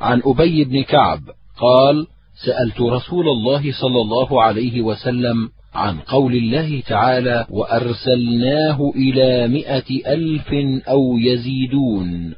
عن 0.00 0.22
أبي 0.24 0.64
بن 0.64 0.82
كعب 0.82 1.20
قال 1.56 2.06
سألت 2.44 2.80
رسول 2.80 3.28
الله 3.28 3.72
صلى 3.72 4.00
الله 4.00 4.42
عليه 4.42 4.82
وسلم 4.82 5.48
عن 5.74 5.98
قول 5.98 6.34
الله 6.34 6.80
تعالى 6.80 7.46
وأرسلناه 7.50 8.92
إلى 8.96 9.48
مائة 9.48 10.14
ألف 10.14 10.48
أو 10.88 11.18
يزيدون. 11.18 12.34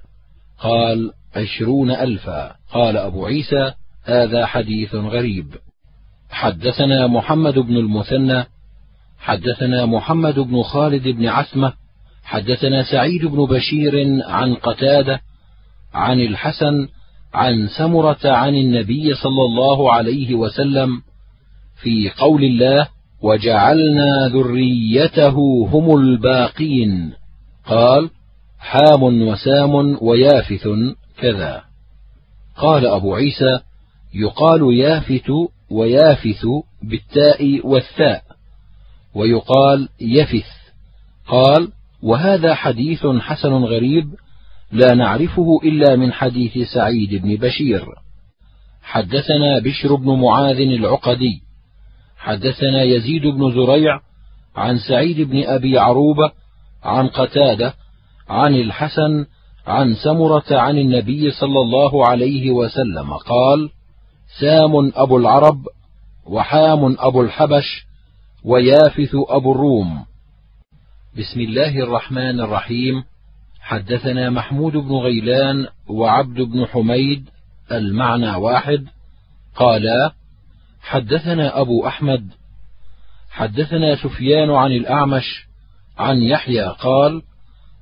قال 0.59 1.11
عشرون 1.37 1.91
ألفا. 1.91 2.55
قال 2.73 2.97
أبو 2.97 3.27
عيسى 3.27 3.73
هذا 4.05 4.47
حديث 4.47 4.95
غريب. 4.95 5.47
حدثنا 6.31 7.07
محمد 7.07 7.59
بن 7.59 7.77
المثنى 7.77 8.45
حدثنا 9.19 9.87
محمد 9.87 10.39
بن 10.39 10.63
خالد 10.63 11.09
بن 11.09 11.27
عسمة 11.27 11.73
حدثنا 12.25 12.83
سعيد 12.83 13.27
بن 13.27 13.45
بشير 13.45 14.23
عن 14.25 14.55
قتادة 14.55 15.21
عن 15.95 16.21
الحسن 16.21 16.89
عن 17.35 17.69
سمرة 17.79 18.19
عن 18.25 18.55
النبي 18.55 19.15
صلى 19.15 19.43
الله 19.45 19.93
عليه 19.93 20.35
وسلم 20.35 21.03
في 21.83 22.11
قول 22.11 22.45
الله 22.45 22.89
وجعلنا 23.23 24.29
ذريته 24.29 25.37
هم 25.73 25.99
الباقين. 25.99 27.13
قال 27.67 28.11
حام 28.59 29.03
وسام 29.03 29.99
ويافث 30.01 30.69
كذا. 31.19 31.63
قال 32.57 32.87
أبو 32.87 33.15
عيسى 33.15 33.61
يقال 34.15 34.75
يافت 34.75 35.31
ويافث 35.71 36.47
بالتاء 36.83 37.67
والثاء 37.67 38.23
ويقال 39.15 39.89
يفث. 40.01 40.51
قال 41.29 41.69
وهذا 42.03 42.55
حديث 42.55 43.07
حسن 43.07 43.53
غريب 43.53 44.05
لا 44.73 44.95
نعرفه 44.95 45.61
إلا 45.65 45.97
من 45.97 46.13
حديث 46.13 46.59
سعيد 46.75 47.23
بن 47.23 47.37
بشير. 47.37 47.85
حدثنا 48.83 49.59
بشر 49.59 49.95
بن 49.95 50.21
معاذ 50.21 50.61
العقدي. 50.61 51.52
حدثنا 52.23 52.83
يزيد 52.83 53.23
بن 53.23 53.51
زريع 53.51 54.01
عن 54.57 54.79
سعيد 54.79 55.21
بن 55.21 55.45
أبي 55.45 55.79
عروبة 55.79 56.33
عن 56.83 57.09
قتادة 57.09 57.75
عن 58.29 58.55
الحسن 58.55 59.27
عن 59.67 59.95
سمرة 59.95 60.45
عن 60.51 60.79
النبي 60.79 61.31
صلى 61.31 61.61
الله 61.61 62.07
عليه 62.07 62.51
وسلم 62.51 63.13
قال 63.13 63.71
سام 64.41 64.93
أبو 64.95 65.17
العرب 65.17 65.67
وحام 66.27 66.97
أبو 66.99 67.23
الحبش 67.23 67.87
ويافث 68.45 69.15
أبو 69.29 69.53
الروم. 69.53 70.05
بسم 71.19 71.41
الله 71.41 71.79
الرحمن 71.79 72.41
الرحيم. 72.41 73.05
حدثنا 73.61 74.31
محمود 74.31 74.73
بن 74.73 74.95
غيلان 74.95 75.67
وعبد 75.89 76.41
بن 76.41 76.67
حميد 76.67 77.29
المعنى 77.73 78.35
واحد. 78.35 78.87
قالا 79.57 80.22
حدثنا 80.83 81.61
أبو 81.61 81.87
أحمد 81.87 82.31
حدثنا 83.31 83.97
سفيان 83.97 84.51
عن 84.51 84.73
الأعمش 84.73 85.47
عن 85.99 86.23
يحيى 86.23 86.67
قال 86.81 87.23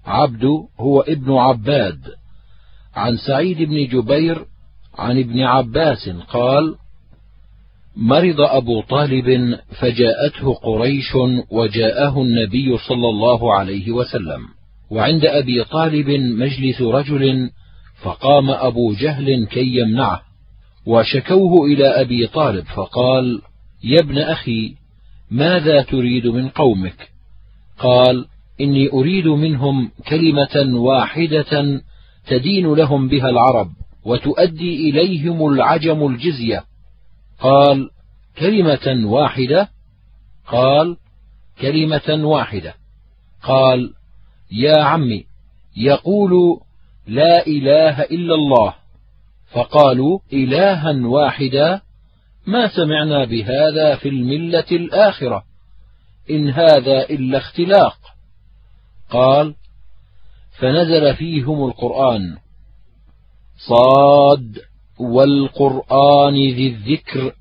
عبد 0.07 0.45
هو 0.81 1.01
ابن 1.01 1.33
عباد. 1.33 2.01
عن 2.95 3.17
سعيد 3.17 3.63
بن 3.63 3.87
جبير 3.87 4.45
عن 4.99 5.19
ابن 5.19 5.41
عباس 5.41 6.09
قال 6.09 6.77
مرض 7.97 8.41
أبو 8.41 8.83
طالب 8.83 9.59
فجاءته 9.81 10.55
قريش 10.55 11.15
وجاءه 11.51 12.23
النبي 12.23 12.79
صلى 12.79 13.09
الله 13.09 13.55
عليه 13.55 13.91
وسلم 13.91 14.41
وعند 14.91 15.25
أبي 15.25 15.65
طالب 15.65 16.11
مجلس 16.11 16.83
رجل 16.83 17.51
فقام 18.03 18.51
أبو 18.51 18.93
جهل 18.93 19.47
كي 19.47 19.77
يمنعه. 19.77 20.30
وشكوه 20.87 21.67
إلى 21.67 21.87
أبي 22.01 22.27
طالب 22.27 22.65
فقال 22.65 23.43
يا 23.85 24.01
ابن 24.01 24.19
أخي 24.19 24.75
ماذا 25.31 25.83
تريد 25.83 26.27
من 26.27 26.49
قومك؟ 26.49 27.11
قال 27.79 28.27
إني 28.61 28.93
أريد 28.93 29.27
منهم 29.27 29.91
كلمة 30.09 30.81
واحدة 30.81 31.83
تدين 32.27 32.75
لهم 32.75 33.09
بها 33.09 33.29
العرب 33.29 33.71
وتؤدي 34.05 34.91
إليهم 34.91 35.47
العجم 35.47 36.07
الجزية. 36.07 36.65
قال 37.41 37.91
كلمة 38.39 39.11
واحدة؟ 39.11 39.69
قال 40.47 40.97
كلمة 41.61 42.27
واحدة. 42.27 42.75
قال 43.43 43.93
يا 44.53 44.83
عمي 44.83 45.25
يقول 45.77 46.61
لا 47.07 47.47
إله 47.47 48.03
إلا 48.03 48.35
الله. 48.35 48.75
فقالوا 49.53 50.19
إلها 50.33 51.07
واحدا 51.07 51.81
ما 52.47 52.69
سمعنا 52.77 53.25
بهذا 53.25 53.97
في 53.97 54.09
الملة 54.09 54.67
الآخرة 54.73 55.45
إن 56.31 56.51
هذا 56.51 57.11
إلا 57.11 57.39
اختلاق. 57.39 57.97
قال 59.11 59.55
فنزل 60.59 61.17
فيهم 61.17 61.69
القرآن. 61.69 62.37
صاد 63.57 64.59
والقرآن 65.01 66.35
ذي 66.35 66.69
الذكر 66.69 67.33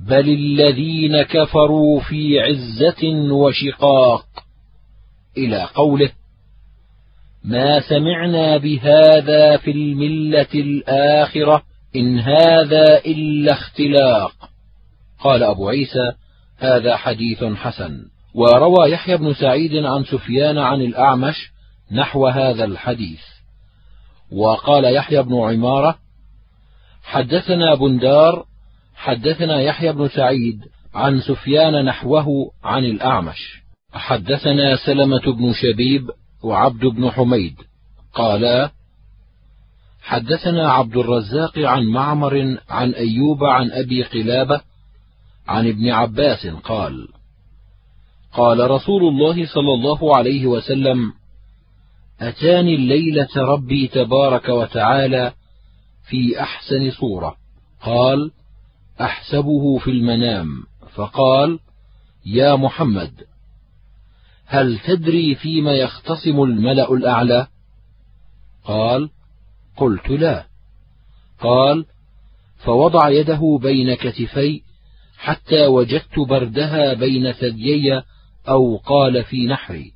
بل 0.00 0.28
الذين 0.28 1.22
كفروا 1.22 2.00
في 2.00 2.40
عزة 2.40 3.32
وشقاق. 3.32 4.26
إلى 5.36 5.68
قوله 5.74 6.10
ما 7.46 7.80
سمعنا 7.80 8.56
بهذا 8.56 9.56
في 9.56 9.70
الملة 9.70 10.46
الآخرة 10.54 11.62
إن 11.96 12.18
هذا 12.18 12.98
إلا 12.98 13.52
اختلاق. 13.52 14.32
قال 15.20 15.42
أبو 15.42 15.68
عيسى 15.68 16.12
هذا 16.58 16.96
حديث 16.96 17.44
حسن. 17.44 17.98
وروى 18.34 18.90
يحيى 18.90 19.16
بن 19.16 19.34
سعيد 19.34 19.76
عن 19.76 20.04
سفيان 20.04 20.58
عن 20.58 20.80
الأعمش 20.80 21.34
نحو 21.92 22.26
هذا 22.26 22.64
الحديث. 22.64 23.20
وقال 24.32 24.94
يحيى 24.94 25.22
بن 25.22 25.34
عمارة 25.34 25.98
حدثنا 27.02 27.74
بندار 27.74 28.44
حدثنا 28.94 29.60
يحيى 29.60 29.92
بن 29.92 30.08
سعيد 30.08 30.60
عن 30.94 31.20
سفيان 31.20 31.84
نحوه 31.84 32.26
عن 32.64 32.84
الأعمش. 32.84 33.62
حدثنا 33.92 34.76
سلمة 34.76 35.32
بن 35.32 35.52
شبيب 35.52 36.10
وعبد 36.42 36.86
بن 36.86 37.10
حميد. 37.10 37.54
قالا 38.14 38.70
حدثنا 40.02 40.72
عبد 40.72 40.96
الرزاق 40.96 41.58
عن 41.58 41.84
معمر 41.86 42.58
عن 42.68 42.90
أيوب 42.90 43.44
عن 43.44 43.70
أبي 43.70 44.02
قلابة 44.02 44.60
عن 45.48 45.68
ابن 45.68 45.88
عباس 45.88 46.46
قال 46.46 47.08
قال 48.32 48.70
رسول 48.70 49.08
الله 49.08 49.46
صلى 49.46 49.74
الله 49.74 50.16
عليه 50.16 50.46
وسلم 50.46 51.12
أتاني 52.20 52.74
الليلة 52.74 53.28
ربي 53.36 53.88
تبارك 53.88 54.48
وتعالى 54.48 55.32
في 56.08 56.40
أحسن 56.40 56.90
صورة. 56.90 57.36
قال 57.82 58.30
أحسبه 59.00 59.78
في 59.78 59.90
المنام. 59.90 60.48
فقال 60.94 61.58
يا 62.26 62.56
محمد. 62.56 63.12
هل 64.46 64.78
تدري 64.78 65.34
فيما 65.34 65.72
يختصم 65.72 66.42
الملأ 66.42 66.92
الأعلى؟ 66.92 67.46
قال 68.64 69.10
قلت 69.76 70.08
لا. 70.08 70.46
قال 71.40 71.86
فوضع 72.56 73.08
يده 73.08 73.58
بين 73.62 73.94
كتفي 73.94 74.62
حتى 75.18 75.66
وجدت 75.66 76.18
بردها 76.28 76.94
بين 76.94 77.32
ثديي 77.32 78.02
أو 78.48 78.76
قال 78.76 79.24
في 79.24 79.46
نحري. 79.46 79.92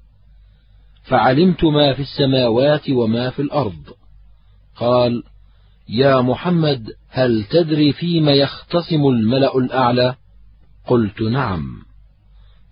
فعلمت 1.02 1.64
ما 1.64 1.94
في 1.94 2.02
السماوات 2.02 2.90
وما 2.90 3.30
في 3.30 3.42
الأرض. 3.42 3.84
قال 4.76 5.22
يا 5.88 6.20
محمد 6.20 6.88
هل 7.08 7.44
تدري 7.44 7.92
فيما 7.92 8.32
يختصم 8.32 9.06
الملأ 9.06 9.58
الأعلى؟ 9.58 10.14
قلت 10.86 11.20
نعم. 11.22 11.82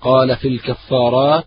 قال 0.01 0.37
في 0.37 0.49
الكفارات 0.49 1.47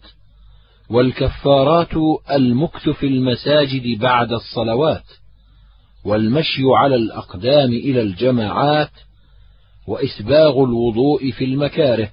والكفارات 0.92 1.94
المكث 2.32 2.90
في 2.90 3.08
المساجد 3.08 4.00
بعد 4.00 4.34
الصلوات 4.34 5.04
والمشي 6.06 6.64
على 6.78 6.96
الأقدام 6.96 7.70
إلى 7.72 8.02
الجماعات 8.02 8.92
وإسباغ 9.88 10.64
الوضوء 10.64 11.32
في 11.32 11.46
المكاره 11.46 12.10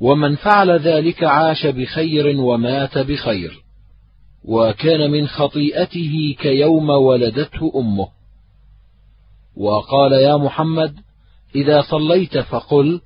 ومن 0.00 0.36
فعل 0.36 0.70
ذلك 0.70 1.24
عاش 1.24 1.66
بخير 1.66 2.40
ومات 2.40 2.98
بخير 2.98 3.62
وكان 4.44 5.10
من 5.10 5.26
خطيئته 5.26 6.36
كيوم 6.40 6.90
ولدته 6.90 7.72
أمه. 7.76 8.08
وقال 9.56 10.12
يا 10.12 10.36
محمد 10.36 10.94
إذا 11.54 11.82
صليت 11.82 12.38
فقل 12.38 13.00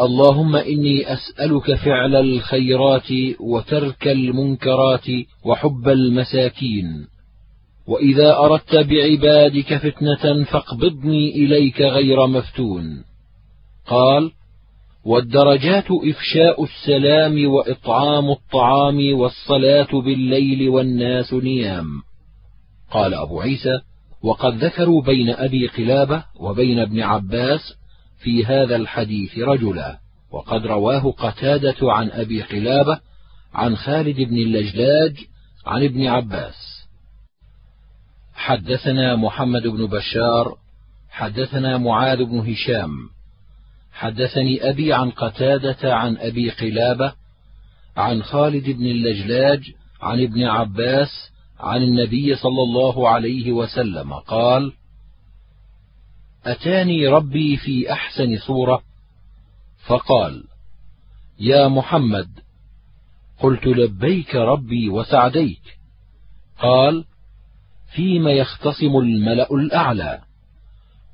اللهم 0.00 0.56
إني 0.56 1.12
أسألك 1.12 1.74
فعل 1.74 2.14
الخيرات 2.14 3.12
وترك 3.40 4.08
المنكرات 4.08 5.06
وحب 5.44 5.88
المساكين. 5.88 7.06
وإذا 7.88 8.36
أردت 8.36 8.76
بعبادك 8.76 9.76
فتنة 9.76 10.44
فاقبضني 10.44 11.30
إليك 11.30 11.80
غير 11.80 12.26
مفتون. 12.26 13.04
قال 13.86 14.30
والدرجات 15.04 15.86
إفشاء 15.90 16.64
السلام 16.64 17.46
وإطعام 17.46 18.30
الطعام 18.30 19.18
والصلاة 19.18 20.00
بالليل 20.00 20.68
والناس 20.68 21.34
نيام. 21.34 21.86
قال 22.90 23.14
أبو 23.14 23.40
عيسى 23.40 23.80
وقد 24.22 24.64
ذكروا 24.64 25.02
بين 25.02 25.30
أبي 25.30 25.66
قلابة 25.66 26.24
وبين 26.40 26.78
ابن 26.78 27.00
عباس 27.00 27.60
في 28.18 28.44
هذا 28.44 28.76
الحديث 28.76 29.38
رجلا 29.38 29.98
وقد 30.30 30.66
رواه 30.66 31.12
قتادة 31.12 31.92
عن 31.92 32.10
أبي 32.10 32.42
قلابة 32.42 33.00
عن 33.54 33.76
خالد 33.76 34.16
بن 34.16 34.36
اللجلاج 34.36 35.16
عن 35.66 35.84
ابن 35.84 36.06
عباس. 36.06 36.86
حدثنا 38.34 39.16
محمد 39.16 39.62
بن 39.62 39.86
بشار 39.86 40.56
حدثنا 41.10 41.78
معاذ 41.78 42.24
بن 42.24 42.38
هشام. 42.38 42.90
حدثني 43.92 44.70
أبي 44.70 44.92
عن 44.92 45.10
قتادة 45.10 45.94
عن 45.94 46.16
أبي 46.16 46.50
قلابة 46.50 47.12
عن 47.96 48.22
خالد 48.22 48.70
بن 48.70 48.86
اللجلاج 48.86 49.72
عن 50.02 50.22
ابن 50.22 50.42
عباس 50.42 51.08
عن 51.60 51.82
النبي 51.82 52.36
صلى 52.36 52.62
الله 52.62 53.08
عليه 53.08 53.52
وسلم 53.52 54.12
قال 54.12 54.72
أتاني 56.46 57.08
ربي 57.08 57.56
في 57.56 57.92
أحسن 57.92 58.38
صورة؟ 58.38 58.82
فقال 59.86 60.44
يا 61.40 61.68
محمد 61.68 62.28
قلت 63.38 63.66
لبيك 63.66 64.34
ربي 64.34 64.88
وسعديك. 64.88 65.78
قال 66.58 67.04
فيم 67.94 68.28
يختصم 68.28 68.96
الملأ 68.96 69.54
الأعلى. 69.54 70.20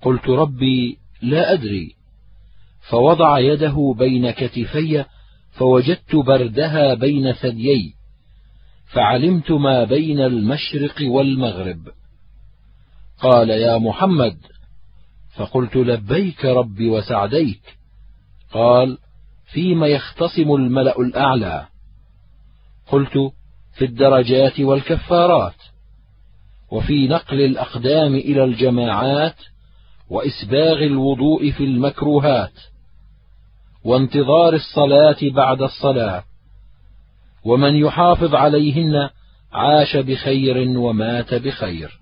قلت 0.03 0.29
ربي 0.29 0.99
لا 1.23 1.53
أدري. 1.53 1.95
فوضع 2.91 3.39
يده 3.39 3.95
بين 3.99 4.31
كتفي 4.31 5.05
فوجدت 5.51 6.17
بردها 6.17 6.95
بين 6.95 7.33
ثديي. 7.33 7.95
فعلمت 8.93 9.51
ما 9.51 9.85
بين 9.85 10.21
المشرق 10.21 10.95
والمغرب. 11.03 11.89
قال 13.21 13.51
يا 13.51 13.79
محمد 13.79 14.52
فقلت 15.37 15.77
لبيك 15.77 16.45
ربي 16.45 16.91
وسعديك. 16.91 17.77
قال 18.53 18.99
فيما 19.53 19.87
يختصم 19.87 20.55
الملأ 20.55 21.01
الأعلى. 21.01 21.67
قلت 22.89 23.33
في 23.75 23.85
الدرجات 23.85 24.61
والكفارات 24.61 25.55
وفي 26.71 27.09
نقل 27.09 27.41
الأقدام 27.41 28.15
إلى 28.15 28.45
الجماعات 28.45 29.37
وإسباغ 30.11 30.83
الوضوء 30.83 31.51
في 31.51 31.65
المكروهات 31.65 32.53
وانتظار 33.85 34.55
الصلاة 34.55 35.17
بعد 35.23 35.63
الصلاة 35.63 36.25
ومن 37.45 37.77
يحافظ 37.77 38.35
عليهن 38.35 39.09
عاش 39.53 39.97
بخير 39.97 40.79
ومات 40.79 41.35
بخير. 41.35 42.01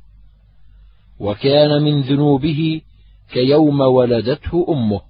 وكان 1.20 1.82
من 1.82 2.00
ذنوبه 2.00 2.80
كيوم 3.32 3.80
ولدته 3.80 4.66
أمه. 4.68 5.00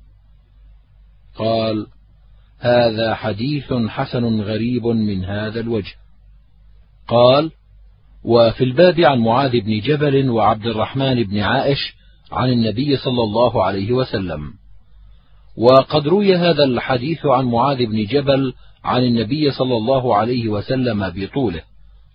قال 1.37 1.87
هذا 2.59 3.15
حديث 3.15 3.73
حسن 3.73 4.41
غريب 4.41 4.87
من 4.87 5.25
هذا 5.25 5.61
الوجه. 5.61 5.95
قال 7.09 7.51
وفي 8.25 8.65
الباب 8.65 9.01
عن 9.01 9.19
معاذ 9.19 9.61
بن 9.61 9.81
جبل 9.81 10.31
وعبد 10.31 10.67
الرحمن 10.67 11.25
بن 11.25 11.39
عائش 11.39 11.95
عن 12.33 12.53
النبي 12.53 12.97
صلى 12.97 13.23
الله 13.23 13.65
عليه 13.65 13.93
وسلم. 13.93 14.41
وقد 15.57 16.09
روي 16.09 16.37
هذا 16.37 16.65
الحديث 16.65 17.27
عن 17.27 17.45
معاذ 17.45 17.87
بن 17.87 18.05
جبل 18.05 18.55
عن 18.85 19.03
النبي 19.05 19.51
صلى 19.51 19.77
الله 19.77 20.17
عليه 20.17 20.49
وسلم 20.49 21.11
بطوله. 21.11 21.63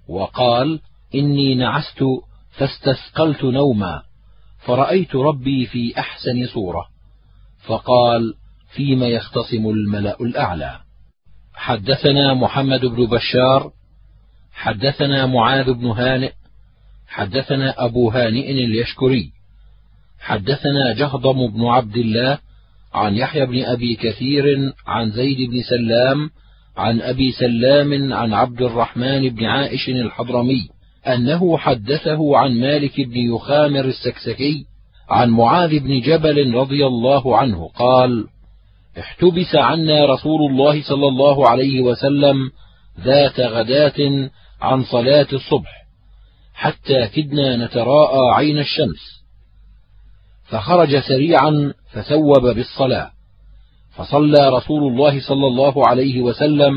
وقال 0.10 0.80
إني 1.16 1.56
نعست 1.56 2.04
فاستثقلت 2.52 3.44
نوما. 3.44 4.02
فرأيت 4.66 5.16
ربي 5.16 5.66
في 5.66 6.00
أحسن 6.00 6.48
صورة. 6.54 6.86
فقال 7.68 8.34
فيما 8.76 9.08
يختصم 9.08 9.70
الملأ 9.70 10.22
الأعلى. 10.22 10.80
حدثنا 11.54 12.34
محمد 12.34 12.86
بن 12.86 13.06
بشار 13.06 13.72
حدثنا 14.54 15.26
معاذ 15.26 15.74
بن 15.74 15.86
هانئ 15.88 16.32
حدثنا 17.08 17.86
أبو 17.86 18.10
هانئ 18.10 18.52
اليشكري 18.52 19.32
حدثنا 20.20 20.94
جهضم 20.94 21.48
بن 21.48 21.66
عبد 21.66 21.98
الله 21.98 22.38
عن 22.94 23.16
يحيى 23.16 23.46
بن 23.46 23.64
أبي 23.64 23.96
كثير 23.96 24.74
عن 24.88 25.12
زيد 25.12 25.50
بن 25.50 25.62
سلام 25.70 26.30
عن 26.78 27.02
أبي 27.02 27.32
سلام 27.32 28.14
عن 28.14 28.34
عبد 28.34 28.62
الرحمن 28.62 29.30
بن 29.30 29.46
عائش 29.46 29.90
الحضرمي. 29.90 30.70
أنه 31.08 31.58
حدثه 31.58 32.38
عن 32.38 32.60
مالك 32.60 33.02
بن 33.02 33.18
يخامر 33.18 33.86
السكسكي 33.86 34.66
عن 35.10 35.30
معاذ 35.30 35.80
بن 35.80 36.00
جبل 36.02 36.54
رضي 36.54 36.88
الله 36.88 37.38
عنه 37.38 37.68
قال 37.68 38.28
احتبس 39.00 39.56
عنا 39.56 40.06
رسول 40.06 40.52
الله 40.52 40.84
صلى 40.84 41.08
الله 41.08 41.50
عليه 41.50 41.82
وسلم 41.82 42.52
ذات 43.00 43.40
غداة 43.40 44.30
عن 44.62 44.84
صلاة 44.84 45.28
الصبح 45.34 45.86
حتى 46.54 47.08
كدنا 47.08 47.66
نتراءى 47.66 48.34
عين 48.34 48.60
الشمس. 48.60 49.26
فخرج 50.46 51.00
سريعا 51.00 51.74
فثوب 51.92 52.48
بالصلاة 52.56 53.12
فصلى 53.96 54.50
رسول 54.50 54.92
الله 54.92 55.22
صلى 55.28 55.48
الله 55.48 55.88
عليه 55.88 56.22
وسلم 56.22 56.74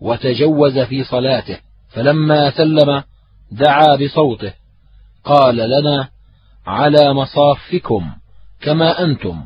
وتجوز 0.00 0.78
في 0.78 1.04
صلاته 1.04 1.58
فلما 1.88 2.50
سلم 2.50 3.02
دعا 3.52 3.96
بصوته 3.96 4.52
قال 5.24 5.56
لنا 5.56 6.08
على 6.66 7.12
مصافكم 7.12 8.10
كما 8.60 9.04
أنتم. 9.04 9.44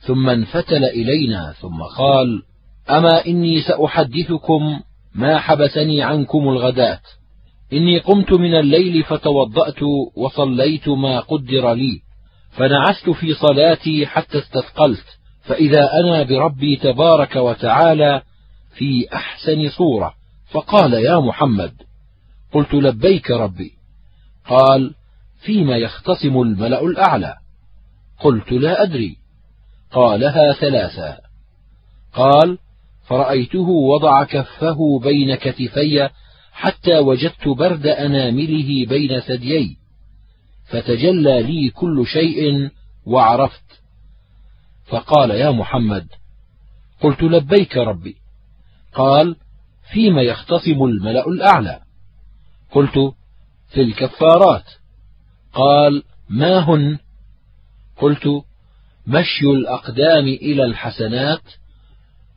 ثم 0.00 0.28
انفتل 0.30 0.84
إلينا 0.84 1.54
ثم 1.60 1.82
قال 1.82 2.42
أما 2.90 3.26
إني 3.26 3.60
سأحدثكم 3.60 4.80
ما 5.14 5.38
حبسني 5.38 6.02
عنكم 6.02 6.48
الغداة. 6.48 7.00
إني 7.72 7.98
قمت 7.98 8.32
من 8.32 8.54
الليل 8.54 9.04
فتوضأت 9.04 9.82
وصليت 10.16 10.88
ما 10.88 11.20
قدر 11.20 11.72
لي 11.72 12.00
فنعست 12.50 13.10
في 13.10 13.34
صلاتي 13.34 14.06
حتى 14.06 14.38
استثقلت 14.38 15.06
فإذا 15.42 15.90
أنا 16.00 16.22
بربي 16.22 16.76
تبارك 16.76 17.36
وتعالى 17.36 18.22
في 18.74 19.08
أحسن 19.14 19.68
صورة. 19.68 20.14
فقال 20.50 20.92
يا 20.92 21.20
محمد 21.20 21.85
قلت 22.56 22.74
لبيك 22.74 23.30
ربي. 23.30 23.72
قال 24.46 24.94
فيما 25.40 25.76
يختصم 25.76 26.42
الملأ 26.42 26.82
الأعلى؟ 26.82 27.34
قلت 28.20 28.52
لا 28.52 28.82
أدري. 28.82 29.16
قالها 29.92 30.52
ثلاثا. 30.52 31.18
قال 32.12 32.58
فرأيته 33.06 33.68
وضع 33.68 34.24
كفه 34.24 35.00
بين 35.02 35.34
كتفي 35.34 36.08
حتى 36.52 36.98
وجدت 36.98 37.48
برد 37.48 37.86
أنامله 37.86 38.86
بين 38.86 39.20
ثديي. 39.20 39.76
فتجلى 40.70 41.42
لي 41.42 41.70
كل 41.70 42.06
شيء 42.06 42.70
وعرفت. 43.06 43.82
فقال 44.86 45.30
يا 45.30 45.50
محمد 45.50 46.06
قلت 47.00 47.22
لبيك 47.22 47.76
ربي. 47.76 48.16
قال 48.94 49.36
فيما 49.92 50.22
يختصم 50.22 50.84
الملأ 50.84 51.28
الأعلى؟ 51.28 51.85
قلت 52.76 53.14
في 53.68 53.80
الكفارات. 53.80 54.64
قال 55.52 56.02
ما 56.28 56.58
هن؟ 56.58 56.98
قلت 57.96 58.26
مشي 59.06 59.46
الأقدام 59.46 60.24
إلى 60.24 60.64
الحسنات 60.64 61.42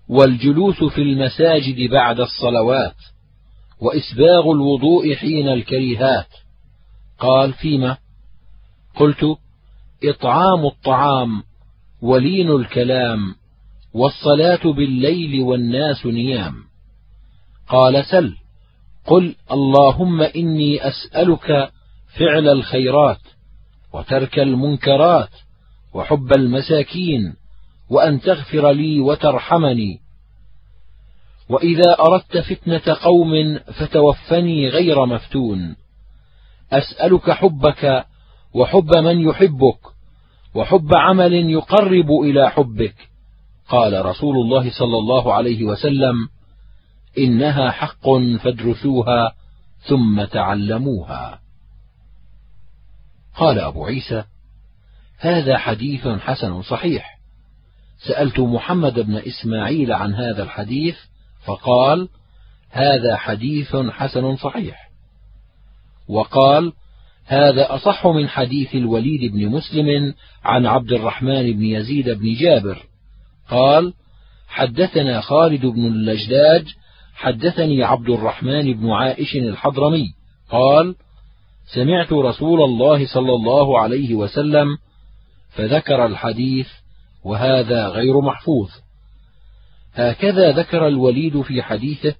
والجلوس 0.09 0.83
في 0.83 1.01
المساجد 1.01 1.91
بعد 1.91 2.19
الصلوات 2.19 2.95
وإسباغ 3.79 4.51
الوضوء 4.51 5.15
حين 5.15 5.49
الكريهات. 5.49 6.27
قال 7.19 7.53
فيما؟ 7.53 7.97
قلت 8.95 9.37
إطعام 10.03 10.65
الطعام 10.65 11.43
ولين 12.01 12.49
الكلام 12.51 13.35
والصلاة 13.93 14.71
بالليل 14.73 15.41
والناس 15.41 16.05
نيام. 16.05 16.55
قال 17.67 18.05
سل. 18.05 18.35
قل 19.09 19.35
اللهم 19.51 20.21
إني 20.21 20.87
أسألك 20.87 21.71
فعل 22.19 22.47
الخيرات 22.47 23.19
وترك 23.93 24.39
المنكرات 24.39 25.29
وحب 25.93 26.33
المساكين 26.33 27.33
وأن 27.89 28.21
تغفر 28.21 28.71
لي 28.71 28.99
وترحمني. 28.99 29.99
وإذا 31.49 31.97
أردت 31.99 32.37
فتنة 32.37 32.95
قوم 33.03 33.59
فتوفني 33.59 34.69
غير 34.69 35.05
مفتون. 35.05 35.75
أسألك 36.71 37.31
حبك 37.31 38.05
وحب 38.53 38.97
من 38.97 39.21
يحبك 39.29 39.79
وحب 40.55 40.95
عمل 40.95 41.33
يقرب 41.33 42.11
إلى 42.11 42.49
حبك. 42.49 42.95
قال 43.69 44.05
رسول 44.05 44.35
الله 44.35 44.71
صلى 44.79 44.97
الله 44.97 45.33
عليه 45.33 45.63
وسلم 45.63 46.29
إنها 47.17 47.71
حق 47.71 48.09
فادرسوها 48.43 49.33
ثم 49.79 50.23
تعلموها. 50.23 51.39
قال 53.35 53.59
أبو 53.59 53.85
عيسى 53.85 54.23
هذا 55.17 55.57
حديث 55.57 56.07
حسن 56.07 56.61
صحيح. 56.61 57.19
سألت 58.07 58.39
محمد 58.39 58.99
بن 58.99 59.15
إسماعيل 59.15 59.93
عن 59.93 60.13
هذا 60.13 60.43
الحديث 60.43 60.95
فقال 61.45 62.09
هذا 62.69 63.15
حديث 63.15 63.75
حسن 63.75 64.35
صحيح. 64.35 64.89
وقال 66.07 66.73
هذا 67.25 67.75
أصح 67.75 68.07
من 68.07 68.29
حديث 68.29 68.75
الوليد 68.75 69.31
بن 69.31 69.47
مسلم 69.47 70.13
عن 70.43 70.65
عبد 70.65 70.91
الرحمن 70.91 71.53
بن 71.53 71.63
يزيد 71.63 72.09
بن 72.09 72.33
جابر. 72.33 72.85
قال 73.49 73.93
حدثنا 74.47 75.21
خالد 75.21 75.65
بن 75.65 75.85
اللجلاج 75.85 76.75
حدثني 77.19 77.83
عبد 77.83 78.09
الرحمن 78.09 78.73
بن 78.73 78.89
عائش 78.89 79.35
الحضرمي 79.35 80.13
قال 80.49 80.95
سمعت 81.73 82.13
رسول 82.13 82.61
الله 82.61 83.13
صلى 83.13 83.33
الله 83.33 83.79
عليه 83.79 84.15
وسلم 84.15 84.67
فذكر 85.49 86.05
الحديث 86.05 86.67
وهذا 87.23 87.87
غير 87.87 88.21
محفوظ. 88.21 88.69
هكذا 89.93 90.51
ذكر 90.51 90.87
الوليد 90.87 91.41
في 91.41 91.61
حديثه 91.61 92.15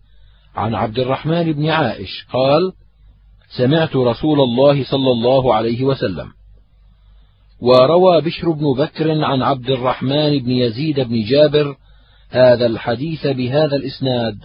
عن 0.56 0.76
عبد 0.76 1.00
الرحمن 1.00 1.52
بن 1.52 1.70
عائش 1.70 2.26
قال 2.34 2.74
سمعت 3.58 3.96
رسول 3.96 4.40
الله 4.40 4.84
صلى 4.84 5.12
الله 5.12 5.56
عليه 5.56 5.84
وسلم 5.84 6.28
وروى 7.62 8.22
بشر 8.22 8.52
بن 8.52 8.74
بكر 8.74 9.24
عن 9.24 9.42
عبد 9.42 9.70
الرحمن 9.70 10.40
بن 10.40 10.52
يزيد 10.52 11.00
بن 11.00 11.24
جابر 11.24 11.76
هذا 12.30 12.66
الحديث 12.66 13.28
بهذا 13.28 13.76
الإسناد. 13.76 14.36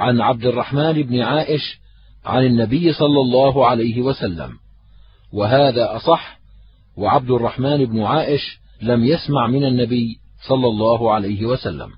عن 0.00 0.20
عبد 0.20 0.44
الرحمن 0.44 0.92
بن 0.92 1.20
عائش 1.20 1.80
عن 2.24 2.46
النبي 2.46 2.92
صلى 2.92 3.20
الله 3.20 3.66
عليه 3.66 4.00
وسلم. 4.00 4.52
وهذا 5.32 5.96
أصح 5.96 6.38
وعبد 6.96 7.30
الرحمن 7.30 7.84
بن 7.84 8.02
عائش 8.02 8.60
لم 8.82 9.04
يسمع 9.04 9.46
من 9.46 9.64
النبي 9.64 10.18
صلى 10.48 10.66
الله 10.66 11.14
عليه 11.14 11.46
وسلم. 11.46 11.90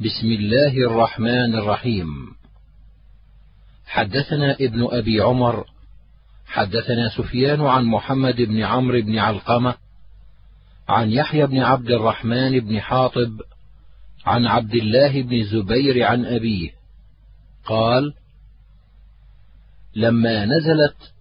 بسم 0.00 0.26
الله 0.26 0.72
الرحمن 0.86 1.54
الرحيم. 1.54 2.08
حدثنا 3.86 4.56
ابن 4.60 4.88
أبي 4.90 5.20
عمر 5.20 5.64
حدثنا 6.46 7.08
سفيان 7.16 7.60
عن 7.60 7.84
محمد 7.84 8.36
بن 8.36 8.62
عمرو 8.62 9.00
بن 9.00 9.18
علقمة 9.18 9.74
عن 10.88 11.10
يحيى 11.10 11.46
بن 11.46 11.58
عبد 11.58 11.90
الرحمن 11.90 12.60
بن 12.60 12.80
حاطب 12.80 13.40
عن 14.26 14.46
عبد 14.46 14.74
الله 14.74 15.22
بن 15.22 15.40
الزبير 15.40 16.04
عن 16.04 16.24
أبيه. 16.24 16.70
قال 17.64 18.14
لما 19.96 20.44
نزلت 20.44 21.14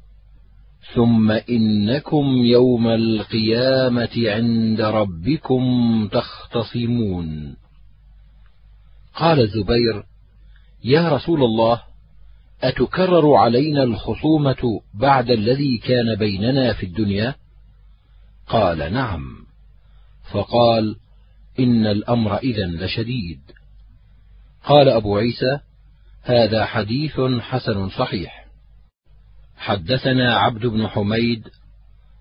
ثم 0.95 1.31
إنكم 1.31 2.25
يوم 2.45 2.87
القيامة 2.87 4.09
عند 4.15 4.81
ربكم 4.81 5.63
تختصمون. 6.11 7.55
قال 9.15 9.39
الزبير 9.39 10.03
يا 10.83 11.09
رسول 11.09 11.43
الله 11.43 11.81
أتكرر 12.63 13.33
علينا 13.33 13.83
الخصومة 13.83 14.81
بعد 14.93 15.31
الذي 15.31 15.77
كان 15.77 16.15
بيننا 16.15 16.73
في 16.73 16.85
الدنيا؟ 16.85 17.35
قال 18.47 18.93
نعم. 18.93 19.45
فقال 20.31 20.95
إن 21.59 21.85
الأمر 21.85 22.37
إذا 22.37 22.65
لشديد. 22.65 23.39
قال 24.63 24.89
أبو 24.89 25.17
عيسى 25.17 25.59
هذا 26.23 26.65
حديث 26.65 27.19
حسن 27.39 27.89
صحيح. 27.89 28.47
حدثنا 29.57 30.37
عبد 30.37 30.65
بن 30.65 30.87
حميد 30.87 31.47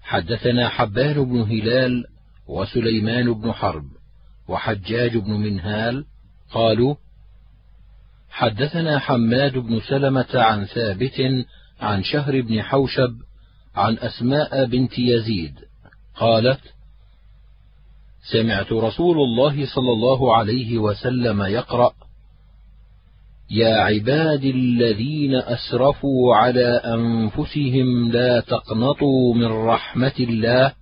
حدثنا 0.03 0.68
حبان 0.68 1.24
بن 1.24 1.41
هلال 1.41 2.05
وسليمان 2.49 3.34
بن 3.34 3.53
حرب 3.53 3.84
وحجاج 4.49 5.16
بن 5.16 5.32
منهال 5.32 6.05
قالوا 6.51 6.95
حدثنا 8.30 8.99
حماد 8.99 9.59
بن 9.59 9.80
سلمة 9.80 10.26
عن 10.34 10.64
ثابت 10.64 11.45
عن 11.80 12.03
شهر 12.03 12.41
بن 12.41 12.62
حوشب 12.62 13.16
عن 13.74 13.99
أسماء 13.99 14.64
بنت 14.64 14.99
يزيد 14.99 15.55
قالت 16.14 16.61
سمعت 18.33 18.72
رسول 18.72 19.16
الله 19.18 19.66
صلى 19.74 19.93
الله 19.93 20.37
عليه 20.37 20.79
وسلم 20.79 21.43
يقرأ 21.43 21.93
يا 23.51 23.74
عبادي 23.77 24.51
الذين 24.51 25.35
أسرفوا 25.35 26.35
على 26.37 26.81
أنفسهم 26.85 28.12
لا 28.12 28.41
تقنطوا 28.41 29.35
من 29.35 29.47
رحمة 29.47 30.14
الله 30.20 30.72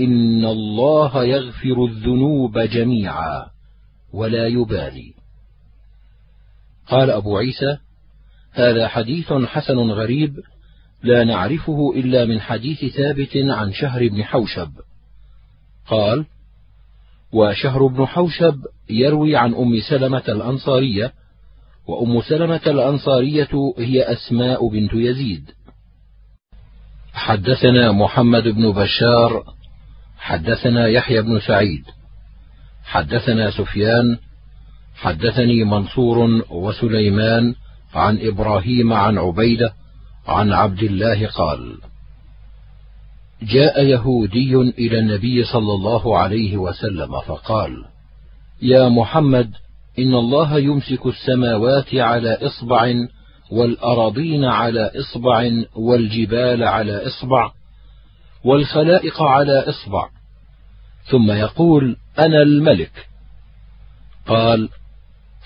إن 0.00 0.44
الله 0.44 1.24
يغفر 1.24 1.84
الذنوب 1.84 2.58
جميعا 2.58 3.46
ولا 4.12 4.46
يبالي. 4.46 5.14
قال 6.88 7.10
أبو 7.10 7.36
عيسى 7.36 7.78
هذا 8.52 8.88
حديث 8.88 9.32
حسن 9.32 9.78
غريب 9.78 10.40
لا 11.02 11.24
نعرفه 11.24 11.92
إلا 11.96 12.24
من 12.24 12.40
حديث 12.40 12.84
ثابت 12.96 13.36
عن 13.36 13.72
شهر 13.72 14.08
بن 14.08 14.24
حوشب. 14.24 14.70
قال 15.86 16.26
وشهر 17.32 17.86
بن 17.86 18.06
حوشب 18.06 18.54
يروي 18.90 19.36
عن 19.36 19.54
أم 19.54 19.80
سلمة 19.88 20.22
الأنصارية 20.28 21.12
وأم 21.86 22.20
سلمة 22.20 22.60
الأنصارية 22.66 23.74
هي 23.78 24.12
أسماء 24.12 24.68
بنت 24.68 24.94
يزيد. 24.94 25.50
حدثنا 27.12 27.92
محمد 27.92 28.48
بن 28.48 28.72
بشار 28.72 29.44
حدثنا 30.18 30.88
يحيى 30.88 31.22
بن 31.22 31.40
سعيد 31.40 31.84
حدثنا 32.84 33.50
سفيان 33.50 34.18
حدثني 34.94 35.64
منصور 35.64 36.44
وسليمان 36.50 37.54
عن 37.94 38.18
إبراهيم 38.20 38.92
عن 38.92 39.18
عبيدة 39.18 39.72
عن 40.26 40.52
عبد 40.52 40.82
الله 40.82 41.26
قال 41.26 41.78
جاء 43.42 43.84
يهودي 43.84 44.54
إلى 44.54 44.98
النبي 44.98 45.44
صلى 45.44 45.72
الله 45.74 46.18
عليه 46.18 46.56
وسلم 46.56 47.20
فقال 47.20 47.84
يا 48.62 48.88
محمد 48.88 49.50
إن 49.98 50.14
الله 50.14 50.58
يمسك 50.58 51.06
السماوات 51.06 51.94
على 51.94 52.34
إصبع 52.34 52.94
والأراضين 53.50 54.44
على 54.44 54.90
إصبع 55.00 55.50
والجبال 55.76 56.64
على 56.64 57.06
إصبع 57.06 57.52
والخلائق 58.44 59.22
على 59.22 59.58
إصبع 59.68 60.08
ثم 61.04 61.30
يقول 61.30 61.96
أنا 62.18 62.42
الملك. 62.42 62.92
قال 64.26 64.68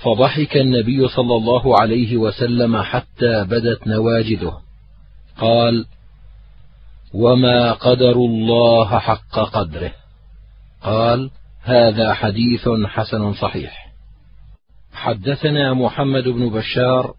فضحك 0.03 0.57
النبي 0.57 1.09
صلى 1.09 1.37
الله 1.37 1.81
عليه 1.81 2.17
وسلم 2.17 2.77
حتى 2.77 3.45
بدت 3.45 3.87
نواجذه 3.87 4.61
قال 5.39 5.87
وما 7.15 7.73
قدر 7.73 8.13
الله 8.13 8.99
حق 8.99 9.39
قدره. 9.39 9.93
قال 10.83 11.31
هذا 11.63 12.15
حديث 12.15 12.69
حسن 12.87 13.35
صحيح. 13.35 13.85
حدثنا 14.93 15.75
محمد 15.75 16.29
بن 16.29 16.51
بشار 16.51 17.15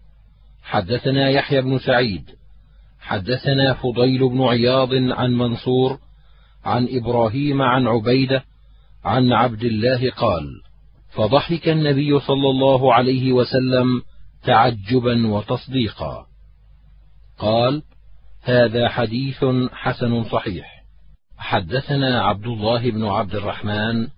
حدثنا 0.62 1.28
يحيى 1.30 1.62
بن 1.62 1.78
سعيد 1.78 2.24
حدثنا 3.00 3.74
فضيل 3.74 4.28
بن 4.28 4.42
عياض 4.42 4.88
عن 4.92 5.32
منصور 5.32 5.98
عن 6.64 6.88
إبراهيم 6.90 7.62
عن 7.62 7.86
عبيده 7.86 8.44
عن 9.04 9.32
عبد 9.32 9.62
الله 9.64 10.10
قال 10.10 10.44
فضحك 11.14 11.68
النبي 11.68 12.20
صلى 12.20 12.50
الله 12.50 12.94
عليه 12.94 13.32
وسلم 13.32 14.02
تعجبا 14.44 15.26
وتصديقا. 15.26 16.26
قال 17.38 17.82
هذا 18.46 18.88
حديث 18.88 19.44
حسن 19.72 20.24
صحيح. 20.24 20.84
حدثنا 21.38 22.22
عبد 22.22 22.46
الله 22.46 22.90
بن 22.90 23.04
عبد 23.04 23.34
الرحمن 23.34 24.08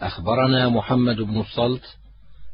أخبرنا 0.00 0.68
محمد 0.68 1.16
بن 1.16 1.40
الصلت 1.40 1.82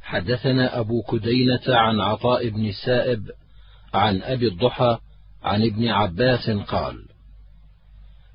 حدثنا 0.02 0.80
أبو 0.80 1.02
كدينة 1.02 1.60
عن 1.68 2.00
عطاء 2.00 2.48
بن 2.48 2.66
السائب 2.66 3.30
عن 3.94 4.22
أبي 4.22 4.48
الضحى 4.48 4.98
عن 5.42 5.62
ابن 5.62 5.88
عباس 5.88 6.50
قال 6.50 7.04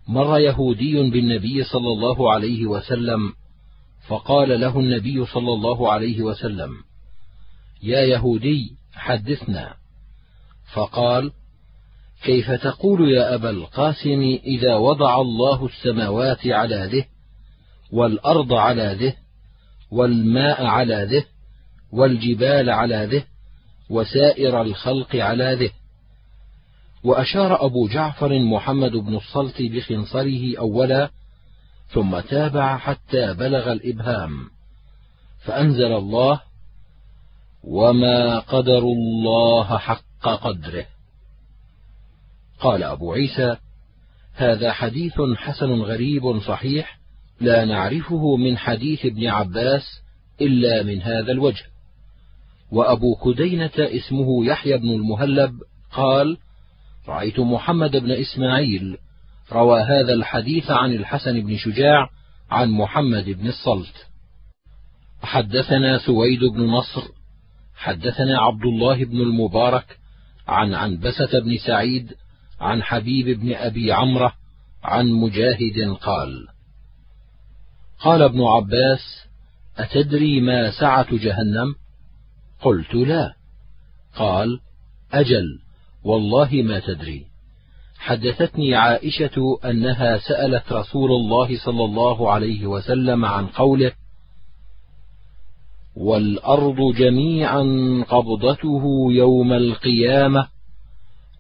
مر 0.08 0.40
يهودي 0.40 1.10
بالنبي 1.10 1.64
صلى 1.64 1.88
الله 1.88 2.34
عليه 2.34 2.66
وسلم 2.66 3.34
فقال 4.08 4.60
له 4.62 4.80
النبي 4.80 5.26
صلى 5.26 5.54
الله 5.54 5.92
عليه 5.92 6.22
وسلم 6.22 6.72
يا 7.82 8.02
يهودي 8.02 8.76
حدثنا. 8.94 9.74
فقال 10.74 11.32
كيف 12.24 12.52
تقول 12.52 13.10
يا 13.10 13.36
أبا 13.36 13.50
القاسم 13.50 14.40
إذا 14.44 14.76
وضع 14.76 15.22
الله 15.22 15.66
السماوات 15.66 16.48
على 16.48 16.90
ذه 16.92 17.06
والأرض 17.92 18.54
على 18.54 18.98
ذه 19.00 19.14
والماء 19.92 20.66
على 20.66 21.08
ذه 21.12 21.26
والجبال 21.92 22.70
على 22.70 23.08
ذه 23.12 23.24
وسائر 23.90 24.62
الخلق 24.62 25.16
على 25.16 25.56
ذه؟ 25.60 25.70
وأشار 27.04 27.66
أبو 27.66 27.88
جعفر 27.88 28.40
محمد 28.40 28.92
بن 28.92 29.16
الصلت 29.16 29.62
بخنصره 29.62 30.60
أولا 30.60 31.10
ثم 31.88 32.20
تابع 32.20 32.78
حتى 32.78 33.34
بلغ 33.34 33.72
الإبهام 33.72 34.32
فأنزل 35.40 35.94
الله 35.94 36.42
وما 37.64 38.40
قدروا 38.40 38.96
الله 38.96 39.78
حق 39.78 40.28
قدره. 40.28 40.86
قال 42.64 42.84
أبو 42.84 43.14
عيسى 43.14 43.58
هذا 44.34 44.72
حديث 44.72 45.14
حسن 45.38 45.72
غريب 45.72 46.40
صحيح 46.40 47.00
لا 47.42 47.66
نعرفه 47.66 48.36
من 48.36 48.58
حديث 48.58 49.06
ابن 49.06 49.28
عباس 49.28 50.02
إلا 50.42 50.84
من 50.84 51.02
هذا 51.02 51.32
الوجه. 51.32 51.64
وأبو 52.72 53.16
كدينة 53.16 53.72
اسمه 53.78 54.46
يحيى 54.46 54.78
بن 54.78 54.90
المهلب 54.90 55.54
قال 55.92 56.38
رأيت 57.08 57.40
محمد 57.40 57.98
بن 57.98 58.12
إسماعيل 58.12 58.98
روى 59.52 59.82
هذا 59.82 60.14
الحديث 60.14 60.72
عن 60.72 60.94
الحسن 60.94 61.42
بن 61.42 61.58
شجاع 61.58 62.10
عن 62.52 62.70
محمد 62.70 63.30
بن 63.30 63.48
الصلت. 63.48 64.08
حدثنا 65.22 65.98
سويد 65.98 66.40
بن 66.40 66.62
نصر 66.62 67.02
حدثنا 67.76 68.40
عبد 68.40 68.66
الله 68.66 69.06
بن 69.06 69.22
المبارك 69.22 69.98
عن 70.48 70.74
عنبسة 70.74 71.40
بن 71.40 71.58
سعيد 71.58 72.14
عن 72.60 72.84
حبيب 72.84 73.40
بن 73.40 73.54
أبي 73.54 73.92
عمرة 73.92 74.34
عن 74.84 75.08
مجاهد 75.08 75.98
قال 76.02 76.48
قال 78.00 78.22
ابن 78.22 78.42
عباس 78.42 79.28
أتدري 79.78 80.42
ما 80.42 80.72
سعة 80.72 81.16
جهنم؟ 81.16 81.76
قلت 82.62 82.96
لا. 82.96 83.34
قال 84.16 84.60
أجل 85.12 85.60
والله 86.04 86.50
ما 86.52 86.80
تدري. 86.80 87.26
حدثتني 87.98 88.76
عائشة 88.76 89.60
أنها 89.66 90.18
سألت 90.18 90.72
رسول 90.72 91.12
الله 91.12 91.58
صلى 91.66 91.86
الله 91.86 92.32
عليه 92.32 92.68
وسلم 92.68 93.26
عن 93.26 93.48
قوله: 93.48 93.92
والأرض 95.96 96.96
جميعا 96.96 97.64
قبضته 98.10 99.08
يوم 99.12 99.54
القيامة 99.54 100.48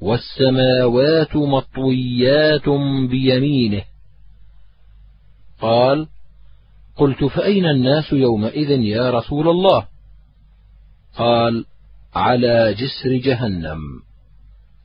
والسماوات 0.03 1.35
مطويات 1.35 2.69
بيمينه. 3.09 3.83
قال: 5.61 6.07
قلت 6.95 7.23
فأين 7.23 7.65
الناس 7.65 8.13
يومئذ 8.13 8.69
يا 8.69 9.11
رسول 9.11 9.49
الله؟ 9.49 9.87
قال: 11.17 11.65
على 12.15 12.73
جسر 12.73 13.17
جهنم. 13.17 13.79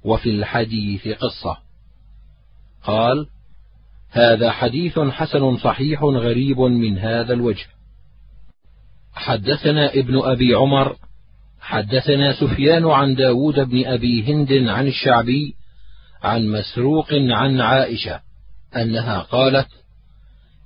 وفي 0.05 0.31
الحديث 0.31 1.09
قصة 1.09 1.59
قال 2.85 3.27
هذا 4.11 4.51
حديث 4.51 4.99
حسن 4.99 5.57
صحيح 5.57 6.03
غريب 6.03 6.61
من 6.61 6.99
هذا 6.99 7.33
الوجه 7.33 7.67
حدثنا 9.13 9.91
ابن 9.93 10.21
أبي 10.25 10.55
عمر 10.55 10.97
حدثنا 11.61 12.33
سفيان 12.33 12.85
عن 12.85 13.15
داود 13.15 13.61
بن 13.61 13.87
أبي 13.87 14.25
هند 14.25 14.53
عن 14.53 14.87
الشعبي 14.87 15.55
عن 16.23 16.47
مسروق 16.47 17.07
عن 17.13 17.61
عائشة 17.61 18.21
أنها 18.77 19.19
قالت 19.19 19.69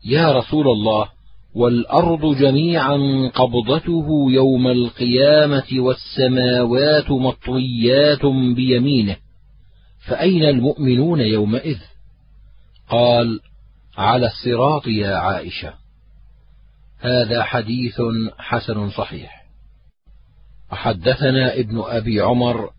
يا 0.05 0.33
رسول 0.33 0.69
الله 0.69 1.09
والأرض 1.55 2.37
جميعا 2.37 2.97
قبضته 3.35 4.27
يوم 4.31 4.67
القيامة 4.67 5.69
والسماوات 5.73 7.11
مطويات 7.11 8.27
بيمينه 8.57 9.17
فأين 10.07 10.45
المؤمنون 10.45 11.21
يومئذ؟ 11.21 11.79
قال 12.89 13.41
على 13.97 14.27
الصراط 14.27 14.87
يا 14.87 15.17
عائشة. 15.17 15.75
هذا 16.99 17.43
حديث 17.43 18.01
حسن 18.39 18.91
صحيح. 18.91 19.42
حدثنا 20.73 21.55
ابن 21.55 21.83
أبي 21.87 22.21
عمر 22.21 22.71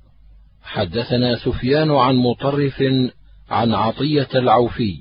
حدثنا 0.63 1.35
سفيان 1.35 1.91
عن 1.91 2.15
مطرف 2.15 2.83
عن 3.49 3.73
عطية 3.73 4.27
العوفي 4.35 4.97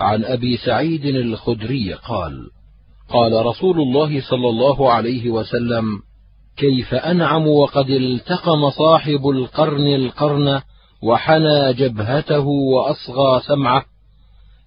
عن 0.00 0.24
أبي 0.24 0.56
سعيد 0.56 1.04
الخدري 1.04 1.92
قال 1.92 2.50
قال 3.08 3.46
رسول 3.46 3.80
الله 3.80 4.20
صلى 4.20 4.48
الله 4.48 4.92
عليه 4.92 5.30
وسلم 5.30 5.84
كيف 6.56 6.94
أنعم 6.94 7.46
وقد 7.46 7.90
التقم 7.90 8.70
صاحب 8.70 9.28
القرن 9.28 9.94
القرن 9.94 10.60
وحنى 11.02 11.72
جبهته 11.72 12.46
وأصغى 12.46 13.40
سمعه؟ 13.46 13.84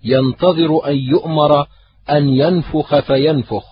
ينتظر 0.03 0.87
أن 0.87 0.97
يؤمر 0.97 1.65
أن 2.09 2.29
ينفخ 2.29 2.99
فينفخ. 2.99 3.65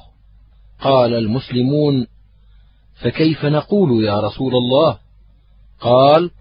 قال 0.82 1.14
المسلمون 1.14 2.08
فكيف 3.02 3.46
نقول 3.46 4.04
يا 4.04 4.20
رسول 4.20 4.56
الله؟ 4.56 4.98
قال 5.82 6.32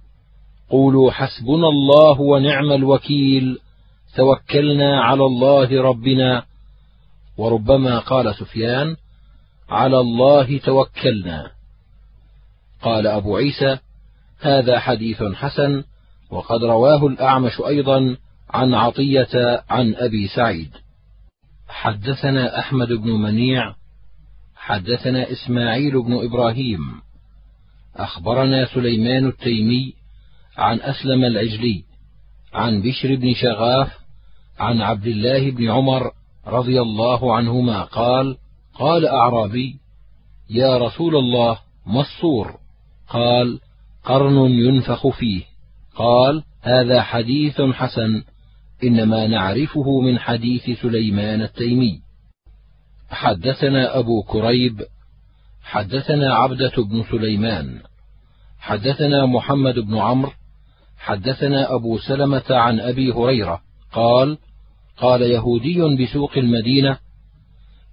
قولوا 0.71 1.11
حسبنا 1.11 1.69
الله 1.69 2.21
ونعم 2.21 2.73
الوكيل 2.73 3.59
توكلنا 4.17 5.03
على 5.03 5.25
الله 5.25 5.83
ربنا. 5.83 6.45
وربما 7.37 7.99
قال 7.99 8.35
سفيان 8.35 8.97
على 9.69 10.01
الله 10.01 10.59
توكلنا. 10.59 11.51
قال 12.83 13.07
أبو 13.07 13.37
عيسى 13.37 13.79
هذا 14.41 14.79
حديث 14.79 15.23
حسن 15.23 15.85
وقد 16.31 16.65
رواه 16.65 17.07
الأعمش 17.07 17.61
أيضا 17.67 18.17
عن 18.51 18.75
عطية 18.75 19.63
عن 19.71 19.95
أبي 19.95 20.29
سعيد. 20.29 20.71
حدثنا 21.69 22.59
أحمد 22.59 22.89
بن 22.89 23.11
منيع 23.11 23.75
حدثنا 24.69 25.33
إسماعيل 25.33 26.03
بن 26.03 26.25
إبراهيم 26.25 26.81
أخبرنا 27.97 28.67
سليمان 28.75 29.27
التيمي 29.27 29.95
عن 30.57 30.81
أسلم 30.81 31.25
العجلي 31.25 31.85
عن 32.55 32.83
بشر 32.83 33.15
بن 33.15 33.35
شغاف 33.35 33.89
عن 34.59 34.81
عبد 34.81 35.07
الله 35.07 35.51
بن 35.51 35.71
عمر 35.71 36.11
رضي 36.47 36.81
الله 36.81 37.37
عنهما 37.37 37.83
قال 37.83 38.37
قال 38.75 39.07
أعرابي 39.07 39.77
يا 40.51 40.79
رسول 40.79 41.17
الله 41.17 41.59
ما 41.87 42.01
الصور 42.01 42.59
قال 43.09 43.61
قرن 44.05 44.37
ينفخ 44.51 45.09
فيه. 45.09 45.43
قال 45.97 46.43
هذا 46.63 47.03
حديث 47.03 47.61
حسن 47.61 48.23
إنما 48.85 49.27
نعرفه 49.27 50.01
من 50.01 50.19
حديث 50.19 50.81
سليمان 50.81 51.43
التيمي. 51.43 52.08
حدثنا 53.11 53.99
أبو 53.99 54.23
كريب 54.23 54.83
حدثنا 55.63 56.35
عبدة 56.35 56.73
بن 56.91 57.05
سليمان 57.11 57.81
حدثنا 58.59 59.27
محمد 59.27 59.75
بن 59.75 59.99
عمرو 59.99 60.33
حدثنا 60.99 61.75
أبو 61.75 61.99
سلمة 61.99 62.45
عن 62.51 62.81
أبي 62.81 63.13
هريرة 63.13 63.61
قال 63.93 64.39
قال 64.97 65.23
يهودي 65.23 66.05
بسوق 66.05 66.39
المدينة 66.39 66.99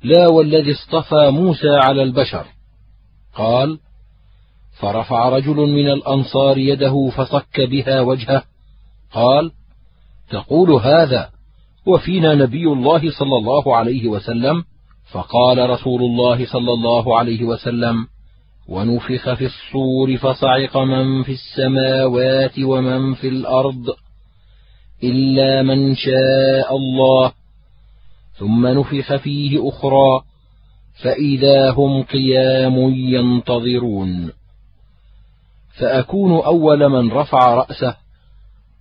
لا 0.03 0.27
والذي 0.27 0.71
اصطفى 0.71 1.29
موسى 1.31 1.69
على 1.69 2.03
البشر. 2.03 2.45
قال 3.35 3.79
فرفع 4.79 5.29
رجل 5.29 5.55
من 5.55 5.87
الأنصار 5.89 6.57
يده 6.57 7.09
فصك 7.17 7.61
بها 7.61 8.01
وجهه. 8.01 8.43
قال 9.11 9.51
تقول 10.29 10.71
هذا 10.71 11.29
وفينا 11.85 12.35
نبي 12.35 12.67
الله 12.67 12.99
صلى 12.99 13.37
الله 13.37 13.75
عليه 13.75 14.07
وسلم 14.07 14.63
فقال 15.11 15.69
رسول 15.69 16.01
الله 16.01 16.45
صلى 16.45 16.73
الله 16.73 17.17
عليه 17.17 17.43
وسلم 17.43 18.07
ونفخ 18.67 19.33
في 19.33 19.45
الصور 19.45 20.17
فصعق 20.17 20.77
من 20.77 21.23
في 21.23 21.31
السماوات 21.31 22.59
ومن 22.59 23.13
في 23.13 23.27
الأرض 23.27 23.85
إلا 25.03 25.63
من 25.63 25.95
شاء 25.95 26.75
الله 26.75 27.31
ثم 28.33 28.67
نفخ 28.67 29.15
فيه 29.15 29.69
أخرى 29.69 30.21
فإذا 31.03 31.71
هم 31.71 32.03
قيام 32.03 32.77
ينتظرون. 32.95 34.31
فأكون 35.79 36.31
أول 36.31 36.89
من 36.89 37.11
رفع 37.11 37.55
رأسه 37.55 37.95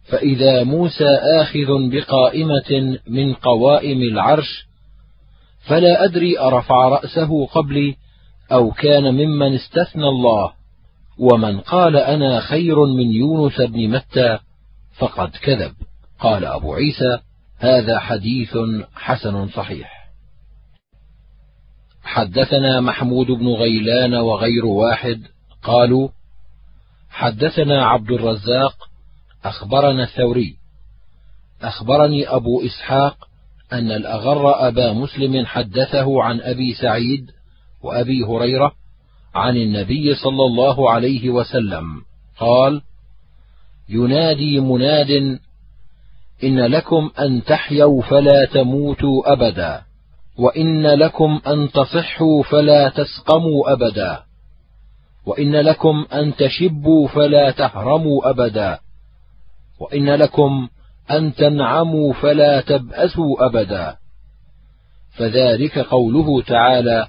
فإذا 0.04 0.64
موسى 0.64 1.08
آخذ 1.40 1.90
بقائمة 1.90 2.98
من 3.08 3.34
قوائم 3.34 4.02
العرش 4.02 4.66
فلا 5.66 6.04
أدري 6.04 6.38
أرفع 6.38 6.88
رأسه 6.88 7.46
قبلي 7.46 7.96
أو 8.52 8.70
كان 8.70 9.14
ممن 9.14 9.54
استثنى 9.54 10.08
الله 10.08 10.52
ومن 11.18 11.60
قال 11.60 11.96
أنا 11.96 12.40
خير 12.40 12.84
من 12.84 13.12
يونس 13.12 13.60
بن 13.60 13.88
متى 13.88 14.38
فقد 14.98 15.30
كذب. 15.30 15.74
قال 16.20 16.44
أبو 16.44 16.74
عيسى 16.74 17.18
هذا 17.58 17.98
حديث 17.98 18.56
حسن 18.94 19.48
صحيح. 19.48 20.04
حدثنا 22.02 22.80
محمود 22.80 23.26
بن 23.26 23.48
غيلان 23.48 24.14
وغير 24.14 24.66
واحد 24.66 25.22
قالوا 25.62 26.08
حدثنا 27.10 27.86
عبد 27.86 28.10
الرزاق 28.10 28.74
أخبرنا 29.44 30.02
الثوري. 30.02 30.56
أخبرني 31.62 32.28
أبو 32.28 32.62
إسحاق 32.66 33.16
أن 33.74 33.92
الأغر 33.92 34.68
أبا 34.68 34.92
مسلم 34.92 35.46
حدثه 35.46 36.22
عن 36.22 36.40
أبي 36.40 36.74
سعيد 36.74 37.30
وأبي 37.82 38.22
هريرة 38.22 38.72
عن 39.34 39.56
النبي 39.56 40.14
صلى 40.14 40.44
الله 40.46 40.90
عليه 40.90 41.30
وسلم 41.30 41.86
قال 42.38 42.82
ينادي 43.88 44.60
مناد 44.60 45.38
إن 46.44 46.60
لكم 46.60 47.10
أن 47.20 47.44
تحيوا 47.44 48.02
فلا 48.02 48.44
تموتوا 48.44 49.32
أبدا 49.32 49.82
وإن 50.38 50.86
لكم 50.86 51.40
أن 51.46 51.70
تصحوا 51.70 52.42
فلا 52.42 52.88
تسقموا 52.88 53.72
أبدا 53.72 54.22
وإن 55.26 55.56
لكم 55.56 56.06
أن 56.12 56.36
تشبوا 56.36 57.08
فلا 57.08 57.50
تهرموا 57.50 58.30
أبدا 58.30 58.78
وإن 59.80 60.10
لكم 60.10 60.68
أن 61.10 61.34
تنعموا 61.34 62.12
فلا 62.12 62.60
تبأسوا 62.60 63.46
أبدا. 63.46 63.96
فذلك 65.16 65.78
قوله 65.78 66.42
تعالى 66.42 67.06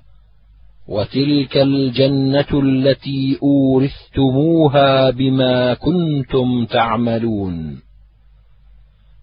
وتلك 0.88 1.58
الجنة 1.58 2.62
التي 2.64 3.40
أورثتموها 3.44 5.10
بما 5.10 5.74
كنتم 5.74 6.66
تعملون. 6.66 7.82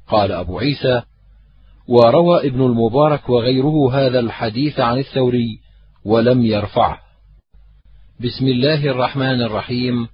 قال 0.09 0.33
أبو 0.33 0.59
عيسى 0.59 1.03
وروى 1.89 2.47
ابن 2.47 2.63
المبارك 2.67 3.29
وغيره 3.29 3.95
هذا 3.95 4.19
الحديث 4.19 4.81
عن 4.81 4.99
الثوري 4.99 5.59
ولم 6.05 6.45
يرفعه. 6.45 6.99
بسم 8.21 8.47
الله 8.47 8.87
الرحمن 8.87 9.43
الرحيم. 9.43 10.09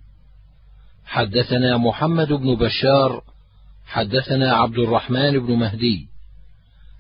حدثنا 1.05 1.77
محمد 1.77 2.33
بن 2.33 2.55
بشار 2.55 3.23
حدثنا 3.89 4.53
عبد 4.55 4.79
الرحمن 4.79 5.39
بن 5.39 5.53
مهدي. 5.53 6.09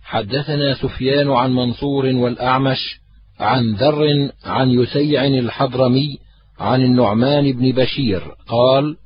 حدثنا 0.02 0.74
سفيان 0.74 1.30
عن 1.30 1.52
منصور 1.52 2.06
والأعمش 2.06 3.00
عن 3.40 3.74
ذر 3.74 4.30
عن 4.44 4.70
يسيع 4.70 5.24
الحضرمي 5.24 6.18
عن 6.58 6.82
النعمان 6.82 7.52
بن 7.52 7.72
بشير 7.72 8.22
قال 8.48 8.96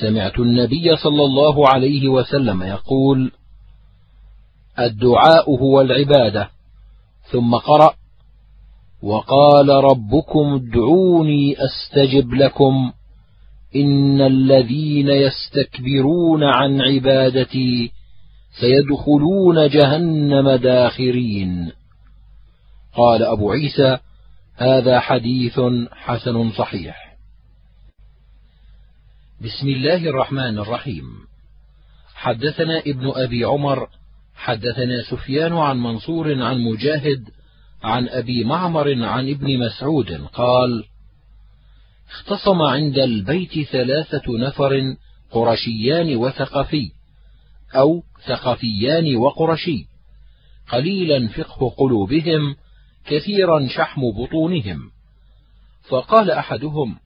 سمعت 0.00 0.38
النبي 0.38 0.96
صلى 0.96 1.24
الله 1.24 1.68
عليه 1.68 2.08
وسلم 2.08 2.62
يقول 2.62 3.32
الدعاء 4.78 5.50
هو 5.50 5.80
العبادة. 5.80 6.50
ثم 7.32 7.54
قرأ 7.54 7.94
وقال 9.02 9.68
ربكم 9.68 10.54
ادعوني 10.54 11.56
أستجب 11.64 12.34
لكم. 12.34 12.92
إن 13.80 14.20
الذين 14.20 15.08
يستكبرون 15.08 16.44
عن 16.44 16.80
عبادتي 16.80 17.90
سيدخلون 18.60 19.68
جهنم 19.68 20.50
داخرين. 20.50 21.72
قال 22.94 23.22
أبو 23.22 23.50
عيسى 23.50 23.98
هذا 24.56 25.00
حديث 25.00 25.60
حسن 25.92 26.50
صحيح. 26.50 26.96
بسم 29.40 29.68
الله 29.68 30.08
الرحمن 30.08 30.58
الرحيم. 30.58 31.04
حدثنا 32.14 32.78
ابن 32.78 33.12
أبي 33.14 33.44
عمر 33.44 33.88
حدثنا 34.34 35.02
سفيان 35.10 35.52
عن 35.52 35.76
منصور 35.76 36.42
عن 36.42 36.58
مجاهد 36.58 37.28
عن 37.82 38.08
أبي 38.08 38.44
معمر 38.44 39.04
عن 39.04 39.30
ابن 39.30 39.58
مسعود 39.58 40.12
قال 40.12 40.84
اختصم 42.10 42.62
عند 42.62 42.98
البيت 42.98 43.68
ثلاثة 43.68 44.38
نفر 44.38 44.96
قرشيان 45.30 46.16
وثقفي 46.16 46.92
أو 47.74 48.02
ثقفيان 48.26 49.16
وقرشي. 49.16 49.86
قليلا 50.72 51.28
فقه 51.28 51.70
قلوبهم 51.70 52.56
كثيرا 53.06 53.68
شحم 53.68 54.00
بطونهم. 54.10 54.90
فقال 55.88 56.30
أحدهم 56.30 56.98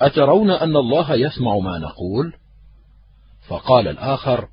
أترون 0.00 0.50
أن 0.50 0.76
الله 0.76 1.14
يسمع 1.14 1.58
ما 1.58 1.78
نقول؟ 1.78 2.34
فقال 3.48 3.88
الآخر 3.88 4.48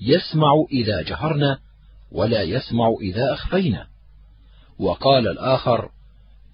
يسمع 0.00 0.64
إذا 0.72 1.02
جهرنا 1.02 1.58
ولا 2.12 2.42
يسمع 2.42 2.94
إذا 3.00 3.32
أخفينا. 3.32 3.86
وقال 4.78 5.28
الآخر 5.28 5.90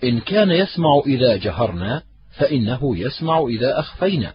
إن 0.05 0.21
كان 0.21 0.51
يسمع 0.51 1.03
إذا 1.07 1.37
جهرنا 1.37 2.03
فإنه 2.39 2.99
يسمع 2.99 3.45
إذا 3.49 3.79
أخفينا. 3.79 4.35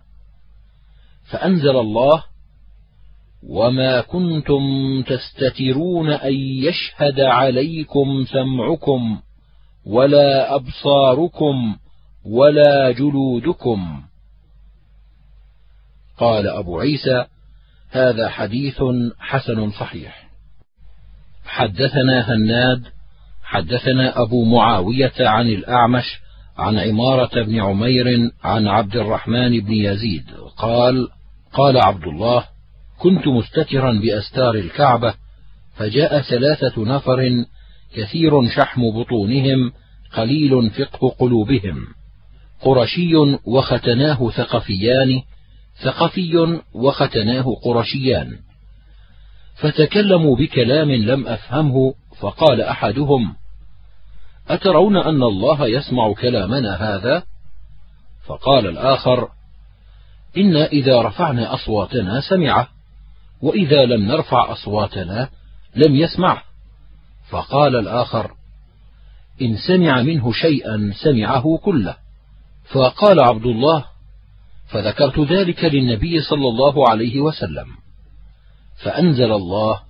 فأنزل 1.32 1.78
الله 1.78 2.24
وما 3.44 4.02
كنتم 4.02 4.62
تستترون 5.02 6.10
أن 6.10 6.34
يشهد 6.34 7.20
عليكم 7.20 8.26
سمعكم 8.26 9.20
ولا 9.86 10.56
أبصاركم 10.56 11.78
ولا 12.26 12.92
جلودكم. 12.92 14.04
قال 16.18 16.48
أبو 16.48 16.80
عيسى 16.80 17.26
هذا 17.92 18.30
حديث 18.30 18.84
حسن 19.20 19.72
صحيح. 19.72 20.30
حدثنا 21.46 22.34
هناد 22.34 22.84
حدثنا 23.50 24.22
أبو 24.22 24.46
معاوية 24.46 25.14
عن 25.20 25.48
الأعمش 25.48 26.20
عن 26.58 26.78
عمارة 26.78 27.44
بن 27.44 27.60
عمير 27.60 28.32
عن 28.44 28.68
عبد 28.68 28.96
الرحمن 28.96 29.60
بن 29.60 29.74
يزيد 29.74 30.26
قال 30.58 31.08
قال 31.54 31.78
عبد 31.78 32.04
الله 32.04 32.44
كنت 33.00 33.28
مستترا 33.28 33.92
بأستار 33.92 34.56
الكعبة 34.56 35.14
فجاء 35.76 36.22
ثلاثة 36.22 36.84
نفر 36.84 37.46
كثير 37.96 38.50
شحم 38.50 38.82
بطونهم 38.92 39.72
قليل 40.14 40.70
فقه 40.70 41.10
قلوبهم 41.10 41.88
قرشي 42.62 43.16
وختناه 43.46 44.30
ثقفيان 44.30 45.22
ثقفي 45.84 46.60
وختناه 46.74 47.56
قرشيان 47.64 48.38
فتكلموا 49.56 50.36
بكلام 50.36 50.92
لم 50.92 51.28
أفهمه 51.28 51.94
فقال 52.20 52.62
أحدهم 52.62 53.36
أترون 54.48 54.98
أن 54.98 55.24
الله 55.24 55.68
يسمع 55.68 56.14
كلامنا 56.14 56.76
هذا؟ 56.76 57.24
فقال 58.26 58.68
الآخر 58.68 59.30
إنا 60.38 60.66
إذا 60.66 61.02
رفعنا 61.02 61.54
أصواتنا 61.54 62.22
سمعه 62.30 62.68
وإذا 63.42 63.86
لم 63.86 64.06
نرفع 64.06 64.52
أصواتنا 64.52 65.30
لم 65.76 65.96
يسمعه 65.96 66.44
فقال 67.30 67.76
الآخر 67.76 68.32
إن 69.42 69.58
سمع 69.68 70.02
منه 70.02 70.32
شيئا 70.32 70.94
سمعه 71.04 71.58
كله. 71.58 71.96
فقال 72.74 73.20
عبد 73.20 73.46
الله 73.46 73.86
فذكرت 74.68 75.20
ذلك 75.20 75.64
للنبي 75.64 76.22
صلى 76.22 76.48
الله 76.48 76.90
عليه 76.90 77.20
وسلم. 77.20 77.68
فأنزل 78.84 79.32
الله 79.32 79.87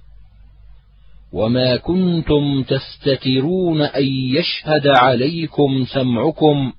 وما 1.34 1.78
كنتم 1.78 2.64
تستترون 2.64 3.82
ان 3.82 4.06
يشهد 4.06 4.88
عليكم 4.88 5.86
سمعكم 5.94 6.74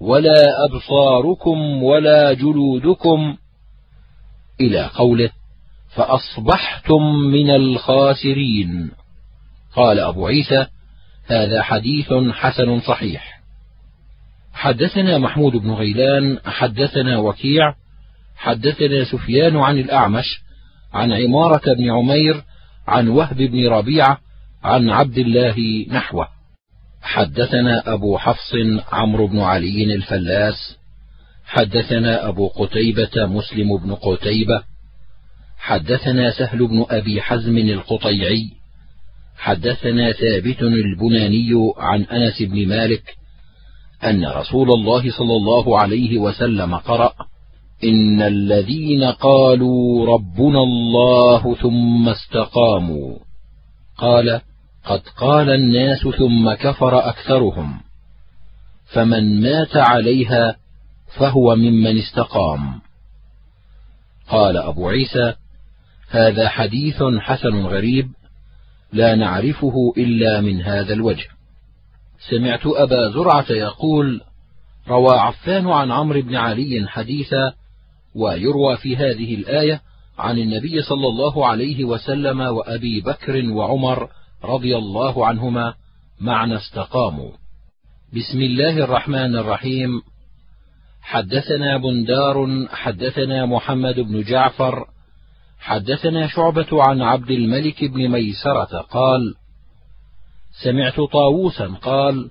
ولا 0.00 0.64
ابصاركم 0.64 1.82
ولا 1.82 2.32
جلودكم 2.32 3.36
إلى 4.60 4.90
قوله 4.94 5.30
فاصبحتم 5.94 7.02
من 7.32 7.50
الخاسرين 7.50 8.90
قال 9.76 10.00
ابو 10.00 10.26
عيسى 10.26 10.66
هذا 11.26 11.62
حديث 11.62 12.12
حسن 12.30 12.80
صحيح 12.80 13.40
حدثنا 14.52 15.18
محمود 15.18 15.52
بن 15.52 15.70
غيلان 15.70 16.38
حدثنا 16.44 17.18
وكيع 17.18 17.74
حدثنا 18.36 19.04
سفيان 19.04 19.56
عن 19.56 19.78
الأعمش 19.78 20.40
عن 20.92 21.12
عمارة 21.12 21.74
بن 21.74 21.90
عمير 21.90 22.42
عن 22.90 23.08
وهب 23.08 23.36
بن 23.36 23.68
ربيعة 23.68 24.18
عن 24.62 24.90
عبد 24.90 25.18
الله 25.18 25.86
نحوه. 25.88 26.28
حدثنا 27.02 27.92
أبو 27.92 28.18
حفص 28.18 28.52
عمرو 28.92 29.26
بن 29.26 29.40
علي 29.40 29.94
الفلاس. 29.94 30.76
حدثنا 31.44 32.28
أبو 32.28 32.48
قتيبة 32.48 33.26
مسلم 33.26 33.76
بن 33.76 33.94
قتيبة. 33.94 34.62
حدثنا 35.58 36.30
سهل 36.30 36.66
بن 36.66 36.86
أبي 36.90 37.22
حزم 37.22 37.58
القطيعي. 37.58 38.50
حدثنا 39.36 40.12
ثابت 40.12 40.62
البناني 40.62 41.50
عن 41.76 42.02
أنس 42.02 42.42
بن 42.42 42.68
مالك 42.68 43.16
أن 44.04 44.26
رسول 44.26 44.70
الله 44.70 45.10
صلى 45.10 45.36
الله 45.36 45.78
عليه 45.78 46.18
وسلم 46.18 46.74
قرأ 46.74 47.14
إن 47.84 48.22
الذين 48.22 49.04
قالوا 49.04 50.06
ربنا 50.06 50.58
الله 50.58 51.54
ثم 51.54 52.08
استقاموا 52.08 53.18
قال 53.98 54.40
قد 54.84 55.02
قال 55.16 55.50
الناس 55.50 56.08
ثم 56.18 56.54
كفر 56.54 57.08
أكثرهم 57.08 57.80
فمن 58.92 59.42
مات 59.42 59.76
عليها 59.76 60.56
فهو 61.18 61.56
ممن 61.56 61.98
استقام. 61.98 62.80
قال 64.28 64.56
أبو 64.56 64.88
عيسى 64.88 65.34
هذا 66.08 66.48
حديث 66.48 67.02
حسن 67.20 67.66
غريب 67.66 68.08
لا 68.92 69.14
نعرفه 69.14 69.92
إلا 69.96 70.40
من 70.40 70.62
هذا 70.62 70.92
الوجه. 70.92 71.28
سمعت 72.30 72.66
أبا 72.66 73.10
زرعة 73.10 73.50
يقول 73.50 74.20
روى 74.88 75.18
عفان 75.18 75.66
عن 75.66 75.90
عمرو 75.90 76.22
بن 76.22 76.36
علي 76.36 76.88
حديثا 76.88 77.52
ويروى 78.14 78.76
في 78.76 78.96
هذه 78.96 79.34
الآية 79.34 79.80
عن 80.18 80.38
النبي 80.38 80.82
صلى 80.82 81.06
الله 81.06 81.46
عليه 81.46 81.84
وسلم 81.84 82.40
وأبي 82.40 83.00
بكر 83.00 83.50
وعمر 83.50 84.08
رضي 84.44 84.76
الله 84.76 85.26
عنهما 85.26 85.74
معنى 86.20 86.56
استقاموا. 86.56 87.30
بسم 88.16 88.42
الله 88.42 88.84
الرحمن 88.84 89.36
الرحيم. 89.36 90.02
حدثنا 91.02 91.76
بندار 91.76 92.66
حدثنا 92.70 93.46
محمد 93.46 94.00
بن 94.00 94.22
جعفر 94.22 94.86
حدثنا 95.60 96.26
شعبة 96.26 96.82
عن 96.82 97.02
عبد 97.02 97.30
الملك 97.30 97.84
بن 97.84 98.08
ميسرة 98.08 98.80
قال 98.80 99.34
سمعت 100.64 101.00
طاووسا 101.12 101.66
قال 101.66 102.30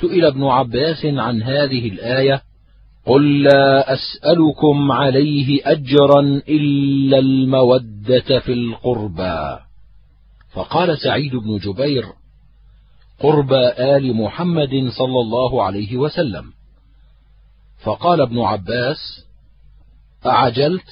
سئل 0.00 0.24
ابن 0.24 0.44
عباس 0.44 1.04
عن 1.04 1.42
هذه 1.42 1.88
الآية 1.88 2.42
قل 3.06 3.42
لا 3.42 3.92
أسألكم 3.92 4.92
عليه 4.92 5.60
أجرا 5.64 6.20
إلا 6.48 7.18
المودة 7.18 8.40
في 8.40 8.52
القربى. 8.52 9.58
فقال 10.52 10.98
سعيد 10.98 11.36
بن 11.36 11.58
جبير 11.58 12.04
قربى 13.20 13.66
آل 13.96 14.14
محمد 14.16 14.88
صلى 14.98 15.20
الله 15.20 15.62
عليه 15.62 15.96
وسلم. 15.96 16.52
فقال 17.82 18.20
ابن 18.20 18.38
عباس 18.38 19.26
أعجلت؟ 20.26 20.86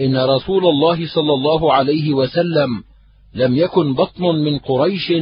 إن 0.00 0.16
رسول 0.16 0.66
الله 0.66 1.06
صلى 1.14 1.32
الله 1.34 1.72
عليه 1.72 2.14
وسلم 2.14 2.84
لم 3.34 3.56
يكن 3.56 3.94
بطن 3.94 4.22
من 4.22 4.58
قريش 4.58 5.12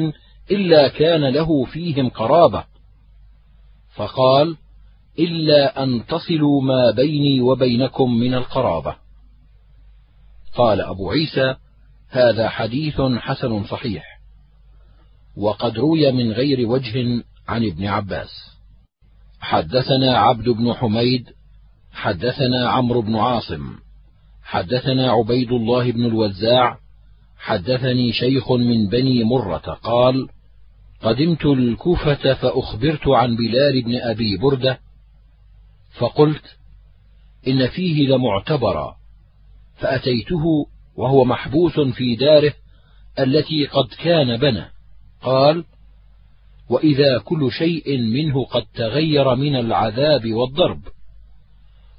إلا 0.51 0.89
كان 0.89 1.24
له 1.24 1.65
فيهم 1.65 2.09
قرابة. 2.09 2.65
فقال 3.97 4.57
إلا 5.19 5.82
أن 5.82 6.07
تصلوا 6.07 6.62
ما 6.62 6.91
بيني 6.91 7.41
وبينكم 7.41 8.15
من 8.15 8.35
القرابة. 8.35 8.97
قال 10.55 10.81
أبو 10.81 11.11
عيسى 11.11 11.55
هذا 12.09 12.49
حديث 12.49 13.01
حسن 13.01 13.65
صحيح 13.65 14.05
وقد 15.36 15.78
روي 15.78 16.12
من 16.12 16.32
غير 16.32 16.69
وجه 16.69 17.24
عن 17.49 17.65
ابن 17.65 17.86
عباس. 17.86 18.55
حدثنا 19.41 20.19
عبد 20.19 20.49
بن 20.49 20.73
حميد 20.73 21.31
حدثنا 21.93 22.69
عمرو 22.69 23.03
بن 23.03 23.16
عاصم 23.16 23.77
حدثنا 24.43 25.11
عبيد 25.11 25.53
الله 25.53 25.93
بن 25.93 26.05
الوزاع 26.05 26.78
حدثني 27.39 28.12
شيخ 28.12 28.53
من 28.53 28.89
بني 28.89 29.24
مرة 29.24 29.78
قال 29.82 30.28
قدمت 31.03 31.45
الكوفة 31.45 32.35
فأخبرت 32.35 33.09
عن 33.09 33.36
بلال 33.36 33.82
بن 33.82 33.97
أبي 33.97 34.36
بردة 34.36 34.78
فقلت 35.99 36.57
إن 37.47 37.69
فيه 37.69 38.09
لمعتبرا 38.09 38.97
فأتيته 39.77 40.66
وهو 40.97 41.25
محبوس 41.25 41.81
في 41.81 42.16
داره 42.16 42.53
التي 43.19 43.66
قد 43.66 43.89
كان 44.03 44.37
بنى. 44.37 44.65
قال 45.23 45.65
وإذا 46.71 47.19
كل 47.19 47.53
شيء 47.53 47.99
منه 47.99 48.45
قد 48.45 48.66
تغير 48.75 49.35
من 49.35 49.57
العذاب 49.57 50.33
والضرب. 50.33 50.81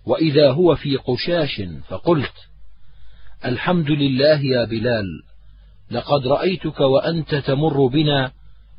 وإذا 0.05 0.51
هو 0.51 0.75
في 0.75 0.95
قشاش 0.95 1.61
فقلت 1.87 2.33
الحمد 3.45 3.91
لله 3.91 4.39
يا 4.41 4.65
بلال 4.65 5.23
لقد 5.91 6.27
رأيتك 6.27 6.79
وأنت 6.79 7.35
تمر 7.35 7.87
بنا 7.87 8.31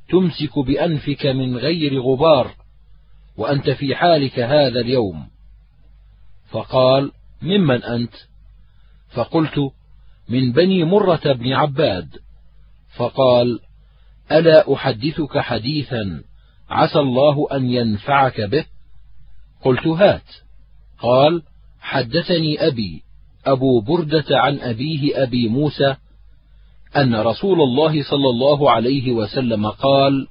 تمسك 0.09 0.59
بأنفك 0.59 1.27
من 1.27 1.57
غير 1.57 2.01
غبار. 2.01 2.66
وأنت 3.37 3.71
في 3.71 3.95
حالك 3.95 4.39
هذا 4.39 4.81
اليوم. 4.81 5.27
فقال 6.51 7.13
ممن 7.43 7.83
أنت؟ 7.83 8.15
فقلت 9.09 9.73
من 10.29 10.53
بني 10.53 10.85
مرة 10.85 11.33
بن 11.33 11.53
عباد. 11.53 12.09
فقال 12.97 13.61
ألا 14.33 14.75
أحدثك 14.75 15.39
حديثا 15.39 16.23
عسى 16.71 16.99
الله 16.99 17.47
أن 17.53 17.71
ينفعك 17.71 18.41
به؟ 18.41 18.65
قلت 19.63 19.87
هات. 19.87 20.31
قال 20.99 21.43
حدثني 21.81 22.67
أبي 22.67 23.03
أبو 23.47 23.81
بردة 23.81 24.25
عن 24.31 24.59
أبيه 24.59 25.23
أبي 25.23 25.49
موسى 25.49 25.97
أن 26.97 27.15
رسول 27.15 27.61
الله 27.61 28.03
صلى 28.03 28.29
الله 28.29 28.71
عليه 28.71 29.13
وسلم 29.13 29.67
قال 29.67 30.27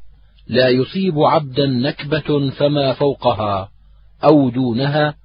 لا 0.48 0.70
يصيب 0.70 1.20
عبدا 1.20 1.66
نكبة 1.66 2.50
فما 2.50 2.94
فوقها 2.94 3.70
أو 4.24 4.50
دونها 4.50 5.16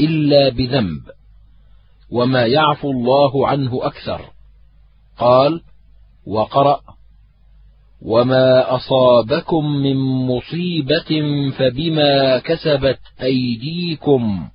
إلا 0.00 0.48
بذنب 0.48 1.00
وما 2.10 2.46
يعفو 2.46 2.90
الله 2.90 3.48
عنه 3.48 3.86
أكثر. 3.86 4.20
قال 5.18 5.60
وقرأ 6.26 6.80
وما 8.02 8.76
أصابكم 8.76 9.66
من 9.66 9.96
مصيبة 10.26 11.22
فبما 11.58 12.38
كسبت 12.38 13.00
أيديكم 13.22 14.48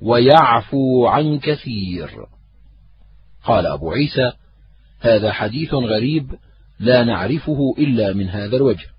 ويعفو 0.00 1.06
عن 1.06 1.38
كثير. 1.38 2.10
قال 3.44 3.66
أبو 3.66 3.90
عيسى 3.90 4.32
هذا 5.00 5.32
حديث 5.32 5.74
غريب 5.74 6.34
لا 6.80 7.04
نعرفه 7.04 7.74
إلا 7.78 8.12
من 8.12 8.28
هذا 8.28 8.56
الوجه. 8.56 8.95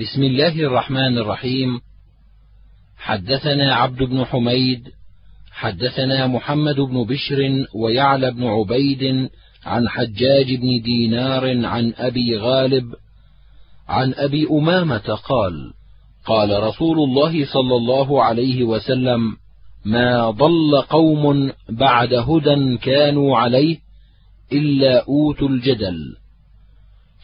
بسم 0.00 0.22
الله 0.22 0.60
الرحمن 0.60 1.18
الرحيم. 1.18 1.80
حدثنا 2.98 3.74
عبد 3.74 4.02
بن 4.02 4.24
حميد 4.24 4.88
حدثنا 5.52 6.26
محمد 6.26 6.76
بن 6.80 7.04
بشر 7.04 7.66
ويعلى 7.74 8.30
بن 8.30 8.44
عبيد 8.44 9.30
عن 9.64 9.88
حجاج 9.88 10.54
بن 10.54 10.82
دينار 10.82 11.66
عن 11.66 11.92
أبي 11.96 12.38
غالب 12.38 12.84
عن 13.88 14.14
أبي 14.14 14.46
أمامة 14.50 15.18
قال 15.28 15.72
قال 16.26 16.62
رسول 16.62 16.98
الله 16.98 17.44
صلى 17.52 17.76
الله 17.76 18.24
عليه 18.24 18.64
وسلم 18.64 19.36
ما 19.84 20.30
ضل 20.30 20.82
قوم 20.82 21.52
بعد 21.68 22.14
هدى 22.14 22.76
كانوا 22.76 23.38
عليه 23.38 23.78
إلا 24.52 25.04
أوتوا 25.08 25.48
الجدل. 25.48 26.16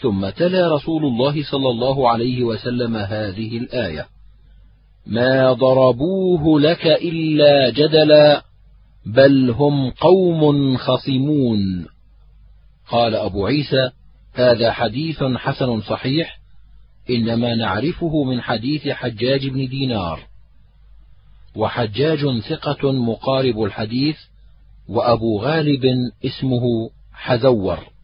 ثم 0.00 0.28
تلا 0.28 0.74
رسول 0.74 1.04
الله 1.04 1.42
صلى 1.42 1.68
الله 1.70 2.10
عليه 2.10 2.44
وسلم 2.44 2.96
هذه 2.96 3.58
الآية. 3.58 4.06
ما 5.06 5.52
ضربوه 5.52 6.60
لك 6.60 6.86
إلا 6.86 7.70
جدلا 7.70 8.42
بل 9.06 9.50
هم 9.50 9.90
قوم 9.90 10.76
خصمون. 10.76 11.86
قال 12.88 13.14
أبو 13.14 13.46
عيسى 13.46 13.90
هذا 14.34 14.72
حديث 14.72 15.24
حسن 15.24 15.80
صحيح 15.80 16.38
إنما 17.10 17.54
نعرفه 17.54 18.24
من 18.24 18.40
حديث 18.40 18.88
حجاج 18.88 19.48
بن 19.48 19.68
دينار. 19.68 20.20
وحجاج 21.56 22.40
ثقة 22.40 22.92
مقارب 22.92 23.62
الحديث 23.62 24.16
وأبو 24.88 25.40
غالب 25.40 25.84
اسمه 26.24 26.90
حزور 27.12 27.95